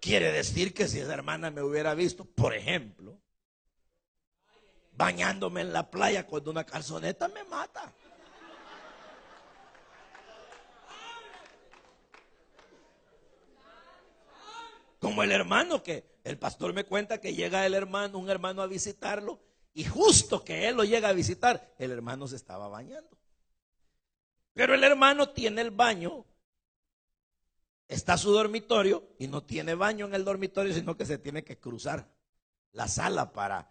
Quiere 0.00 0.30
decir 0.32 0.74
que 0.74 0.86
si 0.86 1.00
esa 1.00 1.14
hermana 1.14 1.50
me 1.50 1.62
hubiera 1.62 1.94
visto, 1.94 2.24
por 2.24 2.54
ejemplo, 2.54 3.20
bañándome 4.92 5.62
en 5.62 5.72
la 5.72 5.90
playa 5.90 6.26
con 6.26 6.48
una 6.48 6.64
calzoneta, 6.64 7.28
me 7.28 7.44
mata. 7.44 7.92
Como 15.00 15.22
el 15.22 15.30
hermano 15.32 15.82
que 15.82 16.18
el 16.24 16.38
pastor 16.38 16.72
me 16.72 16.84
cuenta 16.84 17.20
que 17.20 17.34
llega 17.34 17.64
el 17.64 17.74
hermano, 17.74 18.18
un 18.18 18.30
hermano 18.30 18.62
a 18.62 18.66
visitarlo, 18.66 19.40
y 19.72 19.84
justo 19.84 20.44
que 20.44 20.68
él 20.68 20.76
lo 20.76 20.84
llega 20.84 21.08
a 21.08 21.12
visitar, 21.12 21.72
el 21.78 21.92
hermano 21.92 22.26
se 22.26 22.36
estaba 22.36 22.68
bañando. 22.68 23.16
Pero 24.54 24.74
el 24.74 24.82
hermano 24.82 25.30
tiene 25.30 25.60
el 25.60 25.70
baño 25.70 26.26
está 27.88 28.18
su 28.18 28.30
dormitorio 28.32 29.02
y 29.18 29.26
no 29.26 29.42
tiene 29.42 29.74
baño 29.74 30.06
en 30.06 30.14
el 30.14 30.24
dormitorio, 30.24 30.74
sino 30.74 30.96
que 30.96 31.06
se 31.06 31.18
tiene 31.18 31.42
que 31.42 31.58
cruzar 31.58 32.06
la 32.72 32.86
sala 32.86 33.32
para 33.32 33.70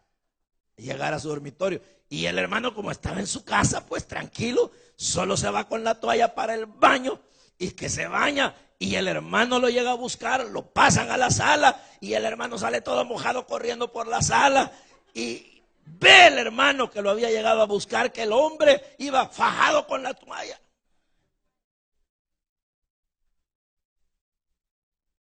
llegar 0.75 1.13
a 1.13 1.19
su 1.19 1.29
dormitorio. 1.29 1.81
Y 2.09 2.25
el 2.25 2.39
hermano, 2.39 2.73
como 2.73 2.91
estaba 2.91 3.19
en 3.19 3.27
su 3.27 3.45
casa, 3.45 3.85
pues 3.85 4.07
tranquilo, 4.07 4.71
solo 4.95 5.37
se 5.37 5.49
va 5.49 5.67
con 5.67 5.83
la 5.83 5.99
toalla 5.99 6.33
para 6.33 6.55
el 6.55 6.65
baño 6.65 7.19
y 7.57 7.71
que 7.71 7.89
se 7.89 8.07
baña. 8.07 8.55
Y 8.79 8.95
el 8.95 9.07
hermano 9.07 9.59
lo 9.59 9.69
llega 9.69 9.91
a 9.91 9.95
buscar, 9.95 10.45
lo 10.45 10.71
pasan 10.71 11.09
a 11.09 11.17
la 11.17 11.31
sala 11.31 11.83
y 11.99 12.13
el 12.13 12.25
hermano 12.25 12.57
sale 12.57 12.81
todo 12.81 13.05
mojado 13.05 13.45
corriendo 13.45 13.91
por 13.91 14.07
la 14.07 14.21
sala. 14.21 14.71
Y 15.13 15.63
ve 15.85 16.27
el 16.27 16.37
hermano 16.37 16.89
que 16.89 17.01
lo 17.01 17.09
había 17.09 17.29
llegado 17.29 17.61
a 17.61 17.65
buscar, 17.65 18.11
que 18.11 18.23
el 18.23 18.31
hombre 18.31 18.95
iba 18.99 19.27
fajado 19.29 19.87
con 19.87 20.03
la 20.03 20.13
toalla. 20.13 20.59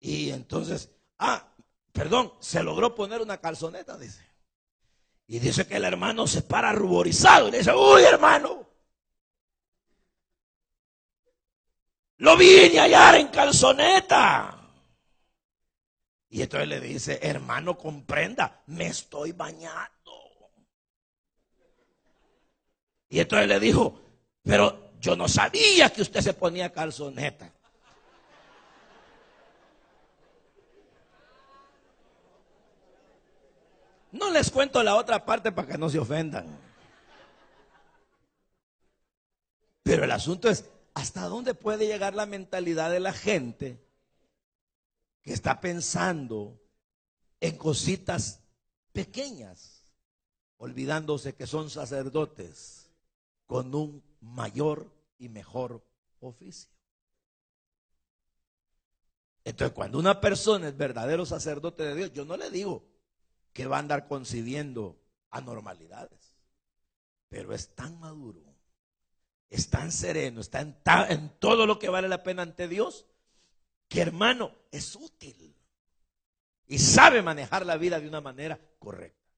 Y 0.04 0.32
entonces, 0.32 0.90
ah, 1.18 1.48
perdón, 1.90 2.34
se 2.38 2.62
logró 2.62 2.94
poner 2.94 3.22
una 3.22 3.40
calzoneta, 3.40 3.96
dice. 3.96 4.22
Y 5.26 5.38
dice 5.38 5.66
que 5.66 5.76
el 5.76 5.84
hermano 5.84 6.26
se 6.26 6.42
para 6.42 6.72
ruborizado 6.72 7.48
y 7.48 7.52
le 7.52 7.58
dice, 7.58 7.72
uy 7.72 8.02
hermano, 8.02 8.68
lo 12.18 12.36
vine 12.36 12.80
a 12.80 12.82
hallar 12.82 13.14
en 13.14 13.28
calzoneta. 13.28 14.70
Y 16.28 16.42
entonces 16.42 16.68
le 16.68 16.80
dice, 16.80 17.18
hermano, 17.22 17.78
comprenda, 17.78 18.62
me 18.66 18.88
estoy 18.88 19.32
bañando. 19.32 20.12
Y 23.08 23.20
entonces 23.20 23.48
le 23.48 23.58
dijo, 23.58 24.02
pero 24.42 24.92
yo 25.00 25.16
no 25.16 25.28
sabía 25.28 25.90
que 25.90 26.02
usted 26.02 26.20
se 26.20 26.34
ponía 26.34 26.70
calzoneta. 26.70 27.54
No 34.14 34.30
les 34.30 34.48
cuento 34.48 34.80
la 34.84 34.94
otra 34.94 35.24
parte 35.24 35.50
para 35.50 35.66
que 35.66 35.76
no 35.76 35.90
se 35.90 35.98
ofendan. 35.98 36.46
Pero 39.82 40.04
el 40.04 40.10
asunto 40.12 40.48
es, 40.48 40.70
¿hasta 40.94 41.22
dónde 41.22 41.54
puede 41.54 41.88
llegar 41.88 42.14
la 42.14 42.24
mentalidad 42.24 42.92
de 42.92 43.00
la 43.00 43.12
gente 43.12 43.84
que 45.20 45.32
está 45.32 45.60
pensando 45.60 46.62
en 47.40 47.58
cositas 47.58 48.44
pequeñas, 48.92 49.92
olvidándose 50.58 51.34
que 51.34 51.48
son 51.48 51.68
sacerdotes 51.68 52.88
con 53.46 53.74
un 53.74 54.04
mayor 54.20 54.92
y 55.18 55.28
mejor 55.28 55.84
oficio? 56.20 56.70
Entonces, 59.42 59.74
cuando 59.74 59.98
una 59.98 60.20
persona 60.20 60.68
es 60.68 60.76
verdadero 60.76 61.26
sacerdote 61.26 61.82
de 61.82 61.96
Dios, 61.96 62.12
yo 62.12 62.24
no 62.24 62.36
le 62.36 62.48
digo, 62.48 62.93
que 63.54 63.66
va 63.66 63.76
a 63.76 63.80
andar 63.80 64.06
concibiendo 64.06 65.00
anormalidades. 65.30 66.36
Pero 67.30 67.54
es 67.54 67.74
tan 67.74 67.98
maduro, 67.98 68.42
es 69.48 69.70
tan 69.70 69.90
sereno, 69.90 70.42
está 70.42 70.60
en, 70.60 70.76
en 71.08 71.30
todo 71.38 71.66
lo 71.66 71.78
que 71.78 71.88
vale 71.88 72.08
la 72.08 72.22
pena 72.22 72.42
ante 72.42 72.68
Dios, 72.68 73.06
que 73.88 74.02
hermano, 74.02 74.52
es 74.70 74.94
útil 74.96 75.56
y 76.66 76.78
sabe 76.78 77.22
manejar 77.22 77.64
la 77.64 77.76
vida 77.76 78.00
de 78.00 78.08
una 78.08 78.20
manera 78.20 78.60
correcta. 78.78 79.30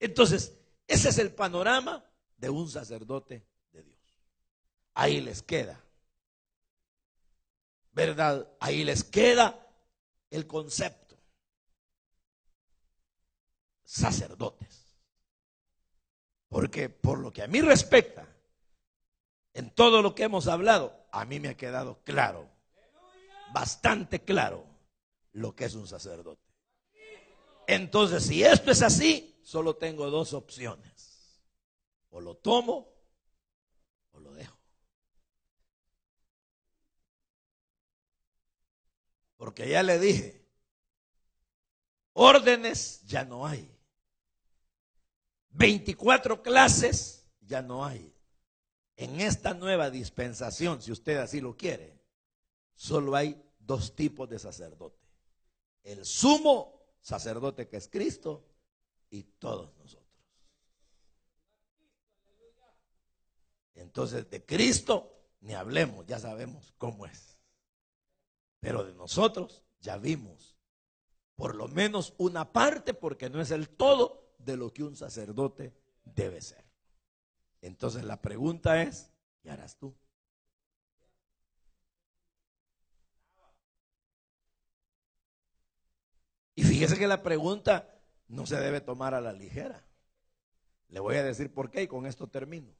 Entonces, 0.00 0.56
ese 0.86 1.10
es 1.10 1.18
el 1.18 1.32
panorama 1.32 2.04
de 2.36 2.50
un 2.50 2.68
sacerdote 2.68 3.46
de 3.72 3.82
Dios. 3.82 3.98
ahí 4.94 5.20
les 5.20 5.42
queda. 5.42 5.82
¿Verdad? 7.92 8.48
Ahí 8.60 8.84
les 8.84 9.04
queda 9.04 9.66
el 10.30 10.46
concepto. 10.46 11.05
Sacerdotes. 13.86 14.84
Porque 16.48 16.90
por 16.90 17.20
lo 17.20 17.32
que 17.32 17.42
a 17.42 17.46
mí 17.46 17.62
respecta, 17.62 18.28
en 19.54 19.74
todo 19.74 20.02
lo 20.02 20.14
que 20.14 20.24
hemos 20.24 20.48
hablado, 20.48 21.06
a 21.12 21.24
mí 21.24 21.40
me 21.40 21.48
ha 21.48 21.56
quedado 21.56 22.02
claro, 22.04 22.50
bastante 23.54 24.22
claro, 24.22 24.66
lo 25.32 25.54
que 25.54 25.64
es 25.64 25.74
un 25.74 25.86
sacerdote. 25.86 26.42
Entonces, 27.66 28.24
si 28.24 28.42
esto 28.42 28.70
es 28.70 28.82
así, 28.82 29.40
solo 29.42 29.76
tengo 29.76 30.10
dos 30.10 30.34
opciones. 30.34 31.40
O 32.10 32.20
lo 32.20 32.36
tomo 32.36 32.92
o 34.12 34.20
lo 34.20 34.34
dejo. 34.34 34.58
Porque 39.36 39.68
ya 39.68 39.82
le 39.82 39.98
dije, 39.98 40.46
órdenes 42.12 43.02
ya 43.06 43.24
no 43.24 43.46
hay. 43.46 43.75
24 45.56 46.42
clases 46.42 47.26
ya 47.40 47.62
no 47.62 47.84
hay. 47.84 48.12
En 48.96 49.20
esta 49.20 49.54
nueva 49.54 49.90
dispensación, 49.90 50.80
si 50.80 50.90
usted 50.90 51.18
así 51.18 51.40
lo 51.40 51.56
quiere, 51.56 52.00
solo 52.74 53.14
hay 53.14 53.42
dos 53.58 53.94
tipos 53.94 54.28
de 54.28 54.38
sacerdote. 54.38 55.06
El 55.82 56.04
sumo 56.04 56.80
sacerdote 57.00 57.68
que 57.68 57.76
es 57.76 57.88
Cristo 57.88 58.44
y 59.10 59.22
todos 59.22 59.76
nosotros. 59.76 60.06
Entonces, 63.74 64.28
de 64.30 64.44
Cristo 64.44 65.12
ni 65.40 65.54
hablemos, 65.54 66.06
ya 66.06 66.18
sabemos 66.18 66.72
cómo 66.78 67.06
es. 67.06 67.38
Pero 68.60 68.84
de 68.84 68.94
nosotros 68.94 69.62
ya 69.80 69.96
vimos 69.98 70.56
por 71.36 71.54
lo 71.54 71.68
menos 71.68 72.14
una 72.16 72.52
parte, 72.52 72.94
porque 72.94 73.30
no 73.30 73.40
es 73.40 73.50
el 73.50 73.68
todo 73.68 74.25
de 74.38 74.56
lo 74.56 74.72
que 74.72 74.84
un 74.84 74.96
sacerdote 74.96 75.74
debe 76.04 76.40
ser. 76.40 76.64
Entonces 77.60 78.04
la 78.04 78.20
pregunta 78.20 78.82
es, 78.82 79.10
¿qué 79.42 79.50
harás 79.50 79.76
tú? 79.76 79.96
Y 86.54 86.62
fíjese 86.62 86.98
que 86.98 87.06
la 87.06 87.22
pregunta 87.22 88.00
no 88.28 88.46
se 88.46 88.56
debe 88.56 88.80
tomar 88.80 89.14
a 89.14 89.20
la 89.20 89.32
ligera. 89.32 89.86
Le 90.88 91.00
voy 91.00 91.16
a 91.16 91.22
decir 91.22 91.52
por 91.52 91.70
qué 91.70 91.82
y 91.82 91.88
con 91.88 92.06
esto 92.06 92.28
termino. 92.28 92.74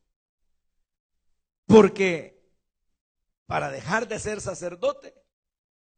Porque 1.66 2.42
para 3.46 3.70
dejar 3.70 4.08
de 4.08 4.18
ser 4.18 4.40
sacerdote 4.40 5.14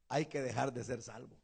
hay 0.08 0.26
que 0.26 0.42
dejar 0.42 0.72
de 0.72 0.82
ser 0.82 1.02
salvo. 1.02 1.38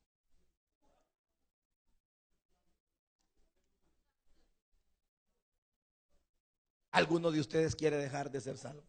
¿Alguno 6.95 7.33
de 7.33 7.41
ustedes 7.41 7.75
quiere 7.75 7.97
dejar 7.97 8.31
de 8.31 8.41
ser 8.41 8.57
salvo? 8.57 8.85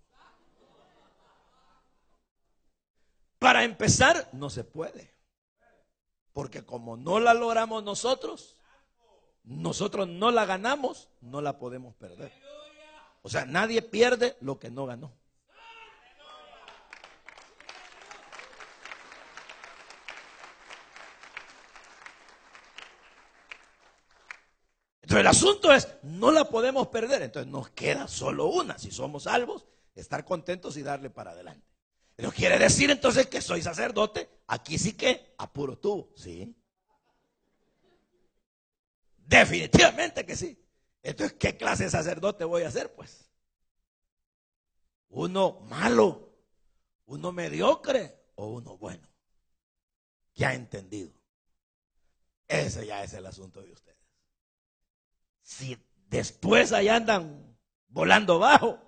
Para 3.39 3.63
empezar, 3.63 4.29
no 4.31 4.51
se 4.51 4.63
puede. 4.63 5.11
Porque 6.31 6.63
como 6.63 6.97
no 6.97 7.19
la 7.19 7.33
logramos 7.33 7.83
nosotros, 7.83 8.57
nosotros 9.43 10.07
no 10.07 10.29
la 10.29 10.45
ganamos, 10.45 11.09
no 11.19 11.41
la 11.41 11.57
podemos 11.57 11.95
perder. 11.95 12.31
O 13.23 13.29
sea, 13.29 13.45
nadie 13.45 13.81
pierde 13.81 14.37
lo 14.39 14.59
que 14.59 14.69
no 14.69 14.85
ganó. 14.85 15.11
Entonces 25.15 25.21
el 25.21 25.27
asunto 25.27 25.71
es, 25.71 25.87
no 26.03 26.31
la 26.31 26.49
podemos 26.49 26.87
perder, 26.87 27.21
entonces 27.21 27.49
nos 27.49 27.69
queda 27.69 28.07
solo 28.07 28.47
una. 28.47 28.77
Si 28.77 28.91
somos 28.91 29.23
salvos, 29.23 29.65
estar 29.95 30.25
contentos 30.25 30.75
y 30.75 30.83
darle 30.83 31.09
para 31.09 31.31
adelante. 31.31 31.65
Pero 32.17 32.31
quiere 32.31 32.59
decir 32.59 32.91
entonces 32.91 33.27
que 33.27 33.41
soy 33.41 33.61
sacerdote, 33.61 34.29
aquí 34.47 34.77
sí 34.77 34.93
que 34.93 35.33
apuro 35.37 35.77
tú, 35.77 36.11
¿sí? 36.15 36.53
Definitivamente 39.17 40.25
que 40.25 40.35
sí. 40.35 40.61
Entonces, 41.01 41.37
¿qué 41.39 41.55
clase 41.55 41.85
de 41.85 41.91
sacerdote 41.91 42.43
voy 42.43 42.63
a 42.63 42.71
ser? 42.71 42.93
Pues 42.93 43.29
uno 45.09 45.61
malo, 45.61 46.35
uno 47.05 47.31
mediocre 47.31 48.21
o 48.35 48.47
uno 48.47 48.77
bueno, 48.77 49.07
que 50.33 50.45
ha 50.45 50.53
entendido. 50.53 51.13
Ese 52.47 52.85
ya 52.85 53.03
es 53.03 53.13
el 53.13 53.25
asunto 53.25 53.61
de 53.61 53.71
ustedes. 53.71 54.04
Si 55.45 55.77
después 56.07 56.73
ahí 56.73 56.89
andan 56.89 57.55
volando 57.87 58.39
bajo, 58.39 58.79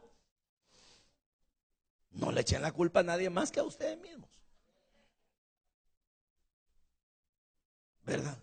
no 2.09 2.31
le 2.31 2.41
echen 2.41 2.63
la 2.63 2.71
culpa 2.71 3.01
a 3.01 3.03
nadie 3.03 3.29
más 3.29 3.51
que 3.51 3.59
a 3.59 3.63
ustedes 3.63 3.95
mismos. 3.99 4.31
¿Verdad? 8.01 8.35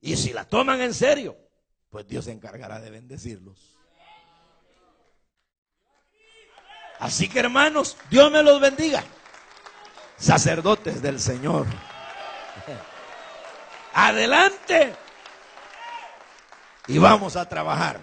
Y 0.00 0.16
si 0.16 0.32
la 0.32 0.44
toman 0.44 0.80
en 0.80 0.94
serio, 0.94 1.36
pues 1.88 2.06
Dios 2.06 2.26
se 2.26 2.30
encargará 2.30 2.78
de 2.78 2.90
bendecirlos. 2.90 3.76
Así 7.00 7.28
que 7.28 7.40
hermanos, 7.40 7.96
Dios 8.10 8.30
me 8.30 8.44
los 8.44 8.60
bendiga. 8.60 9.02
Sacerdotes 10.16 11.02
del 11.02 11.18
Señor. 11.18 11.66
Adelante 13.92 14.94
y 16.88 16.98
vamos 16.98 17.36
a 17.36 17.48
trabajar. 17.48 18.00